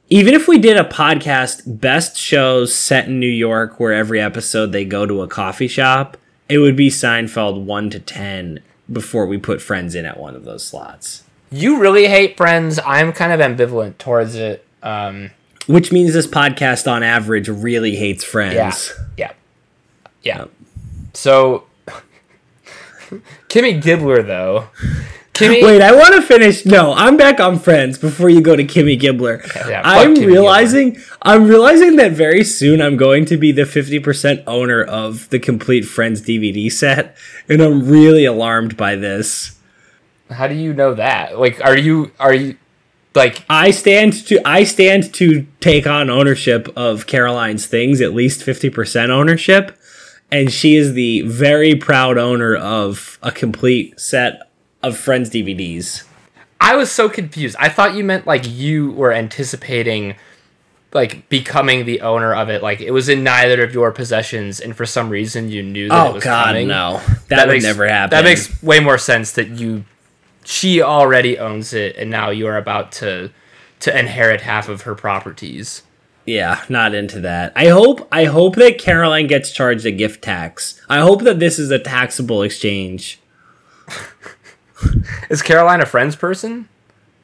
Even 0.08 0.34
if 0.34 0.46
we 0.46 0.58
did 0.58 0.76
a 0.76 0.84
podcast, 0.84 1.62
best 1.80 2.16
shows 2.16 2.74
set 2.74 3.08
in 3.08 3.18
New 3.18 3.26
York, 3.26 3.80
where 3.80 3.92
every 3.92 4.20
episode 4.20 4.70
they 4.70 4.84
go 4.84 5.04
to 5.04 5.22
a 5.22 5.28
coffee 5.28 5.66
shop, 5.66 6.16
it 6.48 6.58
would 6.58 6.76
be 6.76 6.88
Seinfeld 6.88 7.64
1 7.64 7.90
to 7.90 7.98
10 7.98 8.60
before 8.92 9.26
we 9.26 9.36
put 9.36 9.60
Friends 9.60 9.96
in 9.96 10.04
at 10.04 10.18
one 10.18 10.36
of 10.36 10.44
those 10.44 10.64
slots. 10.64 11.24
You 11.50 11.80
really 11.80 12.06
hate 12.06 12.36
Friends. 12.36 12.78
I'm 12.86 13.12
kind 13.12 13.32
of 13.32 13.40
ambivalent 13.40 13.98
towards 13.98 14.36
it. 14.36 14.64
Um, 14.82 15.30
Which 15.66 15.90
means 15.90 16.12
this 16.12 16.26
podcast, 16.26 16.90
on 16.90 17.02
average, 17.02 17.48
really 17.48 17.96
hates 17.96 18.22
Friends. 18.22 18.92
Yeah. 19.16 19.32
Yeah. 20.22 20.42
Yeah. 20.44 20.44
So 21.14 21.64
Kimmy 23.48 23.82
Gibbler 23.82 24.24
though. 24.26 24.68
Kimmy 25.36 25.62
Wait, 25.62 25.82
I 25.82 25.94
want 25.94 26.14
to 26.14 26.22
finish. 26.22 26.64
No, 26.64 26.94
I'm 26.94 27.16
back 27.16 27.40
on 27.40 27.58
Friends 27.58 27.98
before 27.98 28.30
you 28.30 28.40
go 28.40 28.56
to 28.56 28.64
Kimmy 28.64 28.98
Gibbler. 28.98 29.44
yeah, 29.68 29.82
fuck 29.82 29.84
I'm 29.84 30.14
Kimmy 30.14 30.26
realizing 30.26 30.98
I'm 31.20 31.46
realizing 31.46 31.96
that 31.96 32.12
very 32.12 32.42
soon 32.42 32.80
I'm 32.80 32.96
going 32.96 33.26
to 33.26 33.36
be 33.36 33.52
the 33.52 33.62
50% 33.62 34.44
owner 34.46 34.82
of 34.82 35.28
the 35.28 35.38
complete 35.38 35.82
Friends 35.82 36.22
DVD 36.22 36.72
set, 36.72 37.16
and 37.48 37.60
I'm 37.60 37.86
really 37.86 38.24
alarmed 38.24 38.76
by 38.76 38.96
this. 38.96 39.58
How 40.30 40.48
do 40.48 40.54
you 40.54 40.72
know 40.72 40.94
that? 40.94 41.38
Like 41.38 41.62
are 41.62 41.76
you 41.76 42.12
are 42.18 42.34
you 42.34 42.56
like 43.14 43.44
I 43.50 43.72
stand 43.72 44.14
to 44.26 44.40
I 44.46 44.64
stand 44.64 45.12
to 45.14 45.46
take 45.60 45.86
on 45.86 46.08
ownership 46.08 46.68
of 46.76 47.06
Caroline's 47.06 47.66
things, 47.66 48.00
at 48.00 48.14
least 48.14 48.40
50% 48.40 49.10
ownership, 49.10 49.76
and 50.30 50.50
she 50.50 50.76
is 50.76 50.94
the 50.94 51.22
very 51.22 51.74
proud 51.74 52.16
owner 52.16 52.56
of 52.56 53.18
a 53.22 53.30
complete 53.30 54.00
set 54.00 54.45
of 54.86 54.96
Friends 54.96 55.30
DVDs. 55.30 56.04
I 56.60 56.76
was 56.76 56.90
so 56.90 57.08
confused. 57.08 57.56
I 57.58 57.68
thought 57.68 57.94
you 57.94 58.04
meant 58.04 58.26
like 58.26 58.48
you 58.48 58.90
were 58.92 59.12
anticipating 59.12 60.14
like 60.92 61.28
becoming 61.28 61.84
the 61.84 62.00
owner 62.00 62.34
of 62.34 62.48
it. 62.48 62.62
Like 62.62 62.80
it 62.80 62.92
was 62.92 63.08
in 63.08 63.22
neither 63.22 63.62
of 63.62 63.74
your 63.74 63.92
possessions, 63.92 64.60
and 64.60 64.74
for 64.76 64.86
some 64.86 65.10
reason 65.10 65.50
you 65.50 65.62
knew 65.62 65.88
that 65.88 66.06
it 66.06 66.10
Oh 66.10 66.14
was 66.14 66.24
God, 66.24 66.46
coming. 66.46 66.68
no, 66.68 67.00
that, 67.28 67.46
would 67.46 67.52
makes- 67.54 67.64
never 67.64 67.86
happen. 67.86 68.10
That 68.16 68.24
makes 68.24 68.62
way 68.62 68.80
more 68.80 68.96
sense 68.98 69.32
that 69.32 69.48
you 69.48 69.84
she 70.44 70.80
already 70.80 71.38
owns 71.38 71.74
it, 71.74 71.96
and 71.96 72.08
now 72.10 72.30
you 72.30 72.46
are 72.46 72.56
about 72.56 72.92
to 72.92 73.30
to 73.80 73.98
inherit 73.98 74.40
half 74.42 74.68
of 74.68 74.82
her 74.82 74.94
properties. 74.94 75.82
Yeah, 76.24 76.64
not 76.68 76.94
into 76.94 77.20
that. 77.20 77.52
I 77.54 77.66
hope 77.68 78.08
I 78.10 78.24
hope 78.24 78.56
that 78.56 78.78
Caroline 78.78 79.26
gets 79.26 79.52
charged 79.52 79.84
a 79.84 79.92
gift 79.92 80.22
tax. 80.22 80.80
I 80.88 81.00
hope 81.00 81.22
that 81.22 81.38
this 81.40 81.58
is 81.58 81.70
a 81.70 81.78
taxable 81.78 82.42
exchange. 82.42 83.20
Is 85.30 85.42
Caroline 85.42 85.80
a 85.80 85.86
friends 85.86 86.16
person? 86.16 86.68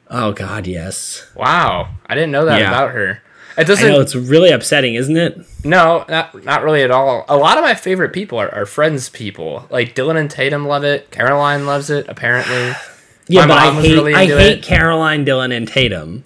Oh 0.09 0.31
God, 0.31 0.67
yes. 0.67 1.27
Wow, 1.35 1.89
I 2.07 2.15
didn't 2.15 2.31
know 2.31 2.45
that 2.45 2.59
Yeah. 2.59 2.69
about 2.69 2.91
her. 2.91 3.21
It 3.55 3.67
doesn't. 3.67 3.87
know 3.87 3.99
it's 4.01 4.15
really 4.15 4.49
upsetting, 4.49 4.95
isn't 4.95 5.15
it? 5.15 5.39
No, 5.63 6.05
not 6.09 6.43
not 6.43 6.63
really 6.63 6.81
at 6.81 6.89
all. 6.91 7.23
A 7.29 7.37
lot 7.37 7.57
of 7.57 7.63
my 7.63 7.75
favorite 7.75 8.11
people 8.11 8.39
are, 8.39 8.53
are 8.53 8.65
friends 8.65 9.09
people. 9.09 9.67
Like 9.69 9.93
Dylan 9.95 10.17
and 10.17 10.29
Tatum 10.29 10.67
love 10.67 10.83
it. 10.83 11.11
Caroline 11.11 11.65
loves 11.65 11.89
it. 11.89 12.07
Apparently. 12.09 12.73
Yeah, 13.29 13.45
My 13.45 13.47
but 13.47 13.57
I 13.57 13.71
hate 13.81 13.93
really 13.93 14.13
I 14.13 14.25
hate 14.25 14.57
it. 14.57 14.63
Caroline, 14.63 15.25
Dylan, 15.25 15.55
and 15.55 15.65
Tatum. 15.65 16.25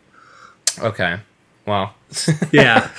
Okay. 0.79 1.19
Well, 1.67 1.93
Yeah, 2.51 2.89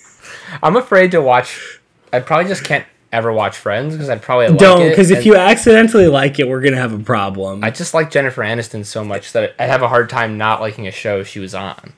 I'm 0.64 0.74
afraid 0.76 1.12
to 1.12 1.20
watch. 1.22 1.78
I 2.12 2.18
probably 2.18 2.48
just 2.48 2.64
can't 2.64 2.84
ever 3.12 3.32
watch 3.32 3.56
Friends 3.56 3.94
because 3.94 4.08
I'd 4.08 4.22
probably 4.22 4.48
like 4.48 4.58
don't 4.58 4.88
because 4.88 5.10
if 5.10 5.24
you 5.24 5.36
accidentally 5.36 6.06
like 6.06 6.38
it, 6.38 6.48
we're 6.48 6.60
gonna 6.60 6.76
have 6.76 6.92
a 6.92 6.98
problem. 7.02 7.62
I 7.64 7.70
just 7.70 7.94
like 7.94 8.10
Jennifer 8.10 8.42
Aniston 8.42 8.84
so 8.84 9.04
much 9.04 9.32
that 9.32 9.54
I 9.58 9.66
have 9.66 9.82
a 9.82 9.88
hard 9.88 10.10
time 10.10 10.36
not 10.38 10.60
liking 10.60 10.86
a 10.86 10.90
show 10.90 11.22
she 11.22 11.38
was 11.40 11.54
on. 11.54 11.92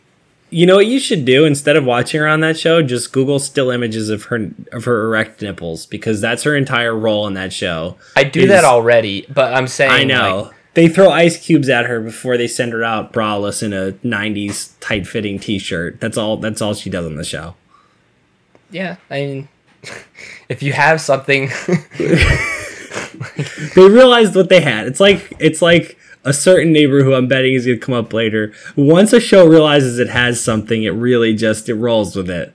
You 0.51 0.65
know 0.65 0.77
what 0.77 0.87
you 0.87 0.99
should 0.99 1.25
do 1.27 1.45
instead 1.45 1.77
of 1.77 1.85
watching 1.85 2.21
her 2.21 2.27
on 2.27 2.41
that 2.41 2.59
show? 2.59 2.81
Just 2.83 3.13
Google 3.13 3.39
still 3.39 3.71
images 3.71 4.09
of 4.09 4.25
her 4.25 4.51
of 4.73 4.85
her 4.85 5.05
erect 5.05 5.43
nipples 5.43 5.85
because 5.87 6.21
that's 6.21 6.43
her 6.45 6.57
entire 6.57 6.97
role 6.97 7.27
in 7.27 7.35
that 7.35 7.53
show. 7.53 7.97
I 8.17 8.25
do 8.25 8.41
Is- 8.41 8.49
that 8.49 8.65
already, 8.65 9.27
but 9.29 9.53
I'm 9.53 9.67
saying 9.69 9.93
I 9.93 10.05
know. 10.05 10.43
like, 10.43 10.55
they 10.75 10.89
throw 10.89 11.11
ice 11.11 11.37
cubes 11.45 11.69
at 11.69 11.87
her 11.87 12.01
before 12.01 12.37
they 12.37 12.47
send 12.47 12.73
her 12.73 12.85
out 12.85 13.13
braless 13.13 13.63
in 13.63 13.73
a 13.73 13.93
'90s 14.07 14.73
tight-fitting 14.81 15.39
T-shirt. 15.41 16.01
That's 16.01 16.17
all. 16.17 16.37
That's 16.37 16.63
all 16.63 16.73
she 16.73 16.89
does 16.89 17.05
on 17.05 17.17
the 17.17 17.25
show. 17.25 17.55
yeah, 18.71 18.97
I 19.11 19.15
mean, 19.27 19.49
if 20.49 20.63
you 20.63 20.73
have 20.73 21.01
something, 21.01 21.51
They 23.75 23.89
realized 23.89 24.35
what 24.35 24.49
they 24.49 24.61
had. 24.61 24.87
It's 24.87 25.01
like 25.01 25.33
it's 25.39 25.61
like 25.63 25.99
a 26.25 26.33
certain 26.33 26.73
neighbor 26.73 27.03
who 27.03 27.15
I'm 27.15 27.27
betting 27.29 27.55
is 27.55 27.67
going 27.67 27.79
to 27.79 27.85
come 27.85 27.95
up 27.95 28.13
later. 28.13 28.53
Once 28.77 29.13
a 29.13 29.21
show 29.21 29.47
realizes 29.47 29.99
it 29.99 30.09
has 30.09 30.43
something, 30.43 30.83
it 30.83 30.91
really 30.91 31.35
just 31.35 31.69
it 31.69 31.75
rolls 31.75 32.15
with 32.17 32.31
it. 32.31 32.53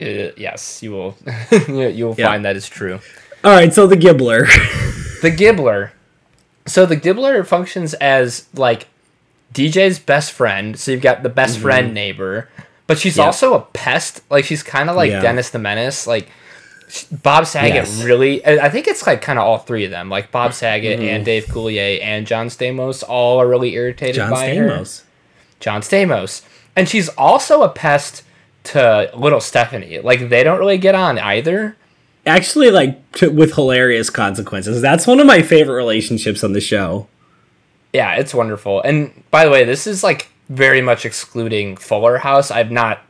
uh, 0.00 0.32
yes, 0.36 0.82
you 0.82 0.92
will. 0.92 1.16
you 1.68 2.06
will 2.06 2.14
Yeah. 2.18 2.26
find 2.28 2.44
that 2.44 2.56
is 2.56 2.68
true. 2.68 3.00
All 3.44 3.52
right, 3.52 3.72
so 3.72 3.86
the 3.86 3.96
Gibbler. 3.96 4.46
The 5.22 5.30
Gibbler. 5.30 5.90
So 6.66 6.84
the 6.86 6.96
Gibbler 6.96 7.46
functions 7.46 7.94
as 7.94 8.46
like 8.54 8.88
DJ's 9.54 9.98
best 9.98 10.32
friend. 10.32 10.78
So 10.78 10.90
you've 10.92 11.02
got 11.02 11.22
the 11.22 11.28
best 11.28 11.58
friend 11.58 11.94
neighbor, 11.94 12.48
but 12.86 12.98
she's 12.98 13.12
Mm-hmm. 13.14 13.20
Yeah. 13.20 13.26
also 13.26 13.54
a 13.54 13.60
pest. 13.60 14.20
Like 14.30 14.44
she's 14.44 14.62
kind 14.62 14.90
of 14.90 14.96
like 14.96 15.10
Yeah. 15.10 15.20
Dennis 15.20 15.50
the 15.50 15.58
Menace. 15.58 16.06
Like 16.06 16.28
Bob 17.10 17.46
Saget 17.46 17.74
Yes. 17.74 18.02
really. 18.02 18.44
I 18.46 18.68
think 18.70 18.86
it's 18.86 19.06
like 19.06 19.20
kind 19.22 19.38
of 19.38 19.44
all 19.44 19.58
three 19.58 19.84
of 19.84 19.90
them. 19.90 20.08
Like 20.08 20.30
Bob 20.30 20.52
Saget 20.52 21.00
Mm-hmm. 21.00 21.08
and 21.08 21.24
Dave 21.24 21.46
Coulier 21.46 22.00
and 22.02 22.26
John 22.26 22.46
Stamos 22.48 23.02
all 23.08 23.40
are 23.40 23.48
really 23.48 23.74
irritated 23.74 24.14
John 24.16 24.30
by 24.30 24.54
her. 24.54 24.68
Stamos. 24.68 25.02
John 25.58 25.80
Stamos, 25.80 26.42
and 26.76 26.88
she's 26.88 27.08
also 27.10 27.62
a 27.62 27.68
pest 27.68 28.22
to 28.64 29.10
little 29.16 29.40
Stephanie. 29.40 29.98
Like 30.00 30.28
they 30.28 30.44
don't 30.44 30.58
really 30.58 30.78
get 30.78 30.94
on 30.94 31.18
either. 31.18 31.76
Actually, 32.26 32.70
like 32.70 33.12
to, 33.12 33.30
with 33.30 33.54
hilarious 33.54 34.10
consequences. 34.10 34.82
That's 34.82 35.06
one 35.06 35.20
of 35.20 35.26
my 35.26 35.42
favorite 35.42 35.76
relationships 35.76 36.42
on 36.44 36.52
the 36.52 36.60
show. 36.60 37.06
Yeah, 37.92 38.14
it's 38.16 38.34
wonderful. 38.34 38.82
And 38.82 39.22
by 39.30 39.44
the 39.44 39.50
way, 39.50 39.64
this 39.64 39.86
is 39.86 40.02
like 40.02 40.28
very 40.48 40.80
much 40.82 41.06
excluding 41.06 41.76
Fuller 41.76 42.18
House. 42.18 42.50
I've 42.50 42.70
not, 42.70 43.00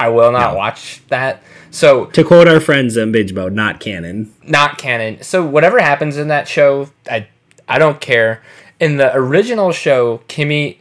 I 0.00 0.08
will 0.08 0.32
not 0.32 0.52
No. 0.52 0.58
watch 0.58 1.02
that. 1.08 1.42
So 1.72 2.04
To 2.06 2.22
quote 2.22 2.46
our 2.46 2.60
friends 2.60 2.96
in 2.96 3.10
Binge 3.12 3.32
Mode, 3.32 3.54
not 3.54 3.80
canon. 3.80 4.32
not 4.44 4.78
canon. 4.78 5.22
So 5.22 5.44
whatever 5.44 5.80
happens 5.80 6.16
in 6.18 6.28
that 6.28 6.46
show, 6.46 6.90
I 7.10 7.26
I 7.68 7.78
don't 7.78 8.00
care. 8.00 8.42
In 8.78 8.98
the 8.98 9.14
original 9.16 9.72
show, 9.72 10.18
Kimmy, 10.28 10.76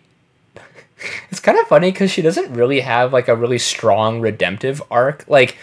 it's 1.32 1.40
kind 1.40 1.58
of 1.58 1.66
funny 1.68 1.92
because 1.92 2.12
she 2.12 2.22
doesn't 2.22 2.54
really 2.54 2.82
have 2.82 3.14
like 3.14 3.28
a 3.28 3.36
really 3.36 3.58
strong 3.58 4.20
redemptive 4.22 4.82
arc. 4.92 5.24
Like 5.28 5.56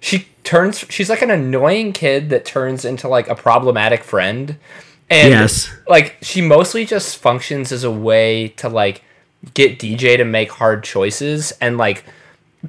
she 0.00 0.28
turns, 0.44 0.84
she's 0.88 1.10
like 1.10 1.22
an 1.22 1.30
annoying 1.30 1.92
kid 1.92 2.30
that 2.30 2.44
turns 2.44 2.84
into 2.84 3.08
like 3.08 3.28
a 3.28 3.34
problematic 3.34 4.04
friend. 4.04 4.56
And 5.10 5.30
Yes. 5.30 5.68
like 5.88 6.16
she 6.22 6.40
mostly 6.40 6.84
just 6.84 7.16
functions 7.16 7.72
as 7.72 7.82
a 7.84 7.90
way 7.90 8.48
to 8.58 8.68
like 8.68 9.02
get 9.54 9.78
DJ 9.78 10.16
to 10.16 10.24
make 10.24 10.50
hard 10.52 10.84
choices 10.84 11.52
and 11.60 11.76
like 11.78 12.04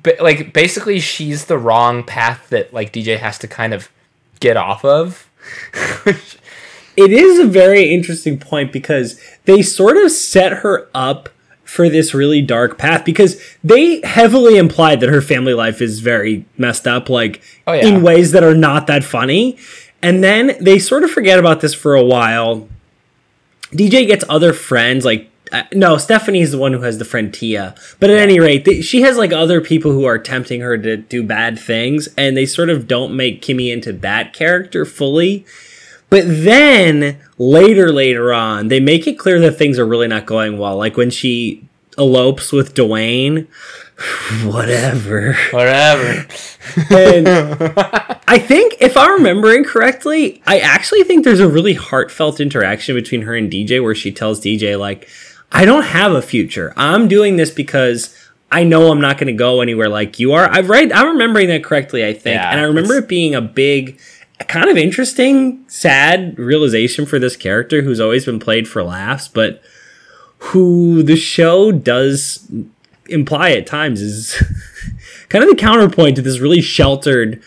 ba- 0.03 0.17
like 0.21 0.53
basically 0.53 0.99
she's 0.99 1.45
the 1.45 1.57
wrong 1.57 2.03
path 2.03 2.49
that 2.49 2.73
like 2.73 2.91
DJ 2.93 3.17
has 3.17 3.37
to 3.39 3.47
kind 3.47 3.73
of 3.73 3.89
get 4.39 4.57
off 4.57 4.83
of. 4.85 5.29
It 6.95 7.11
is 7.13 7.37
a 7.37 7.45
very 7.45 7.93
interesting 7.93 8.39
point 8.39 8.73
because 8.73 9.21
they 9.45 9.61
sort 9.61 9.97
of 9.97 10.11
set 10.11 10.51
her 10.51 10.87
up 10.95 11.29
for 11.63 11.89
this 11.89 12.15
really 12.15 12.41
dark 12.41 12.79
path 12.79 13.05
because 13.05 13.39
they 13.63 14.01
heavily 14.03 14.57
implied 14.57 14.99
that 15.01 15.09
her 15.09 15.21
family 15.21 15.53
life 15.53 15.79
is 15.79 15.99
very 15.99 16.45
messed 16.57 16.87
up, 16.87 17.07
like 17.07 17.43
Oh, 17.67 17.73
yeah. 17.73 17.85
in 17.85 18.01
ways 18.01 18.31
that 18.31 18.43
are 18.43 18.55
not 18.55 18.87
that 18.87 19.03
funny. 19.03 19.59
And 20.01 20.23
then 20.23 20.57
they 20.59 20.79
sort 20.79 21.03
of 21.03 21.11
forget 21.11 21.37
about 21.37 21.61
this 21.61 21.75
for 21.75 21.93
a 21.93 22.03
while. 22.03 22.67
DJ 23.71 24.07
gets 24.07 24.25
other 24.27 24.51
friends, 24.51 25.05
like 25.05 25.29
uh, 25.51 25.63
no, 25.73 25.97
Stephanie's 25.97 26.51
the 26.51 26.57
one 26.57 26.73
who 26.73 26.81
has 26.81 26.97
the 26.97 27.05
friend 27.05 27.33
Tia. 27.33 27.75
But 27.99 28.09
at 28.09 28.17
any 28.17 28.39
rate, 28.39 28.65
th- 28.65 28.83
she 28.83 29.01
has 29.01 29.17
like 29.17 29.31
other 29.31 29.61
people 29.61 29.91
who 29.91 30.05
are 30.05 30.17
tempting 30.17 30.61
her 30.61 30.77
to 30.77 30.97
do 30.97 31.23
bad 31.23 31.59
things, 31.59 32.09
and 32.17 32.35
they 32.35 32.45
sort 32.45 32.69
of 32.69 32.87
don't 32.87 33.15
make 33.15 33.41
Kimmy 33.41 33.71
into 33.71 33.93
that 33.93 34.33
character 34.33 34.85
fully. 34.85 35.45
But 36.09 36.23
then 36.25 37.19
later, 37.37 37.91
later 37.91 38.33
on, 38.33 38.69
they 38.69 38.79
make 38.79 39.07
it 39.07 39.19
clear 39.19 39.39
that 39.41 39.53
things 39.53 39.77
are 39.77 39.85
really 39.85 40.07
not 40.07 40.25
going 40.25 40.57
well. 40.57 40.77
Like 40.77 40.95
when 40.97 41.09
she 41.09 41.67
elopes 41.97 42.51
with 42.51 42.73
Duane, 42.73 43.47
whatever. 44.43 45.33
Whatever. 45.51 46.27
And 46.89 47.27
I 48.27 48.37
think, 48.37 48.75
if 48.79 48.95
I'm 48.95 49.13
remembering 49.13 49.63
correctly, 49.63 50.41
I 50.45 50.59
actually 50.59 51.03
think 51.03 51.23
there's 51.23 51.39
a 51.39 51.47
really 51.47 51.73
heartfelt 51.73 52.39
interaction 52.39 52.95
between 52.95 53.23
her 53.23 53.35
and 53.35 53.51
DJ 53.51 53.81
where 53.81 53.95
she 53.95 54.11
tells 54.11 54.39
DJ, 54.39 54.79
like, 54.79 55.09
I 55.51 55.65
don't 55.65 55.83
have 55.83 56.11
a 56.11 56.21
future. 56.21 56.73
I'm 56.75 57.07
doing 57.07 57.37
this 57.37 57.51
because 57.51 58.15
I 58.51 58.63
know 58.63 58.91
I'm 58.91 59.01
not 59.01 59.17
going 59.17 59.27
to 59.27 59.33
go 59.33 59.61
anywhere 59.61 59.89
like 59.89 60.19
you 60.19 60.33
are. 60.33 60.49
I 60.49 60.61
right. 60.61 60.91
I'm 60.93 61.07
remembering 61.07 61.47
that 61.49 61.63
correctly, 61.63 62.05
I 62.05 62.13
think, 62.13 62.35
Yeah, 62.35 62.51
and 62.51 62.59
I 62.59 62.63
remember 62.63 62.95
it 62.95 63.07
being 63.07 63.35
a 63.35 63.41
big, 63.41 63.99
kind 64.47 64.69
of 64.69 64.77
interesting, 64.77 65.63
sad 65.67 66.37
realization 66.37 67.05
for 67.05 67.19
this 67.19 67.35
character 67.35 67.81
who's 67.81 67.99
always 67.99 68.25
been 68.25 68.39
played 68.39 68.67
for 68.67 68.83
laughs, 68.83 69.27
but 69.27 69.61
who 70.39 71.01
the 71.03 71.15
show 71.15 71.71
does 71.71 72.49
imply 73.09 73.51
at 73.51 73.65
times 73.65 74.01
is 74.01 74.35
kind 75.29 75.43
of 75.43 75.49
the 75.49 75.55
counterpoint 75.55 76.15
to 76.17 76.21
this 76.21 76.39
really 76.39 76.61
sheltered, 76.61 77.41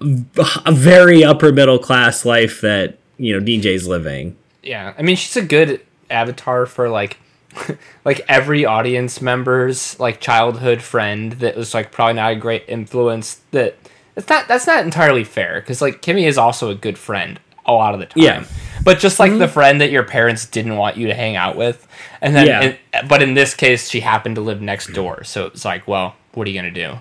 very 0.00 1.24
upper 1.24 1.52
middle 1.52 1.78
class 1.78 2.24
life 2.24 2.60
that 2.60 2.98
you 3.16 3.32
know 3.38 3.44
DJ's 3.44 3.88
living. 3.88 4.36
yeah, 4.62 4.94
I 4.96 5.02
mean 5.02 5.16
she's 5.16 5.36
a 5.36 5.42
good 5.44 5.80
avatar 6.10 6.66
for 6.66 6.88
like 6.88 7.18
like 8.04 8.20
every 8.28 8.64
audience 8.64 9.20
member's 9.22 9.98
like 9.98 10.20
childhood 10.20 10.82
friend 10.82 11.32
that 11.32 11.56
was 11.56 11.74
like 11.74 11.90
probably 11.92 12.14
not 12.14 12.32
a 12.32 12.36
great 12.36 12.64
influence 12.68 13.40
that 13.52 13.76
it's 14.16 14.28
not 14.28 14.48
that's 14.48 14.66
not 14.66 14.84
entirely 14.84 15.24
fair 15.24 15.60
because 15.60 15.80
like 15.80 16.02
Kimmy 16.02 16.26
is 16.26 16.38
also 16.38 16.70
a 16.70 16.74
good 16.74 16.98
friend 16.98 17.40
a 17.68 17.72
lot 17.72 17.94
of 17.94 18.00
the 18.00 18.06
time. 18.06 18.22
Yeah. 18.22 18.44
But 18.82 18.98
just 18.98 19.20
like 19.20 19.32
the 19.32 19.44
mm-hmm. 19.44 19.52
friend 19.52 19.80
that 19.80 19.90
your 19.90 20.02
parents 20.02 20.46
didn't 20.46 20.76
want 20.76 20.96
you 20.96 21.06
to 21.08 21.14
hang 21.14 21.36
out 21.36 21.56
with, 21.56 21.86
and 22.22 22.34
then, 22.34 22.46
Yeah. 22.46 22.74
and- 22.92 23.08
but 23.08 23.22
in 23.22 23.34
this 23.34 23.54
case, 23.54 23.90
she 23.90 24.00
happened 24.00 24.36
to 24.36 24.40
live 24.40 24.62
next 24.62 24.92
door, 24.94 25.22
so 25.24 25.46
it's 25.46 25.64
like, 25.64 25.86
well, 25.86 26.16
what 26.32 26.46
are 26.46 26.50
you 26.50 26.58
gonna 26.58 26.70
do? 26.70 27.00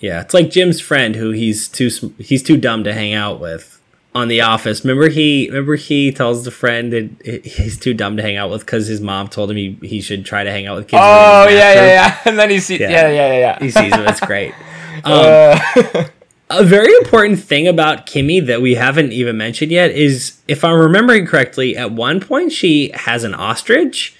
Yeah, 0.00 0.20
it's 0.20 0.34
like 0.34 0.50
Jim's 0.50 0.80
friend 0.80 1.14
who 1.14 1.30
he's 1.30 1.68
too 1.68 2.12
he's 2.18 2.42
too 2.42 2.56
dumb 2.56 2.84
to 2.84 2.92
hang 2.92 3.14
out 3.14 3.38
with 3.38 3.79
on 4.14 4.28
The 4.28 4.40
Office. 4.40 4.84
Remember 4.84 5.08
he 5.08 5.48
remember 5.48 5.76
he 5.76 6.10
tells 6.12 6.44
the 6.44 6.50
friend 6.50 6.92
that 6.92 7.44
he's 7.44 7.78
too 7.78 7.94
dumb 7.94 8.16
to 8.16 8.22
hang 8.22 8.36
out 8.36 8.50
with 8.50 8.60
because 8.60 8.86
his 8.88 9.00
mom 9.00 9.28
told 9.28 9.50
him 9.50 9.56
he, 9.56 9.78
he 9.82 10.00
should 10.00 10.24
try 10.24 10.42
to 10.44 10.50
hang 10.50 10.66
out 10.66 10.76
with 10.76 10.88
kids. 10.88 11.00
Oh 11.02 11.46
yeah, 11.48 11.74
yeah, 11.74 11.86
yeah. 11.86 12.18
And 12.24 12.38
then 12.38 12.50
he 12.50 12.58
sees, 12.60 12.80
yeah, 12.80 12.90
Yeah. 12.90 13.08
yeah, 13.08 13.32
yeah, 13.32 13.38
yeah. 13.38 13.58
He 13.60 13.70
sees 13.70 13.94
him. 13.94 14.06
It's 14.06 14.20
great. 14.20 14.54
Um, 15.04 15.12
Uh, 15.14 16.04
A 16.52 16.64
very 16.64 16.92
important 16.96 17.38
thing 17.40 17.68
about 17.68 18.06
Kimmy 18.06 18.44
that 18.44 18.60
we 18.60 18.74
haven't 18.74 19.12
even 19.12 19.36
mentioned 19.36 19.70
yet 19.70 19.92
is, 19.92 20.40
if 20.48 20.64
I'm 20.64 20.78
remembering 20.80 21.24
correctly, 21.24 21.76
at 21.76 21.92
one 21.92 22.18
point 22.20 22.50
she 22.50 22.90
has 22.92 23.22
an 23.22 23.34
ostrich, 23.34 24.16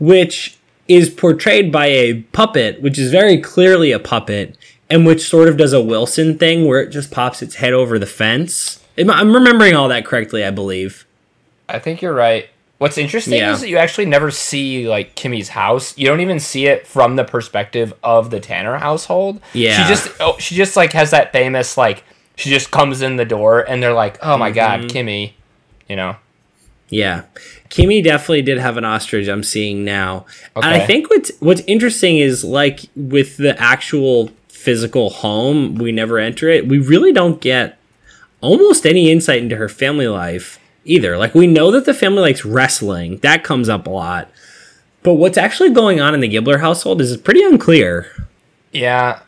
which 0.00 0.58
is 0.88 1.08
portrayed 1.08 1.70
by 1.70 1.86
a 1.86 2.14
puppet, 2.32 2.82
which 2.82 2.98
is 2.98 3.12
very 3.12 3.40
clearly 3.40 3.92
a 3.92 4.00
puppet 4.00 4.56
and 4.90 5.06
which 5.06 5.22
sort 5.28 5.48
of 5.48 5.56
does 5.56 5.72
a 5.72 5.80
Wilson 5.80 6.36
thing 6.36 6.66
where 6.66 6.80
it 6.80 6.90
just 6.90 7.12
pops 7.12 7.42
its 7.42 7.54
head 7.56 7.72
over 7.72 7.96
the 7.96 8.06
fence. 8.06 8.82
I'm 8.98 9.32
remembering 9.34 9.74
all 9.74 9.88
that 9.88 10.04
correctly, 10.04 10.44
I 10.44 10.50
believe. 10.50 11.06
I 11.68 11.78
think 11.78 12.02
you're 12.02 12.14
right. 12.14 12.48
What's 12.78 12.96
interesting 12.96 13.34
Yeah. 13.38 13.52
is 13.52 13.60
that 13.60 13.68
you 13.68 13.76
actually 13.76 14.06
never 14.06 14.30
see 14.30 14.88
like 14.88 15.14
Kimmy's 15.16 15.48
house. 15.48 15.96
You 15.98 16.06
don't 16.06 16.20
even 16.20 16.38
see 16.40 16.66
it 16.66 16.86
from 16.86 17.16
the 17.16 17.24
perspective 17.24 17.92
of 18.04 18.30
the 18.30 18.38
Tanner 18.40 18.76
household. 18.78 19.40
Yeah. 19.52 19.82
She 19.82 19.88
just 19.88 20.10
oh, 20.20 20.36
she 20.38 20.54
just 20.54 20.76
like 20.76 20.92
has 20.92 21.10
that 21.10 21.32
famous 21.32 21.76
like 21.76 22.04
she 22.36 22.50
just 22.50 22.70
comes 22.70 23.02
in 23.02 23.16
the 23.16 23.24
door 23.24 23.68
and 23.68 23.82
they're 23.82 23.92
like, 23.92 24.16
"Oh 24.22 24.38
my 24.38 24.52
god, 24.52 24.80
Mm-hmm. 24.82 24.96
Kimmy." 24.96 25.32
You 25.88 25.96
know. 25.96 26.16
Yeah. 26.88 27.24
Kimmy 27.68 28.02
definitely 28.02 28.42
did 28.42 28.58
have 28.58 28.76
an 28.76 28.84
ostrich 28.84 29.28
I'm 29.28 29.42
seeing 29.42 29.84
now. 29.84 30.24
And 30.56 30.64
I 30.64 30.86
think 30.86 31.10
what's 31.10 31.32
what's 31.40 31.62
interesting 31.66 32.18
is 32.18 32.44
like 32.44 32.80
with 32.94 33.36
the 33.38 33.60
actual 33.60 34.30
physical 34.48 35.10
home, 35.10 35.74
we 35.74 35.90
never 35.92 36.18
enter 36.18 36.48
it. 36.48 36.68
We 36.68 36.78
really 36.78 37.12
don't 37.12 37.40
get 37.40 37.77
almost 38.40 38.86
any 38.86 39.10
insight 39.10 39.42
into 39.42 39.56
her 39.56 39.68
family 39.68 40.08
life 40.08 40.58
either. 40.84 41.16
Like 41.16 41.34
we 41.34 41.46
know 41.46 41.70
that 41.70 41.84
the 41.84 41.94
family 41.94 42.22
likes 42.22 42.44
wrestling. 42.44 43.18
That 43.18 43.44
comes 43.44 43.68
up 43.68 43.86
a 43.86 43.90
lot. 43.90 44.30
But 45.02 45.14
what's 45.14 45.38
actually 45.38 45.70
going 45.70 46.00
on 46.00 46.14
in 46.14 46.20
the 46.20 46.28
Gibbler 46.28 46.60
household 46.60 47.00
is 47.00 47.16
pretty 47.16 47.42
unclear. 47.42 48.26
Yeah. 48.72 49.20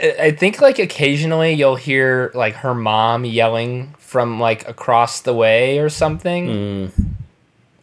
I 0.00 0.32
think 0.32 0.60
like 0.60 0.78
occasionally 0.80 1.52
you'll 1.52 1.76
hear 1.76 2.32
like 2.34 2.54
her 2.56 2.74
mom 2.74 3.24
yelling 3.24 3.94
from 3.98 4.40
like 4.40 4.68
across 4.68 5.20
the 5.20 5.32
way 5.32 5.78
or 5.78 5.88
something. 5.88 6.90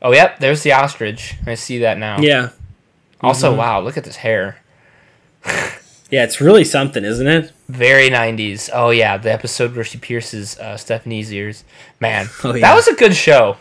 Oh, 0.02 0.12
yep, 0.12 0.40
there's 0.40 0.64
the 0.64 0.74
ostrich. 0.74 1.36
I 1.46 1.56
see 1.56 1.80
that 1.80 1.98
now. 1.98 2.18
Mm. 2.18 2.24
Yeah. 2.24 2.50
Also, 3.22 3.56
wow, 3.56 3.82
look 3.82 3.98
at 3.98 4.04
this 4.04 4.16
hair. 4.16 4.58
Yeah, 6.12 6.24
it's 6.26 6.42
really 6.42 6.66
something, 6.66 7.06
isn't 7.06 7.26
it? 7.28 7.52
Very 7.70 8.10
90s. 8.10 8.70
Oh, 8.74 8.90
yeah, 8.90 9.18
the 9.18 9.32
episode 9.32 9.74
where 9.76 9.86
she 9.86 9.98
pierces 9.98 10.60
uh, 10.60 10.76
Stephanie's 10.76 11.32
ears. 11.34 11.64
Man, 12.02 12.28
Oh, 12.44 12.54
yeah. 12.54 12.62
that 12.68 12.76
was 12.76 12.88
a 12.88 12.96
good 12.96 13.16
show. 13.16 13.58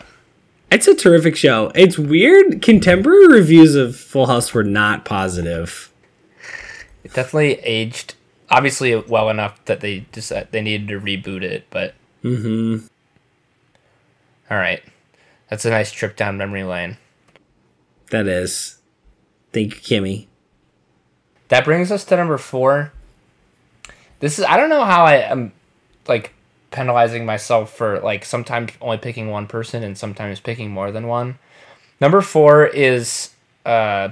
It's 0.69 0.87
a 0.87 0.95
terrific 0.95 1.35
show. 1.37 1.71
It's 1.75 1.97
weird. 1.97 2.61
Contemporary 2.61 3.27
reviews 3.27 3.75
of 3.75 3.95
Full 3.95 4.27
House 4.27 4.53
were 4.53 4.63
not 4.65 5.05
positive. 5.05 5.91
It 7.03 7.13
definitely 7.13 7.55
aged, 7.61 8.15
obviously, 8.49 8.95
well 8.95 9.29
enough 9.29 9.63
that 9.65 9.79
they 9.79 10.05
just 10.11 10.31
they 10.51 10.61
needed 10.61 10.87
to 10.89 10.99
reboot 10.99 11.41
it, 11.43 11.65
but. 11.69 11.95
Mm-hmm. 12.23 12.85
All 14.49 14.57
right. 14.57 14.83
That's 15.49 15.65
a 15.65 15.69
nice 15.69 15.91
trip 15.91 16.15
down 16.15 16.37
memory 16.37 16.63
lane. 16.63 16.97
That 18.11 18.27
is. 18.27 18.77
Thank 19.53 19.89
you, 19.89 20.01
Kimmy. 20.01 20.27
That 21.51 21.65
brings 21.65 21.91
us 21.91 22.05
to 22.05 22.15
number 22.15 22.37
four. 22.37 22.93
This 24.21 24.39
is 24.39 24.45
I 24.45 24.55
don't 24.55 24.69
know 24.69 24.85
how 24.85 25.03
I 25.03 25.15
am 25.15 25.51
like 26.07 26.31
penalizing 26.71 27.25
myself 27.25 27.73
for 27.75 27.99
like 27.99 28.23
sometimes 28.23 28.71
only 28.79 28.97
picking 28.97 29.29
one 29.29 29.47
person 29.47 29.83
and 29.83 29.97
sometimes 29.97 30.39
picking 30.39 30.71
more 30.71 30.91
than 30.93 31.07
one. 31.07 31.39
Number 31.99 32.21
four 32.21 32.67
is 32.67 33.31
uh 33.65 34.11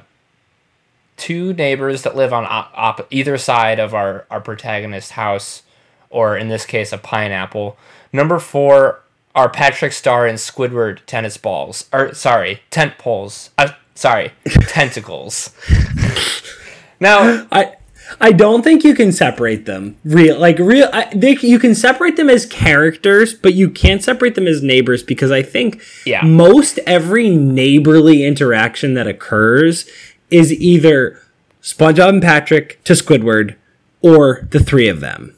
two 1.16 1.54
neighbors 1.54 2.02
that 2.04 2.14
live 2.14 2.34
on 2.34 2.44
op- 2.44 2.74
op- 2.76 3.08
either 3.10 3.38
side 3.38 3.80
of 3.80 3.94
our 3.94 4.26
our 4.30 4.42
protagonist 4.42 5.12
house, 5.12 5.64
or 6.10 6.36
in 6.36 6.50
this 6.50 6.66
case 6.66 6.92
a 6.92 6.98
pineapple. 6.98 7.78
Number 8.12 8.40
four 8.40 9.00
are 9.34 9.48
Patrick 9.48 9.94
Star 9.94 10.28
and 10.28 10.38
Squidward 10.38 11.06
tennis 11.06 11.38
balls. 11.38 11.86
Or 11.94 12.14
sorry, 12.14 12.64
tent 12.70 12.98
poles. 12.98 13.52
Uh, 13.58 13.72
sorry, 13.96 14.34
tentacles. 14.68 15.54
now 17.00 17.46
I 17.52 17.76
I 18.20 18.32
don't 18.32 18.64
think 18.64 18.84
you 18.84 18.96
can 18.96 19.12
separate 19.12 19.66
them. 19.66 19.98
Real 20.04 20.40
like 20.40 20.58
real 20.60 20.90
I, 20.92 21.12
they, 21.14 21.38
you 21.42 21.60
can 21.60 21.76
separate 21.76 22.16
them 22.16 22.30
as 22.30 22.46
characters, 22.46 23.34
but 23.34 23.54
you 23.54 23.70
can't 23.70 24.04
separate 24.04 24.36
them 24.36 24.48
as 24.48 24.64
neighbors 24.64 25.04
because 25.04 25.32
I 25.32 25.44
think 25.44 25.82
Yeah. 26.06 26.24
most 26.24 26.80
every 26.88 27.30
neighborly 27.30 28.24
interaction 28.26 28.96
that 28.96 29.08
occurs 29.08 29.88
is 30.32 30.52
either 30.54 31.22
SpongeBob 31.62 32.10
and 32.10 32.22
Patrick 32.22 32.84
to 32.86 32.94
Squidward 32.94 33.56
or 34.02 34.48
the 34.50 34.60
three 34.60 34.88
of 34.88 35.02
them. 35.02 35.36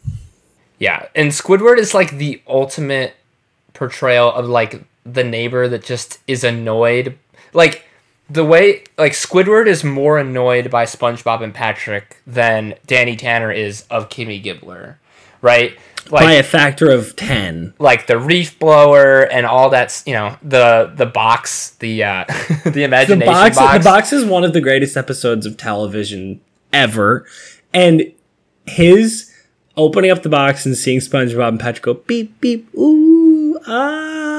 Yeah, 0.79 1.07
and 1.15 1.31
Squidward 1.31 1.77
is 1.77 1.93
like 1.93 2.11
the 2.11 2.41
ultimate 2.47 3.15
portrayal 3.73 4.31
of 4.31 4.47
like 4.47 4.83
the 5.05 5.23
neighbor 5.23 5.67
that 5.67 5.83
just 5.83 6.19
is 6.27 6.43
annoyed. 6.43 7.17
Like 7.53 7.85
the 8.31 8.45
way 8.45 8.83
like 8.97 9.11
Squidward 9.13 9.67
is 9.67 9.83
more 9.83 10.17
annoyed 10.17 10.69
by 10.71 10.85
SpongeBob 10.85 11.43
and 11.43 11.53
Patrick 11.53 12.21
than 12.25 12.75
Danny 12.87 13.15
Tanner 13.15 13.51
is 13.51 13.85
of 13.89 14.09
Kimmy 14.09 14.41
Gibbler, 14.43 14.95
right? 15.41 15.77
Like 16.09 16.23
by 16.23 16.31
a 16.33 16.43
factor 16.43 16.89
of 16.89 17.15
10. 17.15 17.75
like 17.77 18.07
the 18.07 18.17
reef 18.17 18.57
blower 18.57 19.21
and 19.21 19.45
all 19.45 19.69
that's 19.69 20.05
you 20.07 20.13
know 20.13 20.35
the 20.41 20.91
the 20.95 21.05
box 21.05 21.71
the 21.75 22.03
uh 22.03 22.25
the 22.63 22.71
The 22.71 22.83
imagination 22.83 23.31
box, 23.31 23.55
box, 23.57 23.77
the 23.77 23.83
box 23.89 24.13
is 24.13 24.25
one 24.25 24.43
of 24.43 24.53
the 24.53 24.61
greatest 24.61 24.97
episodes 24.97 25.45
of 25.45 25.57
television 25.57 26.41
ever. 26.73 27.25
And 27.73 28.13
his 28.65 29.31
opening 29.77 30.11
up 30.11 30.23
the 30.23 30.29
box 30.29 30.65
and 30.65 30.75
seeing 30.75 30.99
SpongeBob 30.99 31.49
and 31.49 31.59
Patrick 31.59 31.83
go 31.83 31.93
beep 31.93 32.39
beep 32.41 32.73
ooh 32.75 33.59
ah 33.67 34.30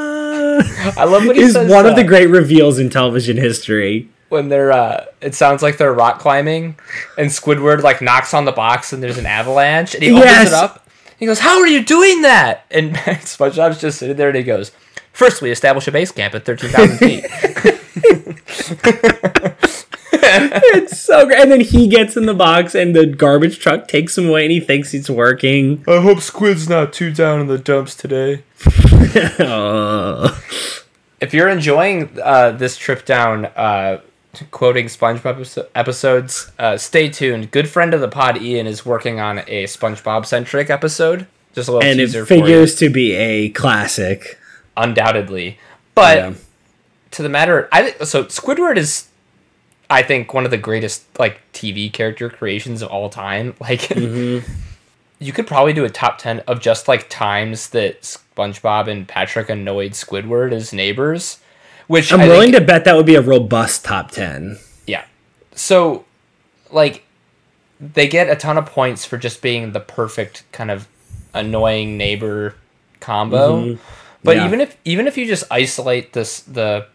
I 0.96 1.04
love 1.04 1.26
when 1.26 1.36
he 1.36 1.42
is 1.42 1.52
says, 1.54 1.70
one 1.70 1.86
of 1.86 1.96
the 1.96 2.04
great 2.04 2.28
reveals 2.28 2.78
in 2.78 2.90
television 2.90 3.36
history. 3.36 4.08
when 4.28 4.48
they're 4.48 4.72
uh 4.72 5.06
it 5.20 5.34
sounds 5.34 5.62
like 5.62 5.76
they're 5.78 5.92
rock 5.92 6.18
climbing 6.18 6.76
and 7.18 7.30
Squidward 7.30 7.82
like 7.82 8.00
knocks 8.02 8.34
on 8.34 8.44
the 8.44 8.52
box 8.52 8.92
and 8.92 9.02
there's 9.02 9.18
an 9.18 9.26
avalanche 9.26 9.94
and 9.94 10.02
he 10.02 10.10
opens 10.10 10.24
Yes. 10.26 10.48
it 10.48 10.54
up. 10.54 10.86
He 11.18 11.26
goes, 11.26 11.38
"How 11.38 11.60
are 11.60 11.66
you 11.68 11.84
doing 11.84 12.22
that?" 12.22 12.64
And 12.70 12.94
SpongeBob's 12.96 13.80
just 13.80 13.98
sitting 13.98 14.16
there 14.16 14.28
and 14.28 14.36
he 14.36 14.42
goes, 14.42 14.72
First, 15.12 15.42
we 15.42 15.50
establish 15.50 15.86
a 15.86 15.92
base 15.92 16.10
camp 16.10 16.34
at 16.34 16.44
13,000 16.46 16.98
feet. 16.98 17.26
It's 20.74 21.00
so 21.00 21.26
great. 21.26 21.40
And 21.40 21.50
then 21.52 21.60
he 21.60 21.86
gets 21.88 22.16
in 22.16 22.26
the 22.26 22.34
box 22.34 22.74
and 22.74 22.94
the 22.96 23.06
garbage 23.06 23.58
truck 23.58 23.88
takes 23.88 24.16
him 24.16 24.28
away 24.28 24.44
and 24.44 24.52
he 24.52 24.60
thinks 24.60 24.94
it's 24.94 25.10
working. 25.10 25.84
I 25.86 26.00
hope 26.00 26.18
Squid's 26.20 26.68
not 26.68 26.92
too 26.92 27.12
down 27.12 27.40
in 27.40 27.46
the 27.48 27.58
dumps 27.58 27.94
today. 27.94 28.42
If 31.20 31.32
you're 31.32 31.48
enjoying 31.48 32.18
uh, 32.20 32.50
this 32.50 32.76
trip 32.76 33.04
down, 33.04 33.46
uh, 33.46 34.00
quoting 34.50 34.86
SpongeBob 34.86 35.66
episodes, 35.72 36.50
uh, 36.58 36.76
stay 36.76 37.08
tuned. 37.10 37.52
Good 37.52 37.68
friend 37.68 37.94
of 37.94 38.00
the 38.00 38.08
pod, 38.08 38.42
Ian, 38.42 38.66
is 38.66 38.84
working 38.84 39.20
on 39.20 39.38
a 39.46 39.64
SpongeBob 39.64 40.26
centric 40.26 40.68
episode. 40.68 41.28
Just 41.54 41.68
a 41.68 41.72
little 41.72 41.88
and 41.88 42.00
it 42.00 42.06
teaser 42.06 42.26
for 42.26 42.34
you. 42.34 42.40
figures 42.40 42.74
to 42.76 42.90
be 42.90 43.12
a 43.14 43.50
classic. 43.50 44.40
undoubtedly. 44.76 45.58
But 45.94 46.16
Yeah. 46.16 46.32
to 47.12 47.22
the 47.22 47.28
matter, 47.28 47.68
I 47.70 47.92
so. 48.04 48.24
Squidward 48.24 48.76
is, 48.76 49.04
I 49.92 50.02
think, 50.02 50.32
one 50.34 50.44
of 50.44 50.50
the 50.50 50.58
greatest 50.58 51.04
like 51.18 51.40
TV 51.52 51.92
character 51.92 52.28
creations 52.30 52.82
of 52.82 52.88
all 52.90 53.08
time. 53.10 53.54
Like, 53.60 53.80
Mm-hmm. 53.80 54.50
you 55.18 55.32
could 55.32 55.46
probably 55.46 55.72
do 55.72 55.84
a 55.84 55.90
top 55.90 56.18
ten 56.18 56.40
of 56.40 56.60
just 56.60 56.88
like 56.88 57.08
times 57.08 57.70
that 57.70 58.02
SpongeBob 58.02 58.88
and 58.88 59.06
Patrick 59.06 59.48
annoyed 59.50 59.92
Squidward 59.92 60.52
as 60.52 60.72
neighbors. 60.72 61.38
Which 61.86 62.12
I'm 62.12 62.20
I 62.20 62.26
willing 62.28 62.52
think, 62.52 62.62
to 62.62 62.66
bet 62.66 62.84
that 62.86 62.96
would 62.96 63.06
be 63.06 63.16
a 63.16 63.20
robust 63.20 63.84
top 63.84 64.10
10. 64.12 64.58
yeah. 64.86 65.04
So, 65.54 66.04
like, 66.70 67.04
they 67.80 68.06
get 68.08 68.30
a 68.30 68.36
ton 68.36 68.56
of 68.56 68.64
points 68.66 69.04
for 69.04 69.18
just 69.18 69.42
being 69.42 69.72
the 69.72 69.80
perfect 69.80 70.44
kind 70.52 70.70
of 70.70 70.88
annoying 71.34 71.96
neighbor 71.98 72.54
combo. 73.00 73.78
But 74.24 74.36
Yeah. 74.36 74.46
even 74.46 74.60
if 74.60 74.76
even 74.84 75.06
if 75.08 75.18
you 75.18 75.26
just 75.26 75.44
isolate 75.50 76.12
this 76.12 76.40
the 76.40 76.86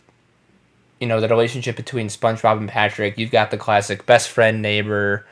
you 0.99 1.07
know 1.07 1.19
the 1.19 1.27
relationship 1.27 1.75
between 1.75 2.07
SpongeBob 2.07 2.57
and 2.57 2.69
Patrick, 2.69 3.17
you've 3.17 3.31
got 3.31 3.51
the 3.51 3.57
classic 3.57 4.05
best 4.05 4.29
friend 4.29 4.61
neighbor. 4.61 5.25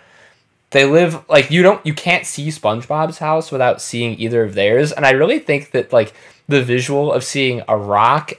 They 0.72 0.86
live 0.86 1.28
like 1.30 1.52
you 1.52 1.64
don't 1.64 1.86
you 1.86 1.94
can't 1.94 2.26
see 2.26 2.48
SpongeBob's 2.50 3.20
house 3.20 3.52
without 3.52 3.82
seeing 3.82 4.20
either 4.20 4.44
of 4.44 4.56
theirs, 4.56 4.92
and 4.92 5.06
I 5.06 5.12
really 5.12 5.40
think 5.40 5.72
that 5.72 5.94
like 5.94 6.14
the 6.48 6.64
visual 6.64 7.12
of 7.12 7.24
seeing 7.24 7.64
a 7.68 7.78
rock 7.78 8.34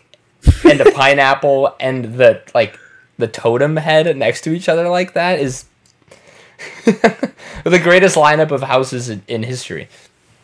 and 0.65 0.81
a 0.81 0.91
pineapple 0.93 1.75
and 1.81 2.17
the 2.17 2.43
like 2.55 2.79
the 3.19 3.29
totem 3.29 3.77
head 3.77 4.17
next 4.17 4.43
to 4.43 4.53
each 4.53 4.69
other 4.69 4.89
like 4.89 5.15
that 5.15 5.41
is 5.41 5.65
the 6.85 7.81
greatest 7.83 8.17
lineup 8.17 8.51
of 8.51 8.63
houses 8.63 9.09
in, 9.09 9.23
in 9.27 9.43
history. 9.43 9.89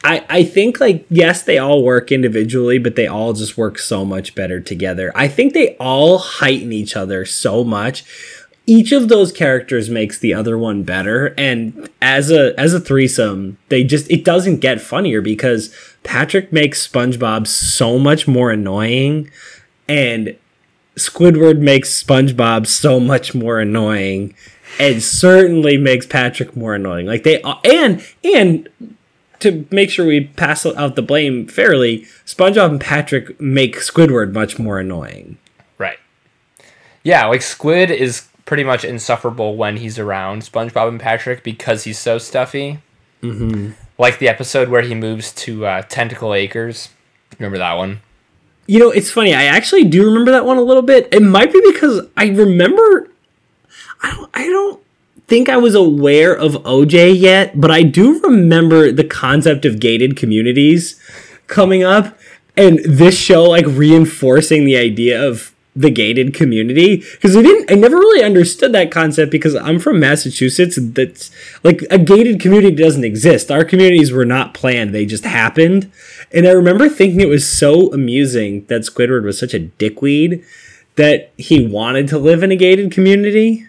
I, 0.05 0.24
I 0.28 0.44
think 0.44 0.80
like 0.80 1.07
yes 1.09 1.42
they 1.42 1.59
all 1.59 1.82
work 1.82 2.11
individually 2.11 2.78
but 2.78 2.96
they 2.96 3.07
all 3.07 3.32
just 3.32 3.57
work 3.57 3.78
so 3.78 4.05
much 4.05 4.34
better 4.34 4.61
together 4.61 5.12
i 5.14 5.28
think 5.28 5.53
they 5.53 5.76
all 5.76 6.18
heighten 6.18 6.72
each 6.72 6.96
other 6.96 7.24
so 7.24 7.62
much 7.62 8.05
each 8.66 8.92
of 8.92 9.09
those 9.09 9.32
characters 9.32 9.90
makes 9.90 10.18
the 10.18 10.34
other 10.34 10.57
one 10.57 10.82
better 10.82 11.34
and 11.38 11.88
as 12.00 12.30
a 12.30 12.59
as 12.59 12.74
a 12.74 12.80
threesome 12.80 13.59
they 13.68 13.84
just 13.84 14.11
it 14.11 14.24
doesn't 14.24 14.59
get 14.59 14.80
funnier 14.80 15.20
because 15.20 15.74
patrick 16.03 16.53
makes 16.53 16.86
spongebob 16.86 17.46
so 17.46 17.98
much 17.98 18.26
more 18.26 18.50
annoying 18.50 19.30
and 19.88 20.36
Squidward 20.96 21.59
makes 21.59 22.03
SpongeBob 22.03 22.66
so 22.66 23.00
much 23.00 23.34
more 23.34 23.61
annoying, 23.61 24.34
and 24.78 25.03
certainly 25.03 25.78
makes 25.78 26.07
Patrick 26.07 26.55
more 26.57 26.74
annoying. 26.74 27.07
Like 27.07 27.22
they 27.22 27.40
and 27.64 28.05
and 28.22 28.68
to 29.43 29.66
make 29.70 29.90
sure 29.90 30.07
we 30.07 30.24
pass 30.24 30.64
out 30.64 30.97
the 30.97 31.03
blame 31.03 31.47
fairly, 31.47 32.07
SpongeBob 32.24 32.70
and 32.70 32.80
Patrick 32.80 33.40
make 33.40 33.76
Squidward 33.76 34.32
much 34.32 34.59
more 34.59 34.78
annoying. 34.78 35.38
Right. 35.78 35.99
Yeah, 37.03 37.26
like 37.26 37.43
Squid 37.43 37.90
is 37.90 38.28
pretty 38.45 38.64
much 38.64 38.84
insufferable 38.84 39.57
when 39.57 39.76
he's 39.76 39.99
around 39.99 40.43
SpongeBob 40.43 40.88
and 40.88 41.01
Patrick 41.01 41.43
because 41.43 41.84
he's 41.84 41.99
so 41.99 42.18
stuffy. 42.18 42.80
Mm-hmm. 43.22 43.72
Like 43.99 44.18
the 44.18 44.28
episode 44.28 44.68
where 44.68 44.82
he 44.82 44.95
moves 44.95 45.32
to 45.32 45.66
uh, 45.66 45.82
Tentacle 45.82 46.34
Acres. 46.34 46.88
Remember 47.38 47.59
that 47.59 47.74
one? 47.74 48.01
You 48.66 48.78
know, 48.78 48.90
it's 48.90 49.11
funny. 49.11 49.34
I 49.34 49.45
actually 49.45 49.84
do 49.84 50.05
remember 50.05 50.30
that 50.32 50.45
one 50.45 50.57
a 50.57 50.62
little 50.62 50.82
bit. 50.82 51.09
It 51.12 51.22
might 51.22 51.53
be 51.53 51.62
because 51.72 52.07
I 52.16 52.26
remember. 52.26 53.09
I 54.03 54.11
don't. 54.11 54.30
I 54.34 54.47
don't 54.47 54.81
think 55.32 55.48
I 55.48 55.56
was 55.56 55.74
aware 55.74 56.36
of 56.36 56.62
OJ 56.62 57.18
yet, 57.18 57.58
but 57.58 57.70
I 57.70 57.84
do 57.84 58.20
remember 58.20 58.92
the 58.92 59.02
concept 59.02 59.64
of 59.64 59.80
gated 59.80 60.14
communities 60.14 61.00
coming 61.46 61.82
up, 61.82 62.18
and 62.54 62.80
this 62.80 63.18
show 63.18 63.44
like 63.44 63.64
reinforcing 63.66 64.66
the 64.66 64.76
idea 64.76 65.26
of 65.26 65.54
the 65.74 65.88
gated 65.88 66.34
community 66.34 66.96
because 66.96 67.34
I 67.34 67.40
didn't 67.40 67.72
I 67.72 67.76
never 67.76 67.96
really 67.96 68.22
understood 68.22 68.72
that 68.72 68.90
concept 68.90 69.32
because 69.32 69.54
I'm 69.54 69.78
from 69.78 69.98
Massachusetts 69.98 70.78
that's 70.78 71.30
like 71.64 71.82
a 71.88 71.96
gated 71.96 72.38
community 72.38 72.76
doesn't 72.76 73.02
exist. 73.02 73.50
Our 73.50 73.64
communities 73.64 74.12
were 74.12 74.26
not 74.26 74.52
planned, 74.52 74.94
they 74.94 75.06
just 75.06 75.24
happened. 75.24 75.90
And 76.30 76.46
I 76.46 76.50
remember 76.50 76.90
thinking 76.90 77.22
it 77.22 77.28
was 77.28 77.50
so 77.50 77.90
amusing 77.94 78.66
that 78.66 78.82
Squidward 78.82 79.24
was 79.24 79.38
such 79.38 79.54
a 79.54 79.60
dickweed 79.60 80.44
that 80.96 81.32
he 81.38 81.66
wanted 81.66 82.06
to 82.08 82.18
live 82.18 82.42
in 82.42 82.52
a 82.52 82.56
gated 82.56 82.92
community. 82.92 83.66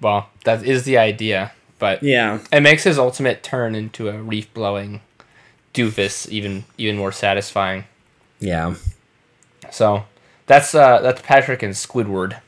Well, 0.00 0.28
that 0.44 0.64
is 0.64 0.84
the 0.84 0.98
idea, 0.98 1.52
but 1.78 2.02
yeah. 2.02 2.40
It 2.52 2.60
makes 2.60 2.84
his 2.84 2.98
ultimate 2.98 3.42
turn 3.42 3.74
into 3.74 4.08
a 4.08 4.18
reef 4.18 4.52
blowing 4.54 5.00
doofus 5.74 6.28
even 6.28 6.64
even 6.76 6.96
more 6.96 7.12
satisfying. 7.12 7.84
Yeah. 8.40 8.74
So 9.70 10.04
that's 10.46 10.74
uh, 10.74 11.00
that's 11.00 11.22
Patrick 11.22 11.62
and 11.62 11.74
Squidward. 11.74 12.40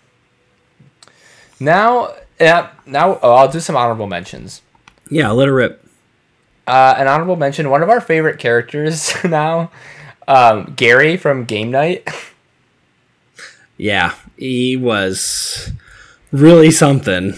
Now, 1.58 2.14
yeah, 2.40 2.70
now 2.86 3.18
oh, 3.22 3.34
I'll 3.34 3.50
do 3.50 3.60
some 3.60 3.76
honorable 3.76 4.06
mentions. 4.06 4.62
Yeah, 5.10 5.30
let 5.30 5.48
her 5.48 5.54
rip. 5.54 5.84
Uh, 6.66 6.94
an 6.96 7.08
honorable 7.08 7.36
mention. 7.36 7.68
One 7.68 7.82
of 7.82 7.90
our 7.90 8.00
favorite 8.00 8.38
characters 8.38 9.12
now, 9.24 9.70
um, 10.26 10.72
Gary 10.76 11.16
from 11.16 11.44
Game 11.44 11.70
Night. 11.70 12.08
yeah, 13.76 14.14
he 14.36 14.76
was 14.76 15.72
really 16.32 16.70
something. 16.70 17.34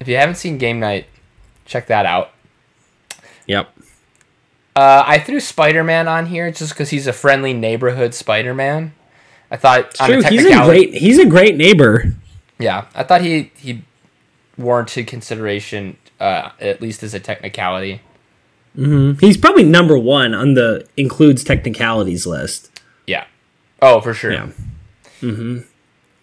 If 0.00 0.08
you 0.08 0.16
haven't 0.16 0.36
seen 0.36 0.58
Game 0.58 0.80
Night, 0.80 1.06
check 1.64 1.86
that 1.86 2.06
out. 2.06 2.30
Yep. 3.46 3.70
Uh, 4.74 5.04
I 5.06 5.18
threw 5.18 5.40
Spider 5.40 5.82
Man 5.82 6.06
on 6.06 6.26
here 6.26 6.50
just 6.50 6.72
because 6.72 6.90
he's 6.90 7.06
a 7.06 7.12
friendly 7.12 7.54
neighborhood 7.54 8.14
Spider 8.14 8.54
Man. 8.54 8.92
I 9.50 9.56
thought 9.56 9.80
it's 9.80 9.98
true. 9.98 10.22
he's 10.22 10.44
a 10.44 10.64
great 10.64 10.94
he's 10.94 11.18
a 11.18 11.24
great 11.24 11.56
neighbor. 11.56 12.12
Yeah, 12.58 12.86
I 12.94 13.04
thought 13.04 13.22
he 13.22 13.52
he 13.56 13.84
warranted 14.58 15.06
consideration 15.06 15.96
uh, 16.20 16.50
at 16.60 16.82
least 16.82 17.02
as 17.02 17.14
a 17.14 17.20
technicality. 17.20 18.02
Mm-hmm. 18.76 19.18
He's 19.20 19.36
probably 19.36 19.64
number 19.64 19.96
one 19.96 20.34
on 20.34 20.54
the 20.54 20.86
includes 20.96 21.42
technicalities 21.42 22.26
list. 22.26 22.70
Yeah. 23.06 23.24
Oh, 23.80 24.00
for 24.00 24.12
sure. 24.12 24.32
Yeah. 24.32 24.50
Mm-hmm. 25.20 25.60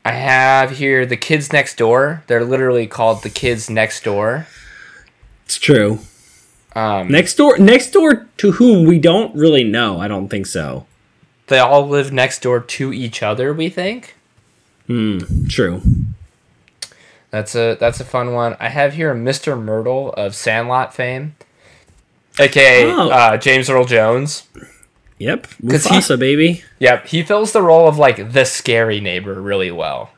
I 0.05 0.11
have 0.11 0.71
here 0.71 1.05
the 1.05 1.17
kids 1.17 1.53
next 1.53 1.77
door. 1.77 2.23
They're 2.27 2.43
literally 2.43 2.87
called 2.87 3.23
the 3.23 3.29
kids 3.29 3.69
next 3.69 4.03
door. 4.03 4.47
It's 5.45 5.57
true. 5.57 5.99
Um, 6.75 7.07
next 7.07 7.35
door, 7.35 7.57
next 7.57 7.91
door 7.91 8.27
to 8.37 8.51
whom 8.53 8.85
we 8.85 8.99
don't 8.99 9.35
really 9.35 9.63
know. 9.63 9.99
I 9.99 10.07
don't 10.07 10.27
think 10.27 10.47
so 10.47 10.85
they 11.47 11.59
all 11.59 11.87
live 11.87 12.11
next 12.11 12.41
door 12.41 12.59
to 12.59 12.93
each 12.93 13.21
other. 13.21 13.53
We 13.53 13.69
think. 13.69 14.15
Hmm. 14.87 15.45
True. 15.47 15.81
That's 17.31 17.55
a 17.55 17.75
that's 17.79 17.99
a 17.99 18.05
fun 18.05 18.33
one. 18.33 18.55
I 18.59 18.69
have 18.69 18.93
here 18.93 19.13
Mr. 19.15 19.57
Mertle 19.57 20.13
of 20.13 20.35
Sandlot 20.35 20.93
fame, 20.93 21.35
aka 22.39 22.85
oh. 22.85 23.09
uh, 23.09 23.37
James 23.37 23.69
Earl 23.69 23.85
Jones. 23.85 24.47
Yep, 25.23 25.47
Mufasa, 25.63 26.15
he, 26.15 26.19
baby. 26.19 26.63
Yep, 26.79 27.07
he 27.07 27.23
fills 27.23 27.53
the 27.53 27.61
role 27.61 27.87
of 27.87 27.97
like 27.97 28.33
the 28.33 28.43
scary 28.43 28.99
neighbor 28.99 29.41
really 29.41 29.71
well. 29.71 30.11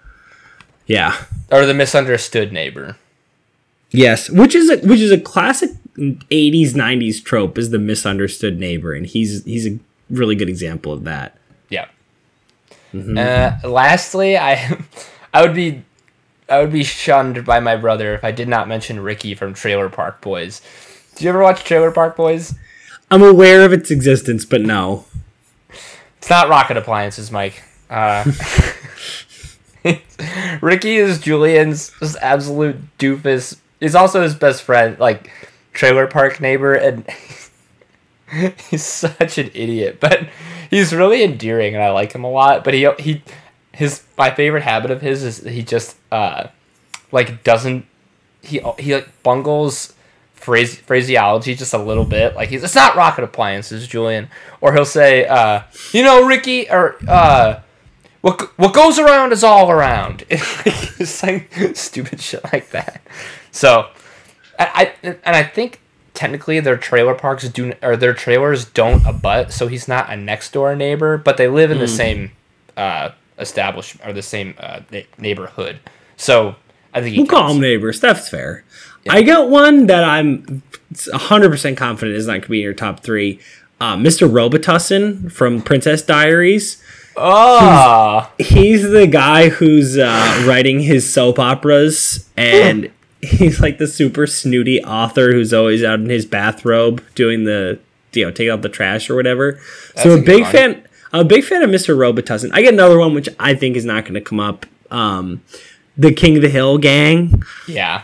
Yeah, 0.87 1.15
or 1.51 1.67
the 1.67 1.75
misunderstood 1.75 2.51
neighbor. 2.51 2.97
Yes, 3.91 4.31
which 4.31 4.55
is 4.55 4.67
a 4.71 4.77
which 4.79 4.99
is 4.99 5.11
a 5.11 5.19
classic 5.19 5.69
'80s 5.95 6.71
'90s 6.71 7.23
trope 7.23 7.59
is 7.59 7.69
the 7.69 7.77
misunderstood 7.77 8.59
neighbor, 8.59 8.93
and 8.93 9.05
he's 9.05 9.43
he's 9.43 9.67
a 9.67 9.77
really 10.09 10.33
good 10.33 10.49
example 10.49 10.91
of 10.91 11.03
that. 11.03 11.37
Yeah. 11.69 11.85
Mm-hmm. 12.91 13.15
Uh, 13.15 13.69
lastly, 13.69 14.39
I 14.39 14.83
I 15.35 15.43
would 15.43 15.53
be 15.53 15.83
I 16.49 16.61
would 16.61 16.71
be 16.71 16.83
shunned 16.83 17.45
by 17.45 17.59
my 17.59 17.75
brother 17.75 18.15
if 18.15 18.23
I 18.23 18.31
did 18.31 18.47
not 18.47 18.67
mention 18.67 19.01
Ricky 19.01 19.35
from 19.35 19.53
Trailer 19.53 19.89
Park 19.89 20.19
Boys. 20.21 20.63
Did 21.13 21.25
you 21.25 21.29
ever 21.29 21.43
watch 21.43 21.63
Trailer 21.63 21.91
Park 21.91 22.15
Boys? 22.15 22.55
I'm 23.15 23.23
aware 23.23 23.63
of 23.63 23.71
its 23.71 23.91
existence, 23.91 24.43
but 24.43 24.59
no. 24.59 25.05
It's 26.17 26.29
not 26.29 26.49
Rocket 26.49 26.75
Appliances, 26.75 27.31
Mike. 27.31 27.63
Uh, 27.89 28.29
Ricky 30.61 30.97
is 30.97 31.21
Julian's 31.21 31.93
just 32.01 32.17
absolute 32.17 32.75
doofus. 32.97 33.55
He's 33.79 33.95
also 33.95 34.21
his 34.21 34.35
best 34.35 34.63
friend, 34.63 34.99
like 34.99 35.31
trailer 35.71 36.07
park 36.07 36.41
neighbor, 36.41 36.73
and 36.73 37.05
he's 38.69 38.83
such 38.83 39.37
an 39.37 39.49
idiot, 39.53 40.01
but 40.01 40.27
he's 40.69 40.93
really 40.93 41.23
endearing 41.23 41.73
and 41.73 41.81
I 41.81 41.91
like 41.91 42.11
him 42.11 42.25
a 42.25 42.29
lot. 42.29 42.65
But 42.65 42.73
he 42.73 42.85
he 42.99 43.23
his 43.71 44.03
my 44.17 44.29
favorite 44.29 44.63
habit 44.63 44.91
of 44.91 44.99
his 44.99 45.23
is 45.23 45.37
he 45.37 45.63
just 45.63 45.95
uh 46.11 46.47
like 47.13 47.45
doesn't 47.45 47.85
he 48.41 48.59
he 48.77 48.93
like 48.93 49.23
bungles 49.23 49.93
phrase 50.35 50.75
phraseology 50.75 51.55
just 51.55 51.73
a 51.73 51.77
little 51.77 52.05
bit. 52.05 52.35
Like 52.35 52.49
he's 52.49 52.63
it's 52.63 52.75
not 52.75 52.95
rocket 52.95 53.23
appliances, 53.23 53.87
Julian, 53.87 54.29
or 54.61 54.73
he'll 54.73 54.85
say, 54.85 55.25
uh, 55.27 55.63
you 55.91 56.03
know, 56.03 56.25
Ricky, 56.25 56.69
or 56.69 56.97
uh, 57.07 57.61
what 58.21 58.41
what 58.57 58.73
goes 58.73 58.99
around 58.99 59.31
is 59.33 59.43
all 59.43 59.71
around. 59.71 60.23
it's 60.29 61.23
like 61.23 61.51
stupid 61.73 62.21
shit 62.21 62.43
like 62.53 62.69
that. 62.71 63.01
So, 63.51 63.89
I, 64.59 64.93
I 65.03 65.09
and 65.23 65.35
I 65.35 65.43
think 65.43 65.79
technically 66.13 66.59
their 66.59 66.77
trailer 66.77 67.13
parks 67.13 67.47
do 67.49 67.73
or 67.81 67.95
their 67.97 68.13
trailers 68.13 68.65
don't 68.65 69.05
abut, 69.05 69.51
so 69.51 69.67
he's 69.67 69.87
not 69.87 70.09
a 70.09 70.15
next 70.15 70.53
door 70.53 70.75
neighbor, 70.75 71.17
but 71.17 71.37
they 71.37 71.47
live 71.47 71.71
in 71.71 71.77
mm. 71.77 71.81
the 71.81 71.87
same 71.87 72.31
uh, 72.77 73.11
establishment 73.37 74.07
or 74.07 74.13
the 74.13 74.21
same 74.21 74.55
uh, 74.57 74.81
neighborhood. 75.17 75.79
So 76.17 76.55
I 76.93 77.01
think 77.01 77.17
we'll 77.17 77.27
call 77.27 77.49
them 77.49 77.61
neighbors. 77.61 77.99
That's 77.99 78.29
fair. 78.29 78.63
Yeah. 79.05 79.13
I 79.13 79.21
got 79.21 79.49
one 79.49 79.87
that 79.87 80.03
I'm 80.03 80.63
100 80.89 81.49
percent 81.49 81.77
confident 81.77 82.17
is 82.17 82.27
not 82.27 82.33
going 82.33 82.41
to 82.43 82.49
be 82.49 82.59
in 82.59 82.63
your 82.63 82.73
top 82.73 83.01
three. 83.01 83.39
Uh, 83.79 83.95
Mr. 83.95 84.29
Robitussin 84.29 85.31
from 85.31 85.61
Princess 85.61 86.01
Diaries. 86.01 86.81
Oh, 87.17 88.29
he's, 88.37 88.47
he's 88.49 88.89
the 88.91 89.07
guy 89.07 89.49
who's 89.49 89.97
uh, 89.97 90.43
writing 90.47 90.81
his 90.81 91.11
soap 91.11 91.39
operas, 91.39 92.29
and 92.35 92.91
he's 93.21 93.59
like 93.61 93.77
the 93.77 93.87
super 93.87 94.27
snooty 94.27 94.83
author 94.83 95.31
who's 95.31 95.53
always 95.53 95.83
out 95.83 95.99
in 95.99 96.09
his 96.09 96.25
bathrobe 96.25 97.03
doing 97.15 97.43
the 97.45 97.79
you 98.13 98.25
know 98.25 98.31
taking 98.31 98.51
out 98.51 98.61
the 98.61 98.69
trash 98.69 99.09
or 99.09 99.15
whatever. 99.15 99.59
That's 99.93 100.03
so 100.03 100.11
a, 100.11 100.19
a 100.19 100.23
big 100.23 100.45
fan. 100.47 100.83
I'm 101.13 101.21
a 101.21 101.25
big 101.25 101.43
fan 101.43 101.63
of 101.63 101.69
Mr. 101.69 101.95
Robitussin. 101.95 102.49
I 102.53 102.61
get 102.61 102.73
another 102.73 102.99
one 102.99 103.13
which 103.13 103.29
I 103.39 103.53
think 103.53 103.77
is 103.77 103.85
not 103.85 104.03
going 104.03 104.15
to 104.15 104.21
come 104.21 104.39
up. 104.39 104.65
Um, 104.91 105.41
the 105.97 106.13
King 106.13 106.35
of 106.35 106.41
the 106.41 106.49
Hill 106.49 106.77
gang. 106.77 107.43
Yeah. 107.67 108.03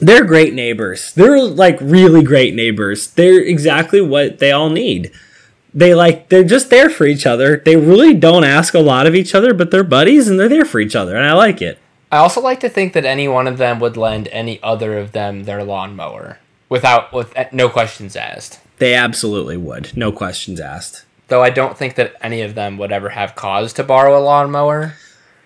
They're 0.00 0.24
great 0.24 0.54
neighbors. 0.54 1.12
They're 1.12 1.42
like 1.42 1.78
really 1.80 2.22
great 2.22 2.54
neighbors. 2.54 3.08
They're 3.08 3.40
exactly 3.40 4.00
what 4.00 4.38
they 4.38 4.52
all 4.52 4.70
need. 4.70 5.10
They 5.74 5.94
like 5.94 6.28
they're 6.28 6.44
just 6.44 6.70
there 6.70 6.88
for 6.88 7.04
each 7.04 7.26
other. 7.26 7.58
They 7.64 7.76
really 7.76 8.14
don't 8.14 8.44
ask 8.44 8.74
a 8.74 8.80
lot 8.80 9.06
of 9.06 9.14
each 9.14 9.34
other, 9.34 9.52
but 9.52 9.70
they're 9.70 9.84
buddies 9.84 10.28
and 10.28 10.38
they're 10.38 10.48
there 10.48 10.64
for 10.64 10.80
each 10.80 10.96
other, 10.96 11.16
and 11.16 11.26
I 11.26 11.32
like 11.32 11.60
it. 11.60 11.78
I 12.10 12.18
also 12.18 12.40
like 12.40 12.60
to 12.60 12.70
think 12.70 12.94
that 12.94 13.04
any 13.04 13.28
one 13.28 13.46
of 13.46 13.58
them 13.58 13.80
would 13.80 13.96
lend 13.96 14.28
any 14.28 14.62
other 14.62 14.98
of 14.98 15.12
them 15.12 15.44
their 15.44 15.62
lawnmower 15.62 16.38
without 16.68 17.12
with 17.12 17.36
eh, 17.36 17.48
no 17.52 17.68
questions 17.68 18.16
asked. 18.16 18.60
They 18.78 18.94
absolutely 18.94 19.56
would, 19.56 19.96
no 19.96 20.12
questions 20.12 20.60
asked. 20.60 21.04
Though 21.26 21.42
I 21.42 21.50
don't 21.50 21.76
think 21.76 21.96
that 21.96 22.14
any 22.22 22.40
of 22.40 22.54
them 22.54 22.78
would 22.78 22.92
ever 22.92 23.10
have 23.10 23.34
cause 23.34 23.72
to 23.74 23.84
borrow 23.84 24.18
a 24.18 24.22
lawnmower. 24.22 24.94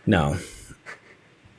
No. 0.07 0.36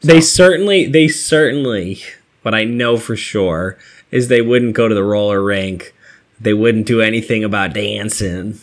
So. 0.01 0.07
They 0.07 0.19
certainly, 0.19 0.85
they 0.85 1.07
certainly, 1.07 2.01
what 2.43 2.53
I 2.53 2.63
know 2.63 2.97
for 2.97 3.15
sure 3.15 3.77
is 4.11 4.27
they 4.27 4.41
wouldn't 4.41 4.75
go 4.75 4.87
to 4.87 4.95
the 4.95 5.03
roller 5.03 5.41
rink. 5.41 5.93
They 6.39 6.53
wouldn't 6.53 6.85
do 6.85 7.01
anything 7.01 7.43
about 7.43 7.73
dancing. 7.73 8.59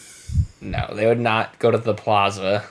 No, 0.61 0.93
they 0.95 1.07
would 1.07 1.20
not 1.20 1.59
go 1.59 1.70
to 1.70 1.78
the 1.78 1.95
plaza. 1.95 2.64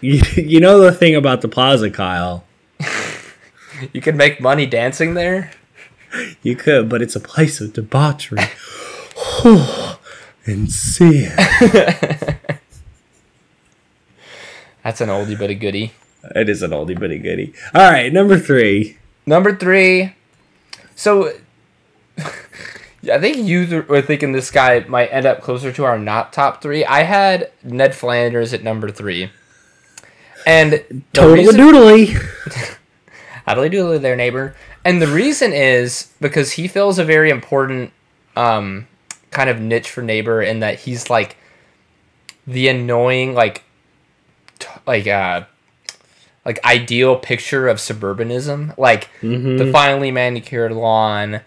You, 0.00 0.20
you 0.36 0.60
know 0.60 0.80
the 0.80 0.92
thing 0.92 1.14
about 1.14 1.40
the 1.40 1.48
plaza, 1.48 1.90
Kyle. 1.90 2.44
You 3.92 4.00
could 4.00 4.14
make 4.14 4.40
money 4.40 4.64
dancing 4.64 5.14
there. 5.14 5.50
You 6.42 6.54
could, 6.54 6.88
but 6.88 7.02
it's 7.02 7.16
a 7.16 7.20
place 7.20 7.60
of 7.60 7.72
debauchery 7.72 8.38
and 10.46 10.70
sin. 10.70 11.32
That's 14.84 15.00
an 15.00 15.08
oldie 15.08 15.36
but 15.36 15.50
a 15.50 15.54
goodie. 15.54 15.94
It 16.34 16.48
is 16.48 16.62
an 16.62 16.70
oldie 16.70 16.98
but 16.98 17.10
a 17.10 17.18
goodie. 17.18 17.54
All 17.74 17.90
right, 17.90 18.12
number 18.12 18.38
three. 18.38 18.98
Number 19.26 19.56
three. 19.56 20.14
So, 20.94 21.32
I 22.18 23.18
think 23.18 23.38
you 23.38 23.66
th- 23.66 23.88
were 23.88 24.02
thinking 24.02 24.32
this 24.32 24.50
guy 24.50 24.80
might 24.80 25.08
end 25.08 25.26
up 25.26 25.40
closer 25.40 25.72
to 25.72 25.84
our 25.84 25.98
not 25.98 26.32
top 26.32 26.62
three. 26.62 26.84
I 26.84 27.02
had 27.02 27.50
Ned 27.64 27.94
Flanders 27.94 28.52
at 28.54 28.62
number 28.62 28.90
three. 28.90 29.30
And 30.46 31.04
Totally 31.12 31.46
reason- 31.46 31.60
doodly. 31.60 32.76
Howdy 33.46 33.70
doodly 33.70 34.00
there, 34.00 34.14
neighbor. 34.16 34.54
And 34.84 35.02
the 35.02 35.08
reason 35.08 35.52
is 35.52 36.12
because 36.20 36.52
he 36.52 36.68
fills 36.68 36.98
a 36.98 37.04
very 37.04 37.30
important 37.30 37.92
um, 38.36 38.86
kind 39.30 39.50
of 39.50 39.60
niche 39.60 39.90
for 39.90 40.02
neighbor 40.02 40.40
in 40.42 40.60
that 40.60 40.80
he's 40.80 41.10
like 41.10 41.36
the 42.46 42.68
annoying, 42.68 43.34
like, 43.34 43.62
t- 44.58 44.68
like, 44.86 45.06
uh, 45.06 45.42
like 46.44 46.64
ideal 46.64 47.16
picture 47.16 47.68
of 47.68 47.78
suburbanism, 47.78 48.76
like 48.76 49.08
mm-hmm. 49.20 49.58
the 49.58 49.70
finely 49.70 50.10
manicured 50.10 50.72
lawn, 50.72 51.40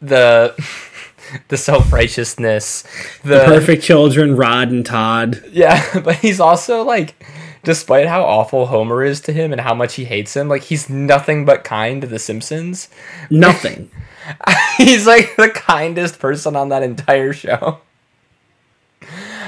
the 0.00 0.54
the 1.48 1.56
self 1.56 1.92
righteousness, 1.92 2.84
the, 3.22 3.44
Perfect 3.44 3.82
children, 3.82 4.36
Rod 4.36 4.70
and 4.70 4.84
Todd. 4.84 5.42
yeah, 5.50 6.00
but 6.04 6.16
he's 6.16 6.40
also 6.40 6.82
like, 6.82 7.22
despite 7.64 8.06
how 8.06 8.24
awful 8.24 8.66
Homer 8.66 9.02
is 9.02 9.20
to 9.22 9.32
him 9.32 9.52
and 9.52 9.60
how 9.60 9.74
much 9.74 9.94
he 9.94 10.04
hates 10.04 10.36
him, 10.36 10.48
like 10.48 10.64
he's 10.64 10.88
nothing 10.88 11.44
but 11.44 11.64
kind 11.64 12.00
to 12.00 12.06
the 12.06 12.18
Simpsons. 12.18 12.88
Nothing. 13.30 13.90
he's 14.76 15.06
like 15.06 15.36
the 15.36 15.50
kindest 15.50 16.18
person 16.18 16.56
on 16.56 16.70
that 16.70 16.82
entire 16.82 17.32
show. 17.32 17.80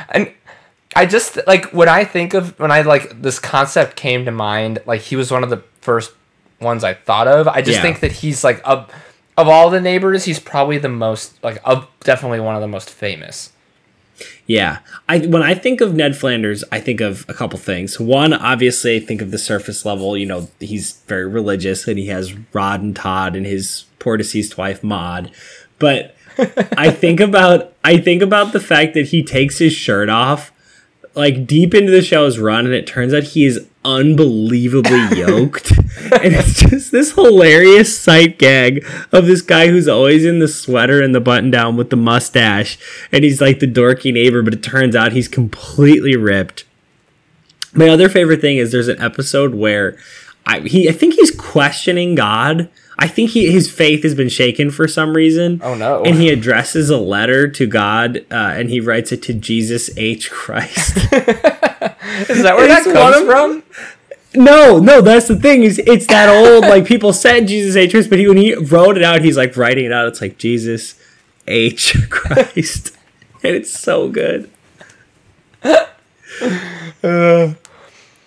And 0.09 0.33
I 0.97 1.07
just 1.07 1.39
like 1.47 1.67
when 1.73 1.89
I 1.89 2.05
think 2.05 2.35
of 2.35 2.59
when 2.59 2.71
I 2.71 2.83
like 2.83 3.23
this 3.23 3.39
concept 3.39 3.97
came 3.97 4.25
to 4.25 4.31
mind, 4.33 4.81
like 4.87 5.03
he 5.03 5.17
was 5.17 5.31
one 5.31 5.45
of 5.45 5.51
the 5.51 5.63
first 5.81 6.13
ones 6.61 6.83
I 6.85 6.95
thought 6.95 7.29
of. 7.29 7.47
I 7.49 7.63
just 7.63 7.77
Yeah. 7.77 7.83
think 7.83 8.01
that 8.01 8.13
he's 8.13 8.43
like 8.45 8.61
of 8.65 8.91
of 9.39 9.49
all 9.49 9.71
the 9.71 9.81
neighbors, 9.81 10.25
he's 10.25 10.39
probably 10.41 10.79
the 10.79 10.89
most 10.89 11.43
like 11.45 11.59
of 11.65 11.87
definitely 12.01 12.41
one 12.41 12.55
of 12.57 12.61
the 12.61 12.69
most 12.69 12.91
famous. 12.91 13.53
Yeah. 14.47 14.79
I 15.09 15.19
when 15.21 15.43
I 15.43 15.55
think 15.55 15.81
of 15.81 15.95
Ned 15.95 16.17
Flanders, 16.17 16.65
I 16.73 16.81
think 16.81 17.01
of 17.01 17.25
a 17.29 17.35
couple 17.35 17.59
things. 17.59 17.99
One, 18.01 18.33
obviously, 18.35 18.97
I 18.97 19.01
think 19.01 19.23
of 19.23 19.31
the 19.31 19.39
surface 19.39 19.85
level. 19.85 20.17
You 20.17 20.27
know, 20.27 20.49
he's 20.59 21.01
very 21.07 21.27
religious 21.27 21.87
and 21.87 21.99
he 21.99 22.07
has 22.09 22.35
Rod 22.53 22.83
and 22.83 22.95
Todd 22.97 23.37
and 23.37 23.47
his 23.47 23.85
poor 24.01 24.17
deceased 24.17 24.59
wife 24.59 24.83
Maud. 24.83 25.31
But 25.79 26.15
I 26.77 26.91
think 26.91 27.21
about 27.21 27.73
I 27.85 27.99
think 27.99 28.23
about 28.23 28.53
the 28.53 28.61
fact 28.61 28.95
that 28.95 29.07
he 29.07 29.23
takes 29.23 29.59
his 29.59 29.73
shirt 29.73 30.09
off 30.11 30.53
like 31.21 31.47
deep 31.47 31.75
into 31.75 31.93
the 31.93 32.03
show's 32.03 32.39
run 32.39 32.67
and 32.67 32.75
it 32.75 32.87
turns 32.87 33.15
out 33.15 33.23
he 33.23 33.45
is 33.45 33.67
unbelievably 33.85 35.09
yoked 35.19 35.71
and 35.71 36.35
it's 36.35 36.61
just 36.61 36.93
this 36.93 37.13
hilarious 37.13 37.99
sight 37.99 38.39
gag 38.39 38.85
of 39.13 39.27
this 39.27 39.41
guy 39.41 39.69
who's 39.69 39.89
always 39.89 40.25
in 40.25 40.39
the 40.39 40.49
sweater 40.49 41.03
and 41.03 41.15
the 41.15 41.21
button 41.21 41.51
down 41.51 41.77
with 41.77 41.91
the 41.91 41.97
mustache 41.97 42.79
and 43.11 43.25
he's 43.25 43.41
like 43.41 43.59
the 43.59 43.67
dorky 43.67 44.13
neighbor 44.13 44.43
but 44.43 44.53
it 44.53 44.63
turns 44.63 44.95
out 44.95 45.13
he's 45.13 45.29
completely 45.29 46.17
ripped 46.17 46.65
my 47.73 47.89
other 47.89 48.09
favorite 48.09 48.41
thing 48.41 48.57
is 48.57 48.73
there's 48.73 48.89
an 48.89 49.01
episode 49.01 49.55
where 49.55 49.97
I 50.47 50.61
he 50.61 50.89
I 50.89 50.93
think 50.93 51.15
he's 51.15 51.31
questioning 51.31 52.15
God. 52.15 52.69
I 53.01 53.09
think 53.09 53.31
he 53.31 53.51
his 53.51 53.71
faith 53.71 54.03
has 54.03 54.15
been 54.15 54.29
shaken 54.29 54.71
for 54.71 54.87
some 54.87 55.17
reason. 55.17 55.61
Oh, 55.65 55.75
no. 55.75 56.05
And 56.05 56.17
he 56.17 56.29
addresses 56.29 56.91
a 56.91 56.99
letter 56.99 57.49
to 57.49 57.67
God, 57.67 58.19
uh, 58.31 58.35
and 58.35 58.69
he 58.69 58.79
writes 58.79 59.11
it 59.11 59.23
to 59.23 59.33
Jesus 59.33 59.91
H 59.97 60.31
Christ. 60.31 60.97
Is 60.97 62.43
that 62.43 62.57
where 62.57 62.69
that 62.69 62.85
comes 62.85 63.25
from? 63.25 63.63
no, 64.35 64.79
no, 64.79 65.01
that's 65.01 65.29
the 65.29 65.37
thing 65.37 65.63
is 65.63 65.79
it's 65.79 66.07
that 66.07 66.29
old 66.29 66.63
like 66.63 66.85
people 66.85 67.13
said 67.13 67.49
Jesus 67.49 67.75
H 67.75 67.93
Christ, 67.93 68.11
but 68.11 68.19
he, 68.19 68.29
when 68.29 68.37
he 68.37 68.55
wrote 68.55 68.97
it 68.97 69.03
out, 69.03 69.23
he's 69.23 69.37
like 69.37 69.57
writing 69.57 69.87
it 69.87 69.93
out. 69.93 70.07
It's 70.09 70.21
like 70.21 70.37
Jesus 70.37 70.95
H 71.49 71.97
Christ, 72.11 72.97
and 73.43 73.57
it's 73.57 73.71
so 73.71 74.09
good. 74.09 74.51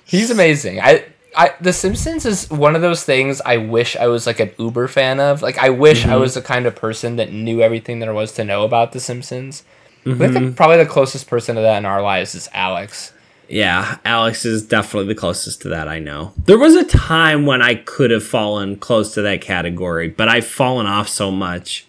He's 0.06 0.30
amazing. 0.30 0.80
I, 0.82 1.06
I, 1.36 1.54
The 1.62 1.74
Simpsons 1.74 2.26
is 2.26 2.50
one 2.50 2.76
of 2.76 2.82
those 2.82 3.04
things 3.04 3.42
I 3.46 3.58
wish 3.58 3.96
I 3.96 4.08
was 4.08 4.28
like 4.28 4.40
an 4.40 4.52
Uber 4.58 4.88
fan 4.88 5.20
of. 5.20 5.42
Like, 5.42 5.58
I 5.58 5.70
wish 5.70 6.06
I 6.06 6.10
mm-hmm. 6.10 6.22
was 6.22 6.34
the 6.34 6.42
kind 6.42 6.66
of 6.66 6.76
person 6.76 7.16
that 7.18 7.32
knew 7.32 7.62
everything 7.62 8.00
there 8.00 8.14
was 8.14 8.32
to 8.34 8.44
know 8.44 8.64
about 8.64 8.92
The 8.92 9.00
Simpsons. 9.00 9.64
I 10.06 10.16
think 10.16 10.18
the, 10.34 10.40
mm-hmm. 10.40 10.54
probably 10.54 10.78
the 10.78 10.86
closest 10.86 11.28
person 11.28 11.56
to 11.56 11.62
that 11.62 11.78
in 11.78 11.86
our 11.86 12.02
lives 12.02 12.36
is 12.36 12.50
Alex. 12.54 13.14
Yeah, 13.48 13.98
Alex 14.04 14.46
is 14.46 14.66
definitely 14.66 15.14
the 15.14 15.20
closest 15.20 15.62
to 15.62 15.70
that 15.70 15.88
I 15.88 16.00
know. 16.00 16.34
There 16.46 16.58
was 16.58 16.76
a 16.76 16.84
time 16.84 17.46
when 17.46 17.62
I 17.62 17.76
could 17.76 18.12
have 18.12 18.24
fallen 18.24 18.78
close 18.78 19.14
to 19.14 19.22
that 19.22 19.42
category, 19.42 20.10
but 20.10 20.28
I've 20.28 20.48
fallen 20.48 20.88
off 20.88 21.08
so 21.08 21.32
much. 21.32 21.88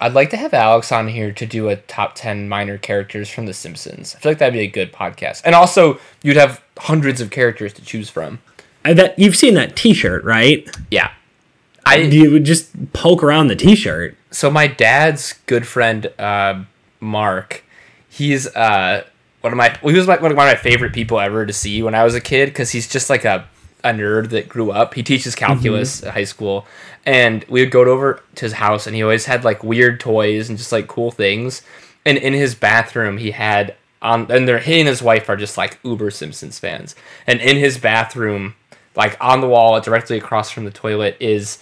I'd 0.00 0.12
like 0.12 0.30
to 0.30 0.36
have 0.36 0.52
Alex 0.52 0.92
on 0.92 1.08
here 1.08 1.32
to 1.32 1.46
do 1.46 1.68
a 1.68 1.76
top 1.76 2.14
10 2.14 2.48
minor 2.48 2.76
characters 2.76 3.30
from 3.30 3.46
The 3.46 3.54
Simpsons. 3.54 4.14
I 4.14 4.18
feel 4.18 4.30
like 4.32 4.38
that'd 4.38 4.52
be 4.52 4.60
a 4.60 4.66
good 4.66 4.92
podcast. 4.92 5.42
And 5.44 5.54
also, 5.54 5.98
you'd 6.22 6.36
have 6.36 6.62
hundreds 6.78 7.20
of 7.20 7.30
characters 7.30 7.72
to 7.74 7.82
choose 7.82 8.10
from. 8.10 8.40
I 8.84 8.92
bet 8.94 9.18
you've 9.18 9.36
seen 9.36 9.54
that 9.54 9.74
T-shirt, 9.74 10.22
right? 10.24 10.68
Yeah. 10.90 11.10
I, 11.86 11.96
You 11.96 12.30
would 12.32 12.44
just 12.44 12.92
poke 12.92 13.22
around 13.22 13.48
the 13.48 13.56
T-shirt. 13.56 14.16
so 14.30 14.50
my 14.50 14.66
dad's 14.66 15.34
good 15.46 15.66
friend 15.66 16.12
uh, 16.18 16.64
Mark, 17.00 17.64
he's 18.08 18.46
uh, 18.54 19.04
one 19.40 19.52
of 19.52 19.56
my 19.56 19.78
well, 19.82 19.92
he 19.92 19.98
was 19.98 20.08
like 20.08 20.20
one 20.20 20.30
of 20.30 20.36
my 20.36 20.54
favorite 20.56 20.92
people 20.92 21.20
ever 21.20 21.46
to 21.46 21.52
see 21.52 21.82
when 21.82 21.94
I 21.94 22.04
was 22.04 22.14
a 22.14 22.20
kid 22.20 22.46
because 22.46 22.70
he's 22.70 22.88
just 22.88 23.08
like 23.08 23.24
a 23.24 23.48
a 23.84 23.90
nerd 23.90 24.30
that 24.30 24.48
grew 24.48 24.70
up. 24.70 24.94
He 24.94 25.02
teaches 25.02 25.34
mm-hmm. 25.34 25.46
calculus 25.46 26.02
at 26.02 26.14
high 26.14 26.24
school, 26.24 26.66
and 27.04 27.44
we 27.48 27.60
would 27.60 27.70
go 27.70 27.84
over 27.84 28.22
to 28.34 28.44
his 28.44 28.54
house, 28.54 28.86
and 28.86 28.96
he 28.96 29.02
always 29.02 29.26
had 29.26 29.44
like 29.44 29.62
weird 29.62 30.00
toys 30.00 30.48
and 30.48 30.58
just 30.58 30.72
like 30.72 30.88
cool 30.88 31.10
things. 31.10 31.62
And 32.04 32.18
in 32.18 32.34
his 32.34 32.54
bathroom, 32.54 33.18
he 33.18 33.32
had 33.32 33.74
on 34.02 34.30
and 34.30 34.46
they're 34.46 34.58
he 34.58 34.80
and 34.80 34.88
his 34.88 35.02
wife 35.02 35.28
are 35.28 35.36
just 35.36 35.56
like 35.56 35.78
uber 35.82 36.10
Simpsons 36.10 36.58
fans, 36.58 36.94
and 37.26 37.40
in 37.40 37.56
his 37.56 37.78
bathroom, 37.78 38.54
like 38.94 39.16
on 39.20 39.40
the 39.40 39.48
wall 39.48 39.80
directly 39.80 40.18
across 40.18 40.50
from 40.50 40.64
the 40.64 40.70
toilet, 40.70 41.16
is 41.20 41.58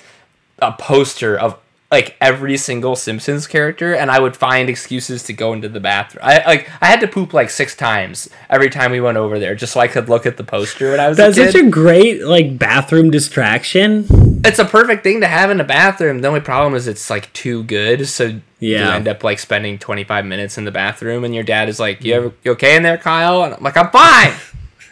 a 0.61 0.73
poster 0.73 1.39
of 1.39 1.59
like 1.95 2.17
every 2.21 2.57
single 2.57 2.97
Simpsons 2.97 3.47
character, 3.47 3.95
and 3.95 4.11
I 4.11 4.19
would 4.19 4.37
find 4.37 4.69
excuses 4.69 5.23
to 5.25 5.33
go 5.33 5.53
into 5.53 5.69
the 5.69 5.79
bathroom. 5.81 6.23
I 6.27 6.45
like 6.45 6.69
I 6.83 6.87
had 6.87 7.01
to 7.01 7.07
poop 7.09 7.33
like 7.33 7.51
six 7.51 7.77
times 7.77 8.29
every 8.51 8.69
time 8.69 8.91
we 8.91 9.01
went 9.01 9.17
over 9.17 9.39
there, 9.39 9.55
just 9.55 9.73
so 9.75 9.81
I 9.81 9.87
could 9.89 10.09
look 10.09 10.27
at 10.27 10.37
the 10.37 10.43
poster 10.45 10.91
when 10.91 10.99
I 11.01 11.09
was 11.09 11.17
That's 11.17 11.39
a 11.39 11.45
kid. 11.45 11.53
such 11.53 11.63
a 11.63 11.71
great 11.71 12.25
like 12.25 12.59
bathroom 12.59 13.11
distraction. 13.11 14.07
it's 14.45 14.59
a 14.59 14.65
perfect 14.65 15.05
thing 15.05 15.21
to 15.21 15.29
have 15.29 15.51
in 15.51 15.61
a 15.61 15.65
bathroom. 15.65 16.21
The 16.21 16.29
only 16.29 16.41
problem 16.41 16.75
is 16.75 16.89
it's 16.89 17.09
like 17.11 17.33
too 17.33 17.63
good, 17.65 18.07
so 18.09 18.25
you 18.25 18.41
Yeah. 18.77 18.95
end 18.97 19.07
up 19.07 19.23
like 19.23 19.39
spending 19.39 19.79
twenty 19.79 20.05
five 20.05 20.25
minutes 20.27 20.59
in 20.59 20.65
the 20.65 20.73
bathroom, 20.73 21.23
and 21.25 21.33
your 21.35 21.45
dad 21.45 21.69
is 21.69 21.79
like, 21.79 22.03
"You, 22.05 22.15
ever, 22.15 22.33
you 22.43 22.53
okay 22.53 22.75
in 22.77 22.83
there, 22.83 22.99
Kyle?" 22.99 23.45
And 23.45 23.55
I'm 23.55 23.63
like, 23.63 23.77
"I'm 23.77 23.91
fine." 23.91 24.33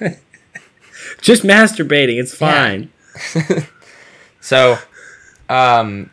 Just 1.20 1.42
masturbating, 1.42 2.18
it's 2.20 2.34
fine. 2.34 2.90
So, 4.44 4.76
um, 5.48 6.10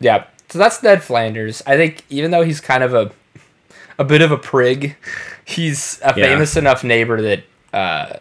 yeah. 0.00 0.24
So 0.48 0.58
that's 0.58 0.82
Ned 0.82 1.02
Flanders. 1.02 1.62
I 1.66 1.76
think 1.76 2.04
even 2.08 2.30
though 2.30 2.42
he's 2.42 2.60
kind 2.60 2.82
of 2.82 2.94
a 2.94 3.10
a 3.98 4.04
bit 4.04 4.22
of 4.22 4.30
a 4.30 4.38
prig, 4.38 4.96
he's 5.44 6.00
a 6.02 6.14
Yeah. 6.16 6.26
famous 6.28 6.56
enough 6.56 6.84
neighbor 6.84 7.20
that 7.20 7.42
uh, 7.72 8.16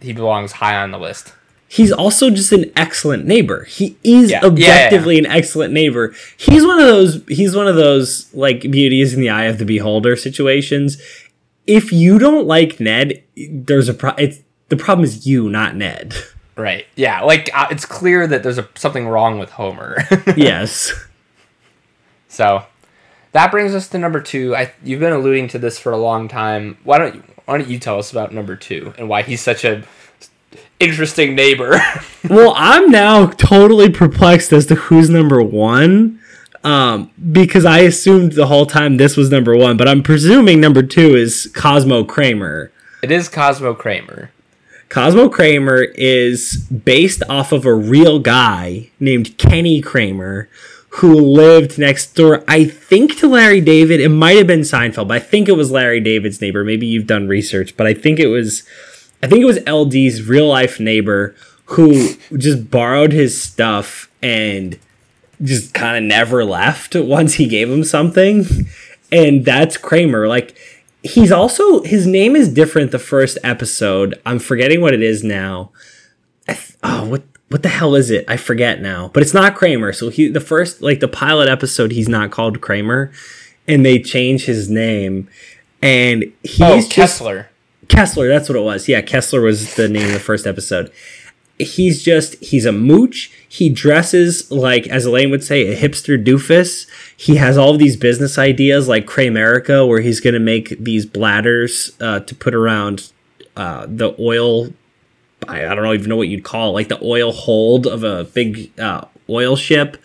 he 0.00 0.12
belongs 0.12 0.52
high 0.52 0.76
on 0.76 0.90
the 0.90 0.98
list. 0.98 1.32
He's 1.68 1.90
also 1.90 2.30
just 2.30 2.52
an 2.52 2.70
excellent 2.76 3.26
neighbor. 3.26 3.64
He 3.64 3.96
is 4.04 4.30
Yeah. 4.30 4.40
Yeah, 4.42 4.42
yeah, 4.42 4.46
objectively 4.46 5.18
an 5.18 5.26
excellent 5.26 5.72
neighbor. 5.72 6.14
He's 6.36 6.64
one 6.64 6.78
of 6.78 6.86
those 6.86 7.22
he's 7.28 7.56
one 7.56 7.66
of 7.66 7.74
those 7.76 8.32
like 8.34 8.60
beauties 8.70 9.14
in 9.14 9.20
the 9.20 9.30
eye 9.30 9.44
of 9.46 9.58
the 9.58 9.64
beholder 9.64 10.14
situations. 10.16 10.98
If 11.66 11.92
you 11.92 12.20
don't 12.20 12.46
like 12.46 12.78
Ned, 12.78 13.22
there's 13.50 13.88
a 13.88 13.94
pro- 13.94 14.14
it's 14.14 14.38
the 14.68 14.76
problem 14.76 15.04
is 15.04 15.26
you, 15.26 15.48
not 15.48 15.74
Ned. 15.74 16.14
Right. 16.56 16.86
Yeah. 16.94 17.22
Like 17.22 17.50
uh, 17.52 17.66
it's 17.70 17.84
clear 17.84 18.26
that 18.28 18.42
there's 18.44 18.58
a, 18.58 18.68
something 18.76 19.08
wrong 19.08 19.38
with 19.40 19.50
Homer. 19.50 19.98
yes. 20.36 20.92
So 22.36 22.66
that 23.32 23.50
brings 23.50 23.74
us 23.74 23.88
to 23.88 23.98
number 23.98 24.20
two. 24.20 24.54
I 24.54 24.72
you've 24.84 25.00
been 25.00 25.14
alluding 25.14 25.48
to 25.48 25.58
this 25.58 25.78
for 25.78 25.90
a 25.90 25.96
long 25.96 26.28
time. 26.28 26.76
Why 26.84 26.98
don't 26.98 27.14
you, 27.14 27.22
why 27.46 27.56
don't 27.56 27.68
you 27.68 27.78
tell 27.78 27.98
us 27.98 28.12
about 28.12 28.32
number 28.32 28.56
two 28.56 28.92
and 28.98 29.08
why 29.08 29.22
he's 29.22 29.40
such 29.40 29.64
a 29.64 29.84
interesting 30.78 31.34
neighbor? 31.34 31.80
Well, 32.28 32.54
I'm 32.56 32.90
now 32.90 33.26
totally 33.26 33.88
perplexed 33.88 34.52
as 34.52 34.66
to 34.66 34.74
who's 34.74 35.08
number 35.08 35.40
one. 35.40 36.18
Um, 36.64 37.12
because 37.30 37.64
I 37.64 37.80
assumed 37.80 38.32
the 38.32 38.48
whole 38.48 38.66
time 38.66 38.96
this 38.96 39.16
was 39.16 39.30
number 39.30 39.56
one, 39.56 39.76
but 39.76 39.86
I'm 39.86 40.02
presuming 40.02 40.60
number 40.60 40.82
two 40.82 41.14
is 41.14 41.48
Cosmo 41.54 42.02
Kramer. 42.02 42.72
It 43.04 43.12
is 43.12 43.28
Cosmo 43.28 43.74
Kramer. 43.74 44.32
Cosmo 44.88 45.28
Kramer 45.28 45.82
is 45.94 46.66
based 46.84 47.22
off 47.28 47.52
of 47.52 47.64
a 47.64 47.72
real 47.72 48.18
guy 48.18 48.90
named 48.98 49.38
Kenny 49.38 49.80
Kramer 49.80 50.48
who 50.96 51.14
lived 51.14 51.78
next 51.78 52.14
door, 52.14 52.42
I 52.48 52.64
think, 52.64 53.18
to 53.18 53.28
Larry 53.28 53.60
David. 53.60 54.00
It 54.00 54.08
might 54.08 54.38
have 54.38 54.46
been 54.46 54.60
Seinfeld, 54.60 55.08
but 55.08 55.16
I 55.16 55.20
think 55.20 55.46
it 55.46 55.52
was 55.52 55.70
Larry 55.70 56.00
David's 56.00 56.40
neighbor. 56.40 56.64
Maybe 56.64 56.86
you've 56.86 57.06
done 57.06 57.28
research, 57.28 57.76
but 57.76 57.86
I 57.86 57.92
think 57.92 58.18
it 58.18 58.28
was, 58.28 58.62
I 59.22 59.26
think 59.26 59.42
it 59.42 59.44
was 59.44 59.58
LD's 59.66 60.26
real 60.26 60.48
life 60.48 60.80
neighbor 60.80 61.34
who 61.66 62.14
just 62.38 62.70
borrowed 62.70 63.12
his 63.12 63.38
stuff 63.38 64.10
and 64.22 64.78
just 65.42 65.74
kind 65.74 65.98
of 65.98 66.02
never 66.02 66.46
left 66.46 66.94
once 66.94 67.34
he 67.34 67.46
gave 67.46 67.70
him 67.70 67.84
something. 67.84 68.46
And 69.12 69.44
that's 69.44 69.76
Kramer. 69.76 70.26
Like, 70.26 70.56
he's 71.02 71.30
also, 71.30 71.82
his 71.82 72.06
name 72.06 72.34
is 72.34 72.48
different 72.48 72.90
the 72.90 72.98
first 72.98 73.36
episode. 73.44 74.18
I'm 74.24 74.38
forgetting 74.38 74.80
what 74.80 74.94
it 74.94 75.02
is 75.02 75.22
now. 75.22 75.72
Oh, 76.88 77.04
what 77.08 77.22
what 77.48 77.62
the 77.62 77.68
hell 77.68 77.94
is 77.94 78.10
it? 78.10 78.24
I 78.28 78.36
forget 78.36 78.80
now. 78.80 79.10
But 79.12 79.22
it's 79.22 79.34
not 79.34 79.54
Kramer. 79.56 79.92
So 79.92 80.08
he 80.08 80.28
the 80.28 80.40
first 80.40 80.82
like 80.82 81.00
the 81.00 81.08
pilot 81.08 81.48
episode 81.48 81.90
he's 81.92 82.08
not 82.08 82.30
called 82.30 82.60
Kramer 82.60 83.12
and 83.68 83.84
they 83.84 83.98
change 83.98 84.44
his 84.46 84.68
name 84.70 85.28
and 85.82 86.32
he's 86.42 86.60
Oh, 86.60 86.76
just, 86.76 86.90
Kessler. 86.90 87.50
Kessler, 87.88 88.28
that's 88.28 88.48
what 88.48 88.56
it 88.56 88.62
was. 88.62 88.88
Yeah, 88.88 89.00
Kessler 89.00 89.40
was 89.40 89.74
the 89.74 89.88
name 89.88 90.06
of 90.06 90.12
the 90.12 90.20
first 90.20 90.46
episode. 90.46 90.90
He's 91.58 92.02
just 92.02 92.34
he's 92.44 92.66
a 92.66 92.72
mooch. 92.72 93.30
He 93.48 93.68
dresses 93.70 94.50
like 94.50 94.86
as 94.88 95.06
Elaine 95.06 95.30
would 95.30 95.42
say, 95.44 95.68
a 95.72 95.76
hipster 95.76 96.22
doofus. 96.22 96.86
He 97.16 97.36
has 97.36 97.56
all 97.56 97.70
of 97.70 97.78
these 97.78 97.96
business 97.96 98.38
ideas 98.38 98.88
like 98.88 99.06
Kramerica, 99.06 99.86
where 99.88 100.00
he's 100.00 100.20
gonna 100.20 100.40
make 100.40 100.76
these 100.78 101.06
bladders 101.06 101.92
uh, 102.00 102.20
to 102.20 102.34
put 102.34 102.54
around 102.54 103.10
uh, 103.56 103.86
the 103.88 104.14
oil 104.20 104.68
I, 105.48 105.66
I 105.66 105.74
don't 105.74 105.94
even 105.94 106.08
know 106.08 106.16
what 106.16 106.28
you'd 106.28 106.44
call 106.44 106.70
it, 106.70 106.72
like 106.72 106.88
the 106.88 107.02
oil 107.02 107.32
hold 107.32 107.86
of 107.86 108.04
a 108.04 108.24
big 108.24 108.78
uh, 108.78 109.04
oil 109.28 109.56
ship, 109.56 109.96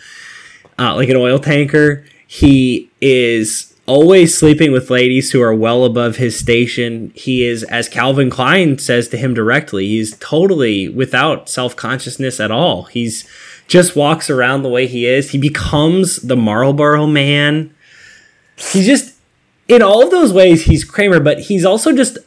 uh, 0.77 0.95
like 0.95 1.09
an 1.09 1.15
oil 1.17 1.39
tanker. 1.39 2.05
He 2.27 2.89
is 3.01 3.73
always 3.85 4.37
sleeping 4.37 4.71
with 4.71 4.89
ladies 4.89 5.31
who 5.31 5.41
are 5.41 5.53
well 5.53 5.83
above 5.83 6.17
his 6.17 6.37
station. 6.37 7.11
He 7.15 7.45
is, 7.45 7.63
as 7.63 7.89
Calvin 7.89 8.29
Klein 8.29 8.77
says 8.77 9.07
to 9.09 9.17
him 9.17 9.33
directly, 9.33 9.87
he's 9.87 10.17
totally 10.17 10.87
without 10.87 11.49
self 11.49 11.75
consciousness 11.75 12.39
at 12.39 12.51
all. 12.51 12.83
He's 12.83 13.27
just 13.67 13.95
walks 13.95 14.29
around 14.29 14.63
the 14.63 14.69
way 14.69 14.87
he 14.87 15.05
is. 15.05 15.31
He 15.31 15.37
becomes 15.37 16.17
the 16.17 16.35
Marlboro 16.35 17.07
man. 17.07 17.73
He's 18.57 18.85
just 18.85 19.15
in 19.67 19.81
all 19.81 20.03
of 20.03 20.11
those 20.11 20.33
ways 20.33 20.65
he's 20.65 20.83
Kramer, 20.83 21.19
but 21.19 21.39
he's 21.39 21.65
also 21.65 21.95
just 21.95 22.17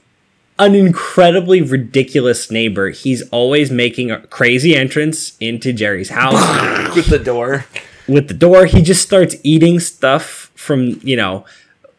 an 0.59 0.75
incredibly 0.75 1.61
ridiculous 1.63 2.51
neighbor. 2.51 2.91
He's 2.91 3.23
always 3.31 3.71
making 3.71 4.11
a 4.11 4.21
crazy 4.29 4.75
entrance 4.77 5.37
into 5.41 5.73
Jerry's 5.73 6.11
house 6.11 6.35
With 6.97 7.07
the 7.07 7.19
door. 7.19 7.67
with 8.07 8.29
the 8.29 8.35
door. 8.35 8.67
He 8.67 8.83
just 8.83 9.03
starts 9.03 9.35
eating 9.43 9.81
stuff 9.81 10.53
from, 10.55 11.01
you 11.03 11.17
know, 11.17 11.45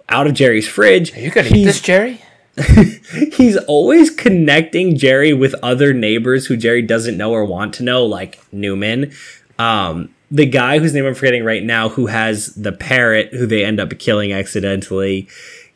out 0.07 0.27
of 0.27 0.33
Jerry's 0.33 0.67
fridge. 0.67 1.15
Are 1.15 1.19
you 1.19 1.31
gonna 1.31 1.49
eat 1.49 1.65
this, 1.65 1.81
Jerry? 1.81 2.21
He's 3.33 3.57
always 3.67 4.09
connecting 4.09 4.97
Jerry 4.97 5.33
with 5.33 5.53
other 5.61 5.93
neighbors 5.93 6.45
who 6.45 6.55
Jerry 6.55 6.81
doesn't 6.81 7.17
know 7.17 7.31
or 7.33 7.43
want 7.43 7.73
to 7.75 7.83
know, 7.83 8.05
like 8.05 8.39
Newman. 8.53 9.11
Um, 9.59 10.13
the 10.31 10.45
guy 10.45 10.79
whose 10.79 10.93
name 10.93 11.05
I'm 11.05 11.15
forgetting 11.15 11.43
right 11.43 11.63
now, 11.63 11.89
who 11.89 12.07
has 12.07 12.55
the 12.55 12.71
parrot, 12.71 13.33
who 13.33 13.45
they 13.45 13.65
end 13.65 13.79
up 13.81 13.97
killing 13.99 14.31
accidentally. 14.31 15.27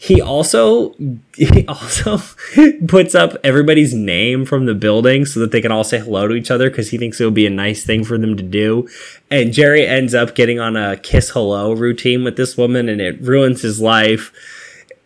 He 0.02 0.22
also 0.22 0.95
he 1.36 1.68
also 1.68 2.20
puts 2.88 3.14
up 3.14 3.36
everybody's 3.43 3.93
name 3.93 4.45
from 4.45 4.66
the 4.66 4.74
building 4.74 5.26
so 5.26 5.41
that 5.41 5.52
they 5.52 5.60
can 5.60 5.74
all 5.74 5.84
say 5.84 6.00
hello 6.00 6.26
to 6.26 6.36
each 6.36 6.50
other 6.50 6.70
because 6.70 6.91
he 6.91 6.97
thinks 6.97 7.20
it 7.20 7.26
would 7.26 7.34
be 7.34 7.45
a 7.45 7.50
nice 7.50 7.86
thing 7.86 8.06
for 8.06 8.18
them 8.18 8.38
to 8.38 8.43
do. 8.43 8.88
And 9.30 9.52
Jerry 9.52 9.86
ends 9.86 10.14
up 10.14 10.36
getting 10.36 10.58
on 10.58 10.78
a 10.78 10.95
kiss 10.95 11.32
hello 11.32 11.74
routine 11.74 12.24
with 12.24 12.38
this 12.38 12.56
woman, 12.56 12.88
and 12.88 13.02
it 13.02 13.20
ruins 13.22 13.62
his 13.62 13.82
life 13.82 14.32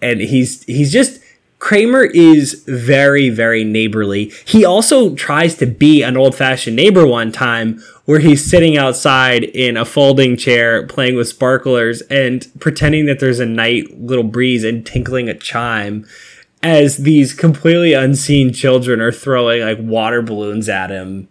and 0.04 0.20
he's 0.20 0.64
he's 0.66 0.92
just 0.92 1.23
Kramer 1.64 2.04
is 2.04 2.62
very 2.68 3.30
very 3.30 3.64
neighborly. 3.64 4.34
He 4.44 4.66
also 4.66 5.16
tries 5.16 5.56
to 5.56 5.66
be 5.66 6.04
an 6.04 6.18
old-fashioned 6.18 6.76
neighbor 6.76 7.08
one 7.08 7.32
time 7.32 7.82
where 8.04 8.20
he's 8.20 8.44
sitting 8.44 8.78
outside 8.78 9.46
in 9.46 9.78
a 9.78 9.86
folding 9.86 10.36
chair 10.36 10.86
playing 10.86 11.16
with 11.16 11.30
sparklers 11.30 12.02
and 12.02 12.46
pretending 12.60 13.06
that 13.06 13.22
there's 13.22 13.40
a 13.40 13.46
night 13.46 13.98
little 13.98 14.26
breeze 14.26 14.66
and 14.66 14.86
tinkling 14.86 15.30
a 15.30 15.34
chime 15.34 16.06
as 16.62 16.98
these 16.98 17.34
completely 17.34 17.94
unseen 17.94 18.52
children 18.52 19.00
are 19.00 19.14
throwing 19.14 19.62
like 19.62 19.80
water 19.80 20.22
balloons 20.22 20.68
at 20.68 20.90
him. 20.90 21.30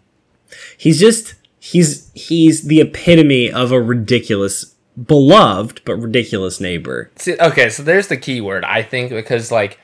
He's 0.79 0.99
just 0.99 1.35
he's 1.61 2.11
he's 2.15 2.63
the 2.69 2.81
epitome 2.81 3.53
of 3.53 3.71
a 3.71 3.83
ridiculous 3.83 4.75
beloved 5.07 5.83
but 5.85 5.97
ridiculous 5.97 6.59
neighbor. 6.59 7.11
See, 7.17 7.37
okay, 7.39 7.69
so 7.69 7.83
there's 7.83 8.09
the 8.09 8.17
key 8.17 8.41
word, 8.41 8.65
I 8.65 8.83
think, 8.83 9.11
because 9.11 9.53
like 9.53 9.79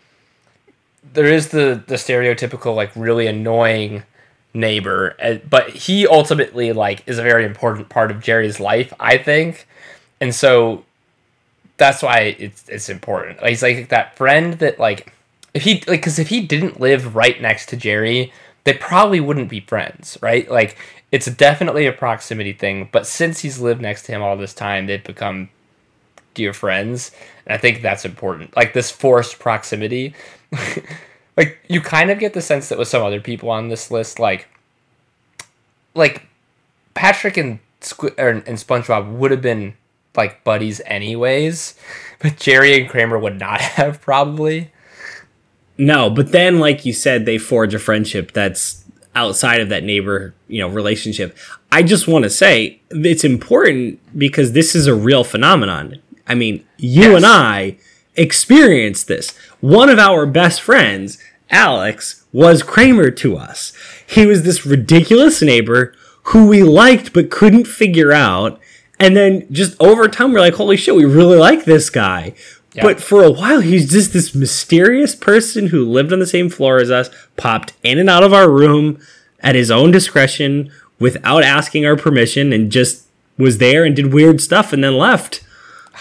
there 1.13 1.27
is 1.27 1.49
the 1.49 1.83
the 1.87 1.95
stereotypical 1.95 2.75
like 2.75 2.91
really 2.95 3.27
annoying 3.27 4.05
neighbor, 4.55 5.17
uh, 5.23 5.37
but 5.49 5.71
he 5.71 6.07
ultimately 6.07 6.73
like 6.73 7.03
is 7.07 7.19
a 7.19 7.23
very 7.23 7.45
important 7.45 7.89
part 7.89 8.11
of 8.11 8.23
Jerry's 8.23 8.61
life, 8.61 8.93
I 8.99 9.19
think, 9.19 9.67
and 10.21 10.35
so 10.35 10.85
that's 11.77 12.03
why 12.03 12.37
it's 12.39 12.69
it's 12.69 12.89
important. 12.89 13.41
Like, 13.41 13.51
he's 13.51 13.63
like 13.63 13.89
that 13.89 14.17
friend 14.17 14.55
that 14.55 14.79
like 14.79 15.13
if 15.55 15.63
he 15.63 15.75
like 15.87 16.01
because 16.01 16.19
if 16.19 16.29
he 16.29 16.41
didn't 16.41 16.81
live 16.81 17.15
right 17.15 17.41
next 17.41 17.69
to 17.71 17.77
Jerry, 17.77 18.33
they 18.65 18.75
probably 18.75 19.21
wouldn't 19.21 19.49
be 19.49 19.61
friends, 19.61 20.19
right? 20.21 20.51
Like 20.51 20.77
it's 21.11 21.27
definitely 21.27 21.87
a 21.87 21.93
proximity 21.93 22.53
thing, 22.53 22.89
but 22.93 23.07
since 23.07 23.41
he's 23.41 23.61
lived 23.61 23.81
next 23.81 24.03
to 24.05 24.13
him 24.13 24.23
all 24.23 24.37
this 24.37 24.53
time, 24.53 24.87
they've 24.87 25.03
become 25.03 25.49
dear 26.35 26.53
friends, 26.53 27.13
and 27.47 27.55
I 27.55 27.59
think 27.59 27.81
that's 27.81 28.05
important. 28.05 28.55
Like 28.55 28.75
this 28.75 28.91
forced 28.91 29.39
proximity, 29.39 30.15
like 31.37 31.59
you 31.69 31.81
kind 31.81 32.11
of 32.11 32.19
get 32.19 32.35
the 32.35 32.43
sense 32.43 32.69
that 32.69 32.79
with 32.79 32.89
some 32.89 33.03
other 33.03 33.21
people 33.21 33.51
on 33.51 33.69
this 33.69 33.91
list, 33.91 34.19
like 34.19 34.49
like 35.95 36.27
Patrick 36.95 37.37
and 37.37 37.61
Squ- 37.81 38.19
or, 38.19 38.29
and 38.31 38.59
SpongeBob 38.59 39.13
would 39.13 39.31
have 39.31 39.43
been 39.43 39.75
like 40.17 40.43
buddies 40.45 40.81
anyways, 40.87 41.75
but 42.19 42.37
Jerry 42.37 42.81
and 42.81 42.89
Kramer 42.91 43.19
would 43.19 43.39
not 43.39 43.61
have 43.79 44.01
probably. 44.01 44.71
No, 45.81 46.11
but 46.11 46.33
then, 46.33 46.59
like 46.59 46.85
you 46.85 46.93
said, 46.93 47.25
they 47.25 47.39
forge 47.39 47.73
a 47.73 47.79
friendship 47.79 48.33
that's 48.33 48.85
outside 49.15 49.61
of 49.61 49.69
that 49.69 49.85
neighbor, 49.85 50.35
you 50.49 50.61
know, 50.61 50.69
relationship. 50.69 51.37
I 51.71 51.85
just 51.85 52.09
want 52.09 52.25
to 52.25 52.31
say 52.31 52.81
it's 52.91 53.23
important 53.23 54.01
because 54.19 54.53
this 54.53 54.75
is 54.75 54.89
a 54.89 54.95
real 54.95 55.23
phenomenon. 55.23 56.01
I 56.27 56.35
mean, 56.35 56.65
you 56.79 57.03
Yes. 57.13 57.17
and 57.19 57.27
I 57.27 57.77
experienced 58.19 59.09
this. 59.09 59.37
One 59.61 59.89
of 59.89 59.99
our 59.99 60.27
best 60.27 60.61
friends, 60.61 61.19
Alex, 61.51 62.25
was 62.33 62.63
Kramer 62.63 63.11
to 63.13 63.37
us. 63.37 63.73
He 64.07 64.27
was 64.27 64.43
this 64.43 64.67
ridiculous 64.67 65.41
neighbor 65.41 65.95
who 66.25 66.47
we 66.47 66.63
liked 66.63 67.13
but 67.13 67.31
couldn't 67.31 67.67
figure 67.67 68.13
out. 68.13 68.61
And 69.01 69.17
then 69.17 69.47
just 69.51 69.81
over 69.81 70.09
time, 70.09 70.33
we're 70.33 70.41
like, 70.41 70.55
holy 70.55 70.77
shit, 70.77 70.95
we 70.95 71.05
really 71.05 71.39
like 71.39 71.65
this 71.65 71.89
guy. 71.89 72.35
But 72.81 73.01
for 73.01 73.25
a 73.25 73.31
while, 73.31 73.61
he's 73.61 73.91
just 73.91 74.13
this 74.13 74.35
mysterious 74.35 75.15
person 75.15 75.69
who 75.69 75.85
lived 75.85 76.13
on 76.13 76.21
the 76.21 76.27
same 76.27 76.49
floor 76.49 76.79
as 76.79 76.91
us, 76.91 77.11
popped 77.37 77.73
in 77.83 77.99
and 77.99 78.09
out 78.09 78.23
of 78.23 78.33
our 78.33 78.49
room 78.49 79.01
at 79.41 79.55
his 79.55 79.71
own 79.71 79.91
discretion 79.91 80.71
without 81.01 81.43
asking 81.43 81.87
our 81.87 81.97
permission, 81.97 82.53
and 82.53 82.71
just 82.71 83.07
was 83.37 83.59
there 83.59 83.85
and 83.85 83.97
did 83.97 84.13
weird 84.13 84.41
stuff 84.41 84.73
and 84.73 84.85
then 84.85 84.97
left. 84.97 85.45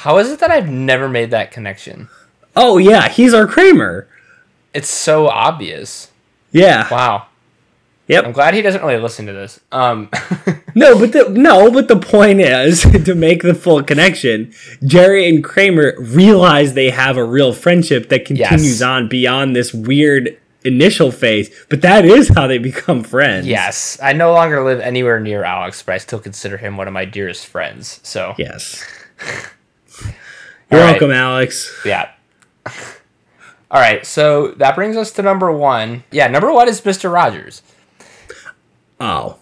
How 0.07 0.19
is 0.19 0.31
it 0.31 0.39
that 0.39 0.51
I've 0.51 0.69
never 0.69 1.09
made 1.09 1.31
that 1.31 1.51
connection? 1.51 2.07
Oh, 2.55 2.77
yeah, 2.77 3.09
he's 3.09 3.33
our 3.33 3.45
Kramer. 3.45 4.07
It's 4.73 4.87
so 4.89 5.27
obvious. 5.27 6.11
Yeah. 6.53 6.87
Wow. 6.89 7.25
Yep. 8.07 8.23
I'm 8.23 8.31
glad 8.31 8.53
he 8.53 8.61
doesn't 8.61 8.81
really 8.81 9.01
listen 9.01 9.25
to 9.25 9.33
this. 9.33 9.59
Um, 9.69 10.09
No, 10.75 10.97
but 10.97 11.11
the 11.11 11.27
no, 11.27 11.69
but 11.71 11.89
the 11.89 11.97
point 11.97 12.39
is 12.39 12.83
to 13.05 13.15
make 13.15 13.41
the 13.43 13.53
full 13.53 13.83
connection. 13.83 14.53
Jerry 14.85 15.27
and 15.27 15.43
Kramer 15.43 15.93
realize 15.99 16.73
they 16.73 16.89
have 16.91 17.17
a 17.17 17.23
real 17.25 17.51
friendship 17.51 18.07
that 18.07 18.23
continues 18.23 18.79
Yes. 18.79 18.81
on 18.81 19.09
beyond 19.09 19.57
this 19.57 19.73
weird 19.73 20.37
initial 20.63 21.11
phase. 21.11 21.49
But 21.69 21.81
that 21.81 22.05
is 22.05 22.29
how 22.29 22.47
they 22.47 22.59
become 22.59 23.03
friends. 23.03 23.45
yes, 23.45 23.99
I 24.01 24.13
no 24.13 24.31
longer 24.31 24.63
live 24.63 24.79
anywhere 24.79 25.19
near 25.19 25.43
Alex, 25.43 25.83
but 25.83 25.95
I 25.95 25.97
still 25.97 26.19
consider 26.19 26.55
him 26.55 26.77
one 26.77 26.87
of 26.87 26.93
my 26.93 27.03
dearest 27.03 27.45
friends. 27.47 27.99
So 28.03 28.35
Yes. 28.37 28.85
You're 30.71 30.81
right. 30.81 30.91
welcome, 30.91 31.11
Alex. 31.11 31.79
yeah. 31.85 32.11
All 33.69 33.81
right, 33.81 34.05
so 34.05 34.49
that 34.53 34.75
brings 34.75 34.95
us 34.95 35.11
to 35.13 35.21
number 35.21 35.51
one. 35.51 36.03
Yeah, 36.11 36.27
number 36.27 36.51
one 36.51 36.67
is 36.69 36.81
Mr. 36.81 37.11
Rogers. 37.11 37.61
Oh, 38.99 39.37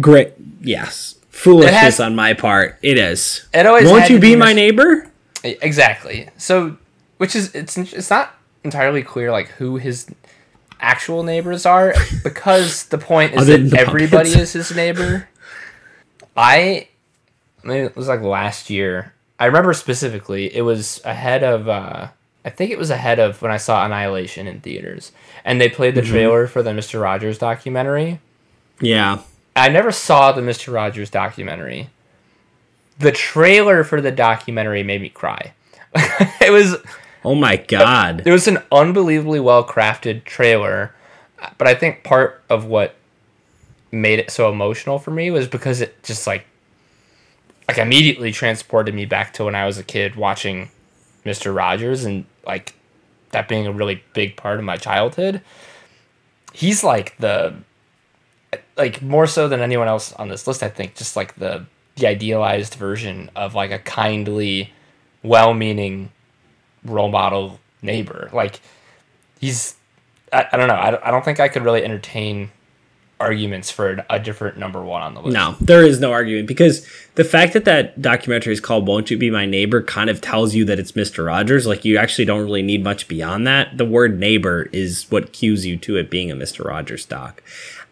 great. 0.00 0.32
Yes. 0.60 1.14
foolishness 1.30 1.74
has- 1.74 2.00
on 2.00 2.14
my 2.16 2.32
part. 2.34 2.78
It 2.82 2.98
is. 2.98 3.46
It 3.52 3.66
always 3.66 3.88
Won't 3.90 4.08
you 4.08 4.18
be 4.18 4.34
my 4.36 4.52
neighbor? 4.52 5.10
Exactly. 5.44 6.28
So, 6.38 6.76
which 7.18 7.36
is 7.36 7.54
it's 7.54 7.76
it's 7.78 8.10
not 8.10 8.34
entirely 8.64 9.02
clear 9.02 9.30
like 9.30 9.48
who 9.48 9.76
his 9.76 10.06
actual 10.80 11.22
neighbors 11.22 11.64
are 11.66 11.94
because 12.24 12.86
the 12.86 12.98
point 12.98 13.34
is 13.34 13.46
that 13.46 13.74
everybody 13.78 14.30
puppets. 14.30 14.54
is 14.54 14.68
his 14.68 14.76
neighbor. 14.76 15.28
I 16.36 16.88
maybe 17.62 17.86
it 17.86 17.96
was 17.96 18.08
like 18.08 18.22
last 18.22 18.70
year. 18.70 19.12
I 19.38 19.46
remember 19.46 19.72
specifically 19.74 20.54
it 20.54 20.62
was 20.62 21.00
ahead 21.04 21.42
of 21.44 21.68
uh 21.68 22.08
I 22.44 22.50
think 22.50 22.70
it 22.70 22.78
was 22.78 22.90
ahead 22.90 23.18
of 23.18 23.42
when 23.42 23.50
I 23.50 23.56
saw 23.56 23.84
Annihilation 23.84 24.46
in 24.46 24.60
theaters 24.60 25.12
and 25.44 25.60
they 25.60 25.68
played 25.68 25.94
the 25.94 26.00
Mm-hmm. 26.00 26.10
trailer 26.10 26.46
for 26.46 26.62
the 26.62 26.70
Mr. 26.70 27.00
Rogers 27.02 27.38
documentary. 27.38 28.20
Yeah. 28.80 29.20
I 29.56 29.68
never 29.68 29.90
saw 29.90 30.32
the 30.32 30.42
Mr. 30.42 30.72
Rogers 30.72 31.10
documentary. 31.10 31.88
The 32.98 33.12
trailer 33.12 33.84
for 33.84 34.00
the 34.00 34.10
documentary 34.12 34.82
made 34.82 35.02
me 35.02 35.08
cry. 35.08 35.52
it 36.40 36.52
was 36.52 36.76
Oh 37.24 37.34
my 37.34 37.56
god. 37.56 38.22
it 38.24 38.30
was 38.30 38.46
an 38.46 38.58
unbelievably 38.70 39.40
well 39.40 39.64
crafted 39.66 40.24
trailer, 40.24 40.94
but 41.58 41.66
I 41.66 41.74
think 41.74 42.04
part 42.04 42.42
of 42.48 42.64
what 42.66 42.94
made 43.90 44.18
it 44.20 44.30
so 44.30 44.50
emotional 44.50 44.98
for 44.98 45.10
me 45.10 45.30
was 45.30 45.48
because 45.48 45.80
it 45.80 46.00
just 46.04 46.26
like 46.26 46.44
like 47.68 47.78
immediately 47.78 48.32
transported 48.32 48.94
me 48.94 49.04
back 49.04 49.32
to 49.34 49.44
when 49.44 49.54
I 49.54 49.66
was 49.66 49.78
a 49.78 49.82
kid 49.82 50.14
watching 50.16 50.70
Mr. 51.24 51.54
Rogers 51.54 52.04
and 52.04 52.24
like 52.46 52.74
that 53.30 53.48
being 53.48 53.66
a 53.66 53.72
really 53.72 54.02
big 54.14 54.36
part 54.36 54.58
of 54.58 54.64
my 54.64 54.76
childhood. 54.76 55.42
He's 56.52 56.84
like 56.84 57.16
the 57.18 57.54
like 58.76 59.02
more 59.02 59.26
so 59.26 59.48
than 59.48 59.60
anyone 59.60 59.88
else 59.88 60.12
on 60.14 60.28
this 60.28 60.46
list, 60.46 60.62
I 60.62 60.68
think, 60.68 60.94
just 60.94 61.16
like 61.16 61.36
the 61.36 61.66
the 61.96 62.06
idealized 62.06 62.74
version 62.74 63.30
of 63.34 63.54
like 63.54 63.70
a 63.70 63.78
kindly, 63.78 64.72
well-meaning 65.22 66.12
role 66.84 67.08
model 67.08 67.58
neighbor. 67.82 68.28
Like 68.32 68.60
he's, 69.40 69.76
I, 70.32 70.46
I 70.52 70.56
don't 70.56 70.68
know. 70.68 70.74
I 70.74 71.08
I 71.08 71.10
don't 71.10 71.24
think 71.24 71.40
I 71.40 71.48
could 71.48 71.64
really 71.64 71.84
entertain 71.84 72.50
arguments 73.18 73.70
for 73.70 74.04
a 74.10 74.18
different 74.20 74.58
number 74.58 74.82
one 74.82 75.00
on 75.02 75.14
the 75.14 75.22
list. 75.22 75.34
No, 75.34 75.56
there 75.58 75.82
is 75.82 76.00
no 76.00 76.12
argument 76.12 76.46
because 76.46 76.86
the 77.14 77.24
fact 77.24 77.54
that 77.54 77.64
that 77.64 78.02
documentary 78.02 78.52
is 78.52 78.60
called 78.60 78.86
"Won't 78.86 79.10
You 79.10 79.16
Be 79.16 79.30
My 79.30 79.46
Neighbor" 79.46 79.82
kind 79.82 80.10
of 80.10 80.20
tells 80.20 80.54
you 80.54 80.66
that 80.66 80.78
it's 80.78 80.94
Mister 80.94 81.24
Rogers. 81.24 81.66
Like 81.66 81.84
you 81.84 81.96
actually 81.96 82.26
don't 82.26 82.42
really 82.42 82.62
need 82.62 82.84
much 82.84 83.08
beyond 83.08 83.46
that. 83.46 83.78
The 83.78 83.86
word 83.86 84.18
"neighbor" 84.18 84.68
is 84.70 85.06
what 85.10 85.32
cues 85.32 85.64
you 85.64 85.78
to 85.78 85.96
it 85.96 86.10
being 86.10 86.30
a 86.30 86.34
Mister 86.34 86.64
Rogers 86.64 87.06
doc, 87.06 87.42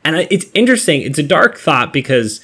and 0.04 0.14
it's 0.16 0.46
interesting. 0.52 1.00
It's 1.00 1.18
a 1.18 1.22
dark 1.22 1.56
thought 1.56 1.90
because 1.90 2.42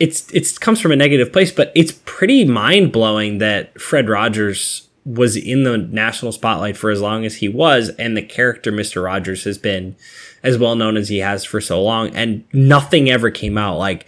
it's 0.00 0.28
it's 0.32 0.58
comes 0.58 0.80
from 0.80 0.90
a 0.90 0.96
negative 0.96 1.32
place, 1.32 1.52
but 1.52 1.70
it's 1.76 1.92
pretty 2.04 2.44
mind 2.44 2.90
blowing 2.90 3.38
that 3.38 3.80
Fred 3.80 4.08
Rogers 4.08 4.88
was 5.04 5.36
in 5.36 5.64
the 5.64 5.78
national 5.78 6.32
spotlight 6.32 6.76
for 6.76 6.90
as 6.90 7.00
long 7.00 7.24
as 7.24 7.36
he 7.36 7.48
was, 7.48 7.88
and 7.90 8.16
the 8.16 8.22
character 8.22 8.70
Mister 8.70 9.02
Rogers 9.02 9.44
has 9.44 9.58
been 9.58 9.96
as 10.42 10.58
well 10.58 10.74
known 10.74 10.96
as 10.96 11.08
he 11.08 11.18
has 11.18 11.44
for 11.44 11.60
so 11.60 11.82
long, 11.82 12.14
and 12.14 12.44
nothing 12.52 13.10
ever 13.10 13.30
came 13.30 13.58
out. 13.58 13.78
Like 13.78 14.06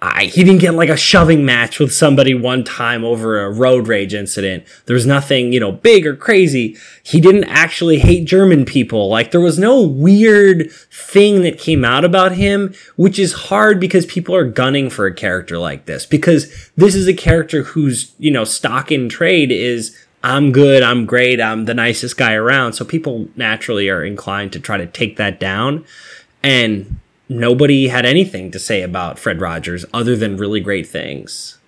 I, 0.00 0.26
he 0.26 0.44
didn't 0.44 0.60
get 0.60 0.74
like 0.74 0.90
a 0.90 0.96
shoving 0.96 1.46
match 1.46 1.78
with 1.78 1.92
somebody 1.92 2.34
one 2.34 2.64
time 2.64 3.02
over 3.02 3.42
a 3.42 3.50
road 3.50 3.88
rage 3.88 4.12
incident. 4.12 4.64
There 4.84 4.94
was 4.94 5.06
nothing, 5.06 5.54
you 5.54 5.60
know, 5.60 5.72
big 5.72 6.06
or 6.06 6.14
crazy. 6.14 6.76
He 7.02 7.18
didn't 7.18 7.44
actually 7.44 7.98
hate 7.98 8.26
German 8.26 8.66
people. 8.66 9.08
Like 9.08 9.30
there 9.30 9.40
was 9.40 9.58
no 9.58 9.80
weird 9.82 10.70
thing 10.92 11.40
that 11.42 11.58
came 11.58 11.82
out 11.82 12.04
about 12.04 12.32
him, 12.32 12.74
which 12.96 13.18
is 13.18 13.32
hard 13.32 13.80
because 13.80 14.04
people 14.04 14.34
are 14.34 14.48
gunning 14.48 14.90
for 14.90 15.06
a 15.06 15.14
character 15.14 15.58
like 15.58 15.86
this 15.86 16.04
because 16.04 16.70
this 16.76 16.94
is 16.94 17.08
a 17.08 17.14
character 17.14 17.62
whose, 17.62 18.14
you 18.18 18.30
know, 18.30 18.44
stock 18.44 18.92
in 18.92 19.08
trade 19.08 19.50
is 19.50 19.96
I'm 20.26 20.50
good, 20.50 20.82
I'm 20.82 21.06
great, 21.06 21.40
I'm 21.40 21.66
the 21.66 21.74
nicest 21.74 22.16
guy 22.16 22.34
around. 22.34 22.72
So 22.72 22.84
people 22.84 23.28
naturally 23.36 23.88
are 23.88 24.04
inclined 24.04 24.52
to 24.54 24.60
try 24.60 24.76
to 24.76 24.84
take 24.84 25.16
that 25.18 25.38
down. 25.38 25.84
And 26.42 26.98
nobody 27.28 27.86
had 27.86 28.04
anything 28.04 28.50
to 28.50 28.58
say 28.58 28.82
about 28.82 29.20
Fred 29.20 29.40
Rogers 29.40 29.84
other 29.94 30.16
than 30.16 30.36
really 30.36 30.58
great 30.58 30.88
things. 30.88 31.58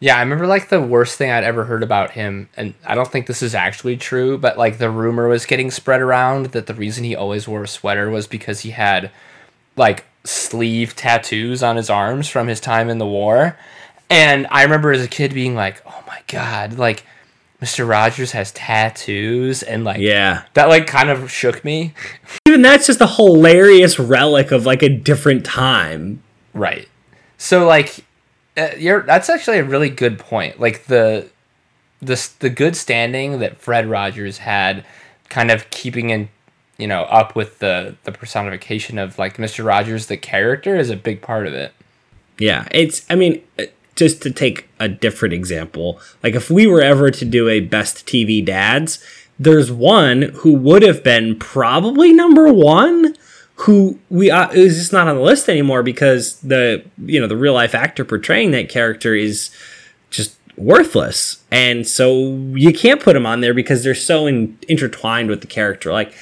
Yeah, 0.00 0.16
I 0.16 0.20
remember 0.20 0.46
like 0.46 0.70
the 0.70 0.80
worst 0.80 1.18
thing 1.18 1.30
I'd 1.30 1.44
ever 1.44 1.64
heard 1.64 1.82
about 1.82 2.12
him, 2.12 2.48
and 2.56 2.72
I 2.86 2.94
don't 2.94 3.12
think 3.12 3.26
this 3.26 3.42
is 3.42 3.54
actually 3.54 3.98
true, 3.98 4.38
but 4.38 4.56
like 4.56 4.78
the 4.78 4.88
rumor 4.88 5.28
was 5.28 5.44
getting 5.44 5.70
spread 5.70 6.00
around 6.00 6.46
that 6.52 6.66
the 6.66 6.74
reason 6.74 7.04
he 7.04 7.14
always 7.14 7.46
wore 7.46 7.64
a 7.64 7.68
sweater 7.68 8.08
was 8.08 8.26
because 8.26 8.60
he 8.60 8.70
had 8.70 9.10
like 9.76 10.06
sleeve 10.24 10.96
tattoos 10.96 11.62
on 11.62 11.76
his 11.76 11.90
arms 11.90 12.26
from 12.26 12.48
his 12.48 12.58
time 12.58 12.88
in 12.88 12.96
the 12.96 13.06
war. 13.06 13.58
And 14.08 14.46
I 14.50 14.62
remember 14.62 14.92
as 14.92 15.04
a 15.04 15.08
kid 15.08 15.34
being 15.34 15.54
like, 15.54 15.82
oh 15.84 16.04
my 16.06 16.22
God, 16.26 16.78
like 16.78 17.04
Mr. 17.62 17.88
Rogers 17.88 18.32
has 18.32 18.52
tattoos. 18.52 19.62
And 19.62 19.84
like, 19.84 19.98
Yeah. 20.00 20.42
that 20.54 20.68
like 20.68 20.86
kind 20.86 21.08
of 21.08 21.30
shook 21.30 21.64
me. 21.64 21.94
Even 22.46 22.62
that's 22.62 22.86
just 22.86 23.00
a 23.00 23.06
hilarious 23.06 23.98
relic 23.98 24.50
of 24.50 24.66
like 24.66 24.82
a 24.82 24.88
different 24.88 25.44
time. 25.44 26.22
Right. 26.52 26.88
So 27.38 27.66
like, 27.66 28.04
uh, 28.56 28.70
you're 28.78 29.02
that's 29.02 29.28
actually 29.28 29.58
a 29.58 29.64
really 29.64 29.90
good 29.90 30.18
point. 30.18 30.58
Like 30.60 30.84
the 30.86 31.28
the 32.00 32.28
the 32.40 32.50
good 32.50 32.76
standing 32.76 33.38
that 33.40 33.58
Fred 33.58 33.86
Rogers 33.86 34.38
had, 34.38 34.84
kind 35.28 35.50
of 35.50 35.68
keeping 35.70 36.10
in, 36.10 36.28
you 36.78 36.86
know, 36.86 37.02
up 37.04 37.34
with 37.36 37.58
the 37.58 37.96
the 38.04 38.12
personification 38.12 38.98
of 38.98 39.18
like 39.18 39.38
Mister 39.38 39.62
Rogers 39.62 40.06
the 40.06 40.16
character 40.16 40.76
is 40.76 40.88
a 40.90 40.96
big 40.96 41.20
part 41.20 41.46
of 41.46 41.52
it. 41.54 41.72
Yeah. 42.38 42.66
It's, 42.70 43.04
I 43.10 43.14
mean, 43.14 43.42
uh, 43.58 43.64
just 43.96 44.22
to 44.22 44.30
take 44.30 44.68
a 44.78 44.88
different 44.88 45.34
example, 45.34 46.00
like 46.22 46.34
if 46.34 46.50
we 46.50 46.66
were 46.66 46.82
ever 46.82 47.10
to 47.10 47.24
do 47.24 47.48
a 47.48 47.60
best 47.60 48.06
TV 48.06 48.44
dads, 48.44 49.02
there's 49.38 49.70
one 49.70 50.22
who 50.22 50.54
would 50.54 50.82
have 50.82 51.02
been 51.02 51.38
probably 51.38 52.12
number 52.12 52.52
one 52.52 53.16
who 53.60 53.98
we 54.10 54.30
uh, 54.30 54.50
is 54.50 54.76
just 54.76 54.92
not 54.92 55.08
on 55.08 55.16
the 55.16 55.22
list 55.22 55.48
anymore 55.48 55.82
because 55.82 56.38
the 56.40 56.84
you 56.98 57.18
know 57.18 57.26
the 57.26 57.36
real 57.36 57.54
life 57.54 57.74
actor 57.74 58.04
portraying 58.04 58.50
that 58.50 58.68
character 58.68 59.14
is 59.14 59.50
just 60.10 60.36
worthless. 60.56 61.42
And 61.50 61.86
so 61.86 62.34
you 62.54 62.72
can't 62.72 63.00
put 63.00 63.16
him 63.16 63.26
on 63.26 63.40
there 63.40 63.54
because 63.54 63.82
they're 63.82 63.94
so 63.94 64.26
in, 64.26 64.58
intertwined 64.68 65.30
with 65.30 65.40
the 65.40 65.46
character. 65.46 65.90
Like 65.92 66.14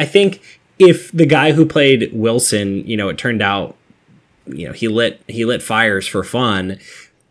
i 0.00 0.04
think 0.04 0.60
if 0.78 1.12
the 1.12 1.26
guy 1.26 1.52
who 1.52 1.64
played 1.64 2.10
wilson 2.12 2.84
you 2.86 2.96
know 2.96 3.08
it 3.08 3.18
turned 3.18 3.42
out 3.42 3.76
you 4.46 4.66
know 4.66 4.72
he 4.72 4.88
lit 4.88 5.22
he 5.28 5.44
lit 5.44 5.62
fires 5.62 6.06
for 6.08 6.24
fun 6.24 6.78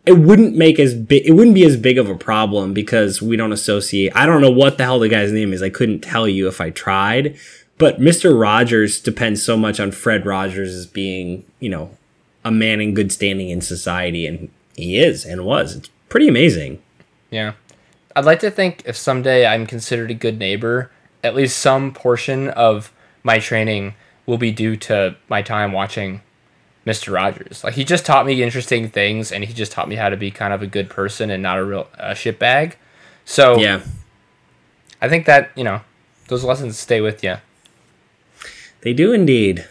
it 0.06 0.12
wouldn't 0.18 0.56
make 0.56 0.78
as 0.78 0.94
big 0.94 1.26
it 1.26 1.32
wouldn't 1.32 1.54
be 1.54 1.64
as 1.64 1.76
big 1.76 1.98
of 1.98 2.08
a 2.08 2.14
problem 2.14 2.72
because 2.72 3.20
we 3.20 3.36
don't 3.36 3.52
associate 3.52 4.10
i 4.14 4.24
don't 4.26 4.40
know 4.40 4.50
what 4.50 4.78
the 4.78 4.84
hell 4.84 4.98
the 4.98 5.08
guy's 5.08 5.32
name 5.32 5.52
is 5.52 5.62
i 5.62 5.70
couldn't 5.70 6.00
tell 6.00 6.26
you 6.26 6.48
if 6.48 6.60
i 6.60 6.70
tried 6.70 7.36
but 7.78 8.00
mr 8.00 8.38
rogers 8.38 9.00
depends 9.00 9.42
so 9.42 9.56
much 9.56 9.78
on 9.78 9.90
fred 9.90 10.24
rogers 10.24 10.74
as 10.74 10.86
being 10.86 11.44
you 11.60 11.68
know 11.68 11.96
a 12.44 12.50
man 12.50 12.80
in 12.80 12.94
good 12.94 13.12
standing 13.12 13.50
in 13.50 13.60
society 13.60 14.26
and 14.26 14.48
he 14.74 14.98
is 14.98 15.24
and 15.26 15.44
was 15.44 15.76
it's 15.76 15.90
pretty 16.08 16.26
amazing 16.28 16.80
Yeah. 17.30 17.52
I'd 18.16 18.24
like 18.24 18.40
to 18.40 18.50
think 18.50 18.82
if 18.86 18.96
someday 18.96 19.46
I'm 19.46 19.66
considered 19.68 20.10
a 20.10 20.14
good 20.14 20.36
neighbor, 20.36 20.90
at 21.22 21.36
least 21.36 21.58
some 21.58 21.92
portion 21.92 22.48
of 22.48 22.92
my 23.22 23.38
training 23.38 23.94
will 24.26 24.36
be 24.36 24.50
due 24.50 24.74
to 24.76 25.14
my 25.28 25.42
time 25.42 25.70
watching 25.70 26.22
Mr. 26.86 27.12
Rogers. 27.12 27.62
Like 27.62 27.74
he 27.74 27.84
just 27.84 28.06
taught 28.06 28.26
me 28.26 28.42
interesting 28.42 28.88
things 28.88 29.30
and 29.32 29.44
he 29.44 29.52
just 29.52 29.72
taught 29.72 29.88
me 29.88 29.96
how 29.96 30.08
to 30.08 30.16
be 30.16 30.30
kind 30.30 30.52
of 30.52 30.62
a 30.62 30.66
good 30.66 30.88
person 30.90 31.30
and 31.30 31.42
not 31.42 31.58
a 31.58 31.64
real 31.64 31.88
uh, 31.98 32.10
shitbag. 32.12 32.74
So 33.24 33.58
yeah 33.58 33.80
I 35.02 35.08
think 35.08 35.26
that, 35.26 35.50
you 35.56 35.64
know, 35.64 35.80
those 36.28 36.44
lessons 36.44 36.78
stay 36.78 37.00
with 37.00 37.24
you. 37.24 37.36
they 38.82 38.92
do 38.92 39.12
indeed 39.12 39.66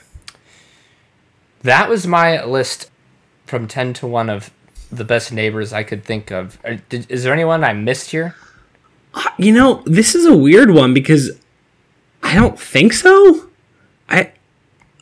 That 1.61 1.89
was 1.89 2.07
my 2.07 2.43
list 2.43 2.89
from 3.45 3.67
10 3.67 3.93
to 3.95 4.07
1 4.07 4.29
of 4.29 4.51
the 4.91 5.03
best 5.03 5.31
neighbors 5.31 5.71
I 5.71 5.83
could 5.83 6.03
think 6.03 6.31
of. 6.31 6.57
Is 6.91 7.23
there 7.23 7.33
anyone 7.33 7.63
I 7.63 7.73
missed 7.73 8.11
here? 8.11 8.35
you 9.37 9.51
know 9.51 9.81
this 9.85 10.13
is 10.13 10.25
a 10.25 10.37
weird 10.37 10.69
one 10.69 10.93
because 10.93 11.31
i 12.21 12.35
don't 12.35 12.59
think 12.59 12.93
so 12.93 13.49
i 14.07 14.31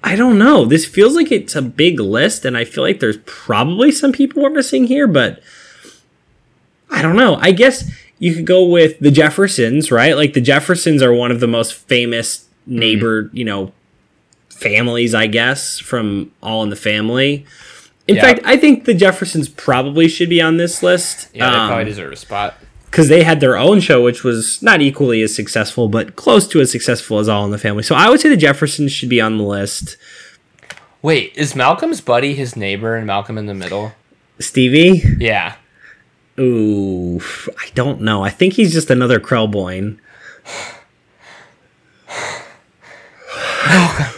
i 0.08 0.16
don't 0.16 0.38
know. 0.40 0.64
This 0.66 0.86
feels 0.86 1.16
like 1.16 1.32
it's 1.32 1.56
a 1.56 1.62
big 1.62 2.00
list 2.00 2.46
and 2.46 2.56
i 2.58 2.64
feel 2.64 2.84
like 2.84 3.00
there's 3.00 3.18
probably 3.26 3.92
some 3.92 4.12
people 4.12 4.42
we're 4.42 4.50
missing 4.50 4.86
here 4.88 5.08
but 5.08 5.42
i 6.90 7.02
don't 7.02 7.16
know. 7.18 7.36
I 7.42 7.52
guess 7.52 7.90
you 8.20 8.34
could 8.34 8.46
go 8.46 8.66
with 8.66 9.00
the 9.00 9.12
jeffersons 9.12 9.92
right? 9.92 10.16
Like 10.16 10.34
the 10.34 10.42
jeffersons 10.42 11.02
are 11.04 11.14
one 11.14 11.32
of 11.32 11.40
the 11.40 11.48
most 11.48 11.74
famous 11.74 12.46
neighbor 12.66 13.30
you 13.34 13.46
know 13.46 13.72
families 14.50 15.14
i 15.14 15.28
guess 15.28 15.78
from 15.80 16.32
all 16.42 16.64
in 16.64 16.70
the 16.70 16.76
family. 16.76 17.46
In 18.08 18.16
Yeah. 18.16 18.22
fact 18.22 18.40
i 18.46 18.56
think 18.58 18.86
the 18.86 18.94
jeffersons 18.94 19.50
probably 19.50 20.08
should 20.08 20.30
be 20.30 20.42
on 20.42 20.58
this 20.58 20.82
list. 20.82 21.28
Yeah, 21.34 21.50
they 21.52 21.58
Um, 21.58 21.68
probably 21.70 21.86
deserve 21.86 22.12
a 22.14 22.16
spot. 22.16 22.58
Because 22.98 23.10
they 23.10 23.22
had 23.22 23.42
their 23.42 23.56
own 23.56 23.80
show, 23.80 24.04
which 24.04 24.24
was 24.24 24.60
not 24.64 24.82
equally 24.82 25.22
as 25.22 25.36
successful, 25.36 25.88
but 25.88 26.16
close 26.16 26.48
to 26.48 26.60
as 26.60 26.72
successful 26.72 27.20
as 27.20 27.30
All 27.30 27.46
in 27.46 27.52
the 27.52 27.60
Family. 27.60 27.84
So 27.84 27.94
I 27.94 28.10
would 28.10 28.20
say 28.20 28.28
the 28.28 28.36
Jeffersons 28.36 28.92
should 28.92 29.08
be 29.08 29.22
on 29.22 29.38
the 29.38 29.44
list. 29.44 29.98
Wait, 31.04 31.32
is 31.36 31.56
Malcolm's 31.56 32.02
buddy 32.02 32.34
his 32.34 32.56
neighbor 32.56 32.96
and 32.96 33.06
Malcolm 33.06 33.38
in 33.38 33.46
the 33.46 33.54
middle? 33.54 33.92
Stevie? 34.40 35.04
Yeah. 35.20 35.58
Ooh, 36.40 37.22
I 37.60 37.70
don't 37.76 38.02
know. 38.02 38.24
I 38.24 38.32
think 38.32 38.54
he's 38.54 38.74
just 38.74 38.90
another 38.90 39.20
Krelboyne. 39.20 40.00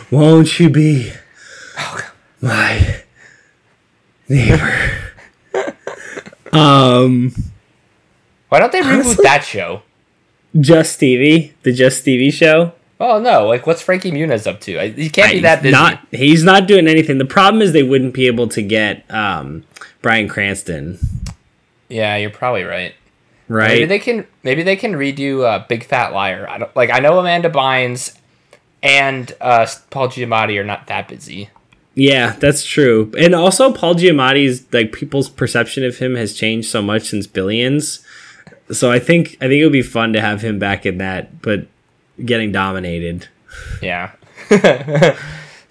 Won't 0.10 0.58
you 0.58 0.70
be 0.70 1.12
my 2.40 3.04
neighbor? 4.30 4.92
um, 6.54 7.34
Why 8.50 8.60
don't 8.60 8.72
they 8.72 8.82
reboot 8.82 8.94
Honestly- 9.06 9.24
that 9.24 9.44
show? 9.44 9.84
just 10.60 10.94
Stevie, 10.94 11.54
the 11.64 11.72
Just 11.72 12.00
Stevie 12.00 12.32
show. 12.32 12.74
Oh 13.00 13.20
no! 13.20 13.48
Like, 13.48 13.66
what's 13.66 13.82
Frankie 13.82 14.12
Muniz 14.12 14.46
up 14.46 14.60
to? 14.62 14.80
He 14.92 15.10
can't 15.10 15.32
be 15.32 15.40
that 15.42 15.62
busy. 15.62 15.72
Not 15.72 16.06
he's 16.12 16.44
not 16.44 16.68
doing 16.68 16.88
anything. 16.88 17.18
The 17.18 17.26
problem 17.26 17.62
is 17.62 17.72
they 17.72 17.84
wouldn't 17.84 18.14
be 18.14 18.28
able 18.28 18.48
to 18.50 18.62
get 18.62 19.06
um 19.10 19.64
Bryan 20.02 20.28
Cranston, 20.28 20.98
yeah, 21.90 22.16
you're 22.18 22.30
probably 22.30 22.64
right. 22.64 22.94
right? 23.48 23.70
Maybe 23.70 23.86
they 23.86 24.00
can. 24.00 24.28
Maybe 24.44 24.64
they 24.64 24.76
can 24.76 24.94
redo 24.94 25.44
uh, 25.44 25.66
Big 25.68 25.84
Fat 25.86 26.14
Liar. 26.14 26.48
I 26.50 26.58
don't 26.58 26.76
like. 26.76 26.90
I 26.90 27.00
know 27.00 27.20
Amanda 27.20 27.50
Bynes 27.50 28.18
and 28.84 29.32
uh, 29.42 29.66
Paul 29.90 30.10
Giamatti 30.10 30.60
are 30.60 30.64
not 30.64 30.88
that 30.88 31.08
busy. 31.08 31.50
Yeah, 31.96 32.34
that's 32.40 32.66
true. 32.66 33.12
And 33.18 33.36
also 33.36 33.74
Paul 33.74 33.96
Giamatti's 33.96 34.72
like 34.72 34.94
people's 34.94 35.28
perception 35.30 35.84
of 35.84 35.98
him 35.98 36.16
has 36.16 36.34
changed 36.34 36.70
so 36.70 36.82
much 36.82 37.10
since 37.10 37.28
Billions. 37.28 38.00
So 38.72 38.92
I 38.92 39.00
think 39.00 39.38
I 39.42 39.48
think 39.48 39.54
it 39.62 39.64
would 39.64 39.74
be 39.74 39.82
fun 39.82 40.14
to 40.14 40.22
have 40.22 40.42
him 40.42 40.60
back 40.60 40.86
in 40.86 41.00
that, 41.00 41.42
but 41.42 41.68
getting 42.24 42.52
dominated. 42.52 43.28
Yeah. 43.82 44.12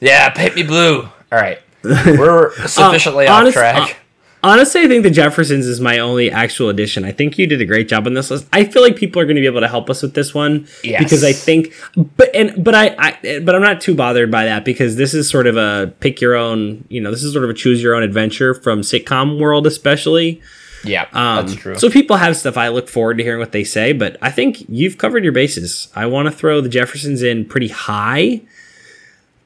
yeah, 0.01 0.31
paint 0.31 0.55
me 0.57 0.63
blue. 0.63 1.03
All 1.03 1.13
right. 1.39 1.61
We're 1.85 2.49
uh, 2.59 2.67
sufficiently 2.67 3.27
off 3.27 3.41
honest- 3.41 3.57
track. 3.57 3.91
Uh, 3.91 3.95
honestly, 4.43 4.83
I 4.83 4.89
think 4.89 5.03
the 5.05 5.11
Jeffersons 5.11 5.67
is 5.67 5.81
my 5.81 5.99
only 5.99 6.31
actual 6.31 6.69
addition. 6.69 7.05
I 7.05 7.13
think 7.13 7.39
you 7.39 7.47
did 7.47 7.61
a 7.61 7.65
great 7.65 7.89
job 7.89 8.07
on 8.07 8.15
this 8.15 8.31
list. 8.31 8.47
I 8.53 8.65
feel 8.65 8.83
like 8.83 8.97
people 8.97 9.21
are 9.21 9.25
going 9.25 9.37
to 9.37 9.41
be 9.41 9.47
able 9.47 9.61
to 9.61 9.69
help 9.69 9.89
us 9.91 10.03
with 10.03 10.15
this 10.15 10.35
one 10.35 10.67
Yes. 10.83 11.03
because 11.03 11.23
I 11.25 11.33
think, 11.33 11.73
but 12.17 12.35
and 12.35 12.63
but 12.63 12.75
I, 12.75 12.95
I 12.99 13.41
but 13.41 13.55
I'm 13.55 13.63
not 13.63 13.81
too 13.81 13.95
bothered 13.95 14.31
by 14.31 14.45
that 14.47 14.65
because 14.65 14.97
this 14.97 15.15
is 15.15 15.29
sort 15.29 15.47
of 15.47 15.57
a 15.57 15.93
pick 16.01 16.21
your 16.21 16.35
own. 16.35 16.85
You 16.89 17.01
know, 17.01 17.11
this 17.11 17.23
is 17.23 17.33
sort 17.33 17.45
of 17.45 17.51
a 17.51 17.55
choose 17.55 17.83
your 17.83 17.95
own 17.95 18.03
adventure 18.03 18.55
from 18.55 18.81
sitcom 18.81 19.39
world, 19.41 19.67
especially. 19.67 20.41
Yeah, 20.85 21.07
Um, 21.13 21.47
that's 21.47 21.55
true. 21.61 21.77
So 21.77 21.91
people 21.91 22.17
have 22.17 22.37
stuff. 22.37 22.57
I 22.57 22.69
look 22.69 22.89
forward 22.89 23.19
to 23.19 23.25
hearing 23.25 23.41
what 23.41 23.53
they 23.53 23.65
say, 23.65 23.93
but 23.93 24.17
I 24.23 24.31
think 24.31 24.65
you've 24.69 24.97
covered 24.99 25.25
your 25.25 25.33
bases. 25.33 25.89
I 25.95 26.07
want 26.07 26.27
to 26.27 26.33
throw 26.33 26.61
the 26.61 26.69
Jeffersons 26.69 27.23
in 27.23 27.45
pretty 27.45 27.69
high, 27.69 28.43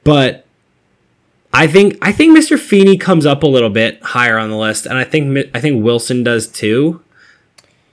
but 0.03 0.45
I 1.53 1.67
think 1.67 1.97
I 2.01 2.11
think 2.11 2.37
Mr. 2.37 2.57
Feeny 2.59 2.97
comes 2.97 3.25
up 3.25 3.43
a 3.43 3.47
little 3.47 3.69
bit 3.69 4.01
higher 4.03 4.37
on 4.37 4.49
the 4.49 4.57
list, 4.57 4.85
and 4.85 4.97
I 4.97 5.03
think 5.03 5.49
I 5.53 5.59
think 5.59 5.83
Wilson 5.83 6.23
does 6.23 6.47
too. 6.47 7.01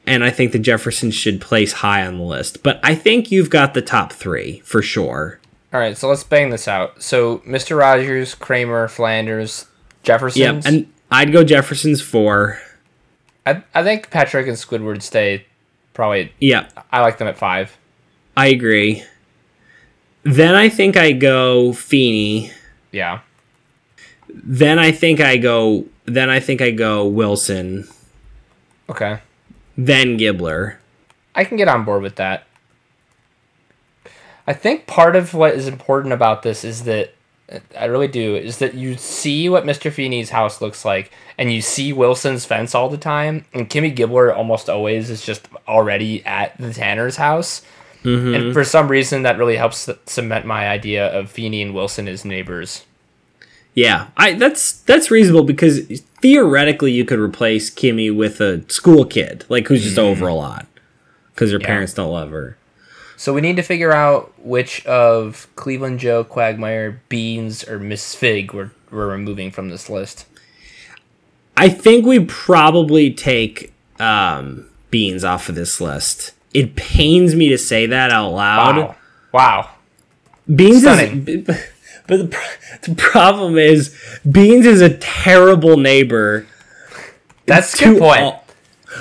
And 0.06 0.24
I 0.24 0.30
think 0.30 0.52
the 0.52 0.58
Jeffersons 0.58 1.14
should 1.14 1.40
place 1.40 1.72
high 1.72 2.04
on 2.06 2.16
the 2.16 2.24
list, 2.24 2.62
but 2.62 2.80
I 2.82 2.94
think 2.94 3.30
you've 3.30 3.50
got 3.50 3.74
the 3.74 3.82
top 3.82 4.12
three 4.12 4.60
for 4.64 4.82
sure. 4.82 5.38
All 5.72 5.78
right, 5.78 5.96
so 5.96 6.08
let's 6.08 6.24
bang 6.24 6.50
this 6.50 6.66
out. 6.66 7.00
So 7.02 7.38
Mr. 7.40 7.78
Rogers, 7.78 8.34
Kramer, 8.34 8.88
Flanders, 8.88 9.66
Jeffersons. 10.02 10.40
Yeah, 10.40 10.60
and 10.64 10.92
I'd 11.10 11.32
go 11.32 11.44
Jeffersons 11.44 12.02
four. 12.02 12.60
I, 13.50 13.62
I 13.74 13.82
think 13.82 14.10
Patrick 14.10 14.46
and 14.46 14.56
Squidward 14.56 15.02
stay 15.02 15.46
probably. 15.92 16.32
Yeah, 16.40 16.68
I 16.92 17.00
like 17.00 17.18
them 17.18 17.28
at 17.28 17.38
five. 17.38 17.76
I 18.36 18.46
agree. 18.46 19.04
Then 20.22 20.54
I 20.54 20.68
think 20.68 20.96
I 20.96 21.12
go 21.12 21.72
Feeny. 21.72 22.50
Yeah. 22.92 23.20
Then 24.28 24.78
I 24.78 24.92
think 24.92 25.20
I 25.20 25.36
go. 25.36 25.86
Then 26.04 26.30
I 26.30 26.40
think 26.40 26.60
I 26.60 26.70
go 26.70 27.06
Wilson. 27.06 27.88
Okay. 28.88 29.20
Then 29.76 30.18
Gibbler. 30.18 30.76
I 31.34 31.44
can 31.44 31.56
get 31.56 31.68
on 31.68 31.84
board 31.84 32.02
with 32.02 32.16
that. 32.16 32.44
I 34.46 34.52
think 34.52 34.86
part 34.86 35.16
of 35.16 35.32
what 35.32 35.54
is 35.54 35.68
important 35.68 36.12
about 36.12 36.42
this 36.42 36.64
is 36.64 36.84
that 36.84 37.14
I 37.78 37.86
really 37.86 38.08
do 38.08 38.36
is 38.36 38.58
that 38.58 38.74
you 38.74 38.96
see 38.96 39.48
what 39.48 39.64
Mr. 39.64 39.92
Feeny's 39.92 40.30
house 40.30 40.60
looks 40.60 40.84
like, 40.84 41.10
and 41.36 41.52
you 41.52 41.60
see 41.60 41.92
Wilson's 41.92 42.44
fence 42.44 42.74
all 42.74 42.88
the 42.88 42.98
time, 42.98 43.44
and 43.52 43.68
Kimmy 43.68 43.94
Gibbler 43.94 44.34
almost 44.34 44.68
always 44.70 45.10
is 45.10 45.24
just 45.24 45.48
already 45.66 46.24
at 46.24 46.56
the 46.58 46.72
Tanner's 46.72 47.16
house. 47.16 47.62
Mm-hmm. 48.04 48.34
And 48.34 48.52
for 48.52 48.64
some 48.64 48.88
reason, 48.88 49.22
that 49.22 49.38
really 49.38 49.56
helps 49.56 49.88
cement 50.06 50.46
my 50.46 50.68
idea 50.68 51.06
of 51.06 51.30
Feeny 51.30 51.60
and 51.62 51.74
Wilson 51.74 52.08
as 52.08 52.24
neighbors. 52.24 52.84
Yeah, 53.74 54.08
I 54.16 54.32
that's 54.34 54.72
that's 54.82 55.10
reasonable 55.10 55.44
because 55.44 56.02
theoretically 56.20 56.92
you 56.92 57.04
could 57.04 57.18
replace 57.18 57.70
Kimmy 57.70 58.14
with 58.14 58.40
a 58.40 58.68
school 58.70 59.04
kid, 59.04 59.44
like 59.48 59.68
who's 59.68 59.82
just 59.82 59.96
mm-hmm. 59.96 60.06
over 60.06 60.28
a 60.28 60.34
lot 60.34 60.66
because 61.34 61.52
her 61.52 61.58
Yeah. 61.60 61.66
parents 61.66 61.94
don't 61.94 62.10
love 62.10 62.30
her. 62.30 62.56
So 63.20 63.34
we 63.34 63.42
need 63.42 63.56
to 63.56 63.62
figure 63.62 63.92
out 63.92 64.32
which 64.38 64.82
of 64.86 65.46
Cleveland 65.54 66.00
Joe, 66.00 66.24
Quagmire, 66.24 67.02
Beans, 67.10 67.62
or 67.68 67.78
Miss 67.78 68.14
Figg 68.14 68.54
we're, 68.54 68.70
we're 68.90 69.10
removing 69.10 69.50
from 69.50 69.68
this 69.68 69.90
list. 69.90 70.24
I 71.54 71.68
think 71.68 72.06
we 72.06 72.24
probably 72.24 73.12
take 73.12 73.74
um, 73.98 74.70
Beans 74.90 75.22
off 75.22 75.50
of 75.50 75.54
this 75.54 75.82
list. 75.82 76.32
It 76.54 76.76
pains 76.76 77.34
me 77.34 77.50
to 77.50 77.58
say 77.58 77.84
that 77.84 78.10
out 78.10 78.30
loud. 78.30 78.76
Wow. 78.78 78.96
Wow. 79.32 79.70
Beans 80.56 80.80
Stunning. 80.80 81.28
is, 81.28 81.44
but 82.06 82.30
the, 82.30 82.38
the 82.84 82.94
problem 82.94 83.58
is 83.58 83.94
Beans 84.30 84.64
is 84.64 84.80
a 84.80 84.96
terrible 84.96 85.76
neighbor. 85.76 86.46
That's 87.44 87.76
to 87.76 87.84
good 87.84 87.98
point. 87.98 88.22
all- 88.22 88.44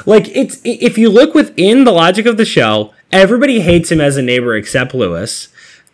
like 0.05 0.27
it's 0.35 0.59
if 0.65 0.97
you 0.97 1.09
look 1.09 1.33
within 1.33 1.85
the 1.85 1.91
logic 1.91 2.25
of 2.25 2.37
the 2.37 2.45
show, 2.45 2.93
everybody 3.11 3.61
hates 3.61 3.91
him 3.91 4.01
as 4.01 4.17
a 4.17 4.21
neighbor 4.21 4.55
except 4.55 4.93
Louis. 4.93 5.47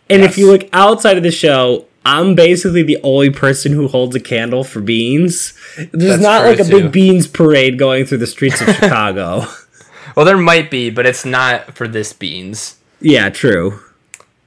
And 0.08 0.22
if 0.22 0.38
you 0.38 0.50
look 0.50 0.68
outside 0.72 1.16
of 1.16 1.22
the 1.22 1.30
show, 1.32 1.86
I'm 2.04 2.34
basically 2.36 2.82
the 2.84 2.98
only 3.02 3.30
person 3.30 3.72
who 3.72 3.88
holds 3.88 4.14
a 4.14 4.20
candle 4.20 4.62
for 4.62 4.80
Beans. 4.80 5.52
There's 5.76 6.20
That's 6.20 6.22
not 6.22 6.44
like 6.44 6.60
a 6.60 6.64
too. 6.64 6.82
big 6.82 6.92
Beans 6.92 7.26
parade 7.26 7.78
going 7.78 8.04
through 8.04 8.18
the 8.18 8.26
streets 8.28 8.60
of 8.60 8.68
Chicago. 8.76 9.44
Well, 10.14 10.24
there 10.24 10.36
might 10.36 10.70
be, 10.70 10.90
but 10.90 11.04
it's 11.06 11.24
not 11.24 11.74
for 11.76 11.88
this 11.88 12.12
Beans. 12.12 12.76
yeah, 13.00 13.28
true. 13.30 13.80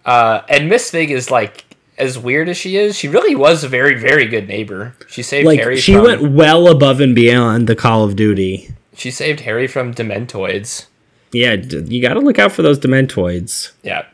Uh, 0.06 0.42
and 0.48 0.70
Miss 0.70 0.90
Figg 0.90 1.12
is 1.12 1.30
like 1.30 1.66
as 1.98 2.18
weird 2.18 2.48
as 2.48 2.56
she 2.56 2.78
is. 2.78 2.96
She 2.98 3.10
really 3.10 3.36
was 3.36 3.64
a 3.64 3.68
very, 3.68 4.00
very 4.00 4.26
good 4.26 4.48
neighbor. 4.48 4.96
She 5.10 5.22
saved 5.22 5.46
Like 5.46 5.60
Harry. 5.60 5.78
she 5.78 5.94
from, 5.94 6.04
went 6.04 6.32
well 6.32 6.68
above 6.70 7.02
and 7.02 7.14
beyond 7.14 7.68
the 7.68 7.76
Call 7.76 8.06
of 8.06 8.16
Duty. 8.16 8.74
She 8.96 9.12
saved 9.12 9.42
Harry 9.42 9.68
from 9.68 9.94
Dementoids. 9.94 10.86
Yeah, 11.32 11.54
you 11.54 12.02
got 12.02 12.14
to 12.16 12.20
look 12.20 12.40
out 12.40 12.52
for 12.52 12.62
those 12.62 12.80
Dementoids. 12.80 13.72
Yeah, 13.84 14.06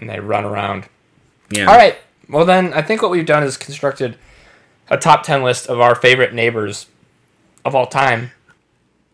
and 0.00 0.08
they 0.10 0.20
run 0.20 0.44
around. 0.44 0.88
Yeah. 1.50 1.66
All 1.66 1.76
right. 1.76 1.96
Well, 2.28 2.44
then 2.44 2.72
I 2.74 2.82
think 2.82 3.00
what 3.00 3.10
we've 3.10 3.24
done 3.26 3.42
is 3.42 3.56
constructed 3.56 4.18
a 4.90 4.98
top 4.98 5.22
ten 5.22 5.42
list 5.42 5.66
of 5.68 5.80
our 5.80 5.94
favorite 5.94 6.34
neighbors 6.34 6.86
of 7.64 7.74
all 7.74 7.86
time. 7.86 8.32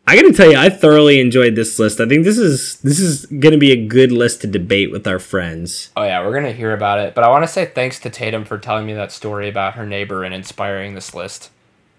I 0.07 0.17
got 0.17 0.23
to 0.23 0.33
tell 0.33 0.51
you, 0.51 0.59
I 0.59 0.69
thoroughly 0.69 1.19
enjoyed 1.19 1.55
this 1.55 1.79
list. 1.79 1.99
I 1.99 2.07
think 2.07 2.25
this 2.25 2.37
is 2.37 2.77
this 2.81 2.99
is 3.01 3.25
going 3.27 3.53
to 3.53 3.59
be 3.59 3.73
a 3.73 3.87
good 3.87 4.13
list 4.13 4.43
to 4.43 4.47
debate 4.47 4.91
with 4.91 5.07
our 5.07 5.19
friends. 5.19 5.91
Oh 5.97 6.03
yeah, 6.05 6.23
we're 6.27 6.35
gonna 6.35 6.53
hear 6.53 6.75
about 6.75 6.99
it. 6.99 7.15
But 7.15 7.25
I 7.25 7.29
want 7.31 7.43
to 7.45 7.49
say 7.49 7.65
thanks 7.65 7.99
to 8.01 8.11
Tatum 8.11 8.45
for 8.45 8.59
telling 8.59 8.85
me 8.85 8.93
that 8.93 9.13
story 9.13 9.49
about 9.49 9.75
her 9.75 9.87
neighbor 9.87 10.23
and 10.23 10.35
inspiring 10.35 10.95
this 10.95 11.15
list. 11.15 11.51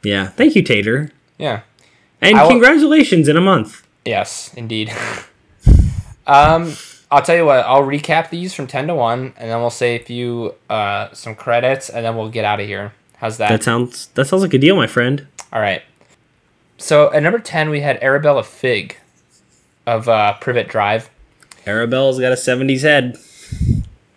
Yeah, 0.03 0.27
thank 0.27 0.55
you, 0.55 0.61
Tater, 0.61 1.11
Yeah. 1.39 1.61
and 2.21 2.37
will- 2.37 2.47
congratulations 2.49 3.27
in 3.27 3.37
a 3.37 3.41
month. 3.41 3.87
Yes, 4.05 4.53
indeed. 4.53 4.93
um, 6.27 6.73
I'll 7.11 7.21
tell 7.21 7.35
you 7.35 7.45
what. 7.45 7.59
I'll 7.65 7.83
recap 7.83 8.29
these 8.29 8.53
from 8.53 8.67
ten 8.67 8.87
to 8.87 8.95
one, 8.95 9.33
and 9.37 9.49
then 9.49 9.59
we'll 9.59 9.69
say 9.69 9.95
a 9.95 9.99
few 9.99 10.55
uh 10.69 11.13
some 11.13 11.35
credits, 11.35 11.89
and 11.89 12.05
then 12.05 12.15
we'll 12.15 12.29
get 12.29 12.45
out 12.45 12.59
of 12.59 12.67
here. 12.67 12.93
How's 13.17 13.37
that? 13.37 13.49
That 13.49 13.63
sounds 13.63 14.07
that 14.15 14.25
sounds 14.25 14.43
like 14.43 14.53
a 14.53 14.57
deal, 14.57 14.75
my 14.75 14.87
friend. 14.87 15.27
All 15.53 15.61
right. 15.61 15.81
So 16.77 17.11
at 17.13 17.23
number 17.23 17.39
ten, 17.39 17.69
we 17.69 17.81
had 17.81 18.01
Arabella 18.03 18.43
Figg 18.43 18.97
of 19.85 20.09
uh, 20.09 20.33
Privet 20.39 20.67
Drive. 20.67 21.09
Arabella's 21.65 22.19
got 22.19 22.31
a 22.31 22.35
'70s 22.35 22.81
head. 22.81 23.17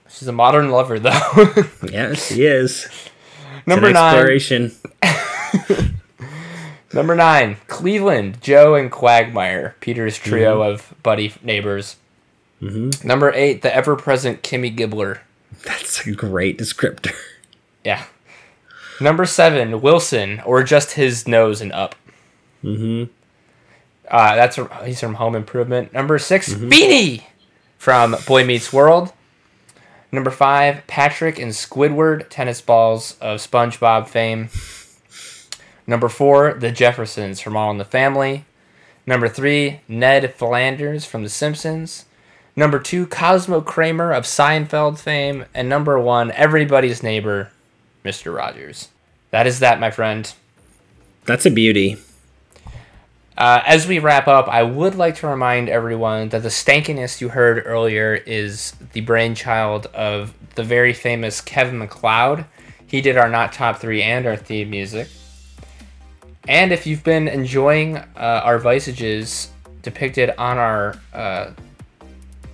She's 0.09 0.29
a 0.29 0.33
modern 0.33 0.71
lover, 0.71 0.99
though. 0.99 1.55
yes, 1.91 2.27
she 2.27 2.45
is. 2.45 2.87
It's 2.87 3.67
number 3.67 3.89
an 3.89 3.95
nine. 3.95 4.73
Number 6.93 7.15
nine, 7.15 7.57
Cleveland, 7.67 8.41
Joe 8.41 8.75
and 8.75 8.91
Quagmire, 8.91 9.75
Peter's 9.81 10.17
trio 10.19 10.61
Mm-hmm. 10.61 10.71
of 10.73 10.95
buddy 11.03 11.33
neighbors. 11.43 11.97
Number 12.61 13.33
eight, 13.35 13.63
the 13.63 13.75
ever-present 13.75 14.43
Kimmy 14.43 14.75
Gibbler. 14.77 15.21
That's 15.65 16.05
a 16.07 16.13
great 16.13 16.59
descriptor. 16.59 17.15
Yeah. 17.85 18.05
Number 19.01 19.27
seven, 19.27 19.81
Wilson, 19.81 20.41
or 20.45 20.65
just 20.65 20.93
his 20.93 21.29
nose 21.29 21.61
and 21.61 21.73
up. 21.73 21.95
Mm-hmm. 22.65 23.13
Uh, 24.11 24.35
that's 24.35 24.57
from, 24.57 24.69
he's 24.85 24.99
from 24.99 25.15
Home 25.15 25.37
Improvement. 25.37 25.93
Number 25.93 26.19
6 26.19 26.55
Mm-hmm. 26.55 26.69
Feeny 26.71 27.27
from 27.77 28.17
Boy 28.27 28.45
Meets 28.45 28.73
World. 28.73 29.13
Number 30.11 30.31
five, 30.31 30.85
Patrick 30.87 31.39
and 31.39 31.53
Squidward, 31.53 32.29
tennis 32.31 32.61
balls 32.63 33.17
of 33.21 33.39
SpongeBob 33.41 34.09
fame. 34.09 34.49
Number 35.89 36.11
four, 36.11 36.53
the 36.53 36.71
Jeffersons 36.71 37.41
from 37.41 37.57
All 37.57 37.71
in 37.71 37.79
the 37.79 37.85
Family. 37.85 38.45
Number 39.07 39.27
three, 39.27 39.81
Ned 39.89 40.35
Flanders 40.35 41.07
from 41.07 41.23
The 41.23 41.31
Simpsons. 41.31 42.05
Number 42.55 42.79
two, 42.79 43.07
Cosmo 43.07 43.63
Kramer 43.63 44.13
of 44.13 44.25
Seinfeld 44.25 44.99
fame. 44.99 45.47
And 45.55 45.67
number 45.67 45.99
one, 45.99 46.31
everybody's 46.33 47.03
neighbor, 47.03 47.51
Mr. 48.05 48.37
Rogers. 48.37 48.89
That 49.31 49.47
is 49.47 49.61
that, 49.61 49.81
my 49.81 49.91
friend. 49.91 50.31
That's 51.25 51.47
a 51.47 51.51
beauty. 51.51 51.97
Uh, 53.39 53.63
as 53.67 53.87
we 53.87 53.99
wrap 53.99 54.29
up, 54.29 54.47
I 54.47 54.65
would 54.65 54.95
like 54.95 55.17
to 55.17 55.27
remind 55.27 55.71
everyone 55.71 56.29
that 56.29 56.43
the 56.43 56.51
stankiness 56.51 57.23
you 57.23 57.31
heard 57.31 57.63
earlier 57.65 58.15
is 58.15 58.73
the 58.93 59.01
brainchild 59.01 59.87
of 59.87 60.35
the 60.55 60.65
very 60.65 60.93
famous 60.93 61.41
Kevin 61.41 61.79
MacLeod. 61.79 62.45
He 62.87 63.01
did 63.01 63.17
our 63.17 63.31
not 63.31 63.55
top 63.55 63.79
three 63.79 64.03
and 64.03 64.27
our 64.27 64.37
theme 64.37 64.69
music. 64.69 65.09
And 66.49 66.73
if 66.73 66.87
you've 66.87 67.05
been 67.05 67.29
enjoying 67.29 67.99
uh, 67.99 68.07
our 68.17 68.59
visages 68.59 69.51
depicted 69.83 70.31
on 70.39 70.57
our 70.57 70.97
uh, 71.13 71.51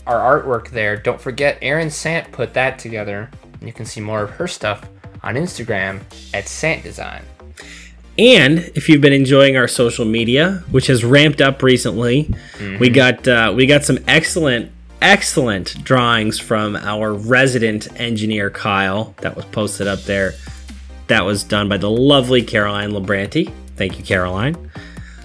our 0.06 0.42
artwork 0.42 0.68
there, 0.70 0.96
don't 0.96 1.20
forget 1.20 1.56
Erin 1.62 1.90
Sant 1.90 2.30
put 2.32 2.52
that 2.54 2.78
together. 2.78 3.30
You 3.62 3.72
can 3.72 3.86
see 3.86 4.00
more 4.00 4.24
of 4.24 4.30
her 4.30 4.48
stuff 4.48 4.86
on 5.22 5.36
Instagram 5.36 6.00
at 6.34 6.48
Sant 6.48 6.82
Design. 6.82 7.22
And 8.18 8.58
if 8.74 8.88
you've 8.88 9.00
been 9.00 9.12
enjoying 9.12 9.56
our 9.56 9.66
social 9.66 10.04
media, 10.04 10.62
which 10.70 10.88
has 10.88 11.04
ramped 11.04 11.40
up 11.40 11.62
recently, 11.62 12.24
mm-hmm. 12.24 12.78
we 12.78 12.90
got 12.90 13.26
uh, 13.28 13.52
we 13.56 13.64
got 13.66 13.84
some 13.84 13.98
excellent 14.08 14.72
excellent 15.00 15.84
drawings 15.84 16.38
from 16.40 16.74
our 16.74 17.14
resident 17.14 17.88
engineer 18.00 18.50
Kyle 18.50 19.14
that 19.20 19.36
was 19.36 19.44
posted 19.46 19.86
up 19.86 20.00
there. 20.02 20.34
That 21.06 21.24
was 21.24 21.44
done 21.44 21.68
by 21.68 21.76
the 21.76 21.90
lovely 21.90 22.42
Caroline 22.42 22.90
Labranti. 22.90 23.52
Thank 23.76 23.98
you, 23.98 24.05
Caroline. 24.05 24.70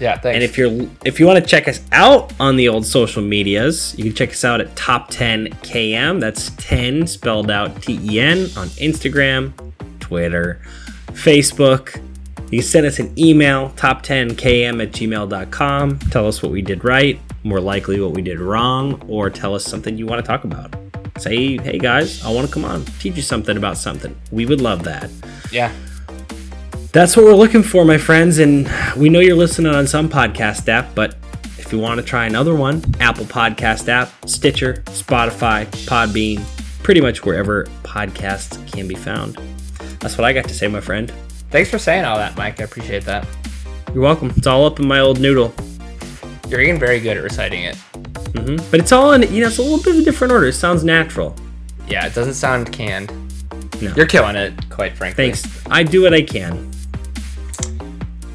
Yeah, 0.00 0.18
thanks. 0.18 0.34
And 0.34 0.42
if 0.42 0.56
you're 0.56 0.88
if 1.04 1.20
you 1.20 1.26
want 1.26 1.38
to 1.38 1.48
check 1.48 1.68
us 1.68 1.80
out 1.92 2.32
on 2.40 2.56
the 2.56 2.68
old 2.68 2.86
social 2.86 3.22
medias, 3.22 3.94
you 3.98 4.04
can 4.04 4.14
check 4.14 4.30
us 4.30 4.44
out 4.44 4.60
at 4.60 4.74
Top 4.74 5.10
10 5.10 5.48
KM. 5.62 6.20
That's 6.20 6.50
10 6.56 7.06
spelled 7.06 7.50
out 7.50 7.82
T 7.82 8.00
E 8.02 8.18
N 8.18 8.38
on 8.56 8.68
Instagram, 8.78 9.52
Twitter, 10.00 10.62
Facebook. 11.08 12.02
You 12.50 12.60
can 12.60 12.66
send 12.66 12.86
us 12.86 12.98
an 12.98 13.16
email, 13.16 13.70
top10km 13.70 14.82
at 14.82 14.90
gmail.com. 14.90 15.98
Tell 16.10 16.26
us 16.26 16.42
what 16.42 16.50
we 16.50 16.62
did 16.62 16.84
right, 16.84 17.20
more 17.44 17.60
likely 17.60 18.00
what 18.00 18.10
we 18.10 18.22
did 18.22 18.40
wrong, 18.40 19.00
or 19.08 19.30
tell 19.30 19.54
us 19.54 19.64
something 19.64 19.96
you 19.96 20.06
want 20.06 20.24
to 20.24 20.26
talk 20.26 20.42
about. 20.42 20.74
Say, 21.18 21.58
hey 21.58 21.78
guys, 21.78 22.24
I 22.24 22.32
want 22.32 22.48
to 22.48 22.52
come 22.52 22.64
on, 22.64 22.84
teach 22.98 23.14
you 23.14 23.22
something 23.22 23.56
about 23.56 23.76
something. 23.76 24.18
We 24.32 24.46
would 24.46 24.60
love 24.60 24.82
that. 24.84 25.10
Yeah. 25.52 25.72
That's 26.92 27.16
what 27.16 27.24
we're 27.24 27.34
looking 27.34 27.62
for, 27.62 27.84
my 27.84 27.98
friends. 27.98 28.38
And 28.40 28.68
we 28.96 29.08
know 29.08 29.20
you're 29.20 29.36
listening 29.36 29.72
on 29.72 29.86
some 29.86 30.08
podcast 30.08 30.68
app, 30.68 30.92
but 30.94 31.14
if 31.56 31.72
you 31.72 31.78
want 31.78 32.00
to 32.00 32.04
try 32.04 32.26
another 32.26 32.54
one, 32.56 32.82
Apple 32.98 33.24
Podcast 33.26 33.86
app, 33.88 34.10
Stitcher, 34.28 34.82
Spotify, 34.86 35.66
Podbean, 35.86 36.42
pretty 36.82 37.00
much 37.00 37.24
wherever 37.24 37.66
podcasts 37.84 38.66
can 38.72 38.88
be 38.88 38.96
found. 38.96 39.36
That's 40.00 40.18
what 40.18 40.24
I 40.24 40.32
got 40.32 40.44
to 40.48 40.54
say, 40.54 40.66
my 40.66 40.80
friend. 40.80 41.12
Thanks 41.50 41.70
for 41.70 41.78
saying 41.78 42.04
all 42.04 42.16
that, 42.16 42.36
Mike. 42.36 42.60
I 42.60 42.64
appreciate 42.64 43.04
that. 43.04 43.24
You're 43.94 44.02
welcome. 44.02 44.32
It's 44.36 44.48
all 44.48 44.66
up 44.66 44.80
in 44.80 44.88
my 44.88 44.98
old 44.98 45.20
noodle. 45.20 45.54
You're 46.48 46.60
getting 46.60 46.80
very 46.80 46.98
good 46.98 47.16
at 47.16 47.22
reciting 47.22 47.62
it. 47.62 47.76
Mm-hmm. 48.32 48.68
But 48.70 48.80
it's 48.80 48.90
all 48.90 49.12
in, 49.12 49.22
you 49.32 49.42
know, 49.42 49.46
it's 49.46 49.58
a 49.58 49.62
little 49.62 49.78
bit 49.78 49.94
of 49.94 50.00
a 50.00 50.04
different 50.04 50.32
order. 50.32 50.46
It 50.46 50.54
sounds 50.54 50.82
natural. 50.82 51.36
Yeah, 51.86 52.04
it 52.06 52.14
doesn't 52.14 52.34
sound 52.34 52.72
canned. 52.72 53.12
No. 53.80 53.92
You're 53.94 54.06
killing 54.06 54.34
it, 54.34 54.68
quite 54.70 54.96
frankly. 54.96 55.30
Thanks. 55.30 55.64
I 55.70 55.84
do 55.84 56.02
what 56.02 56.14
I 56.14 56.22
can. 56.22 56.70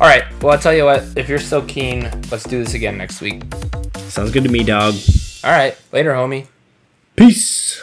All 0.02 0.08
right. 0.08 0.26
Well, 0.42 0.52
I'll 0.52 0.60
tell 0.60 0.74
you 0.74 0.84
what. 0.84 1.04
If 1.16 1.30
you're 1.30 1.40
so 1.40 1.62
keen, 1.62 2.04
let's 2.30 2.44
do 2.44 2.62
this 2.62 2.74
again 2.74 2.98
next 2.98 3.22
week. 3.22 3.44
Sounds 4.10 4.32
good 4.32 4.44
to 4.44 4.50
me, 4.50 4.64
dog. 4.64 4.94
All 5.44 5.52
right. 5.52 5.78
Later, 5.94 6.12
homie. 6.12 6.48
Peace. 7.16 7.82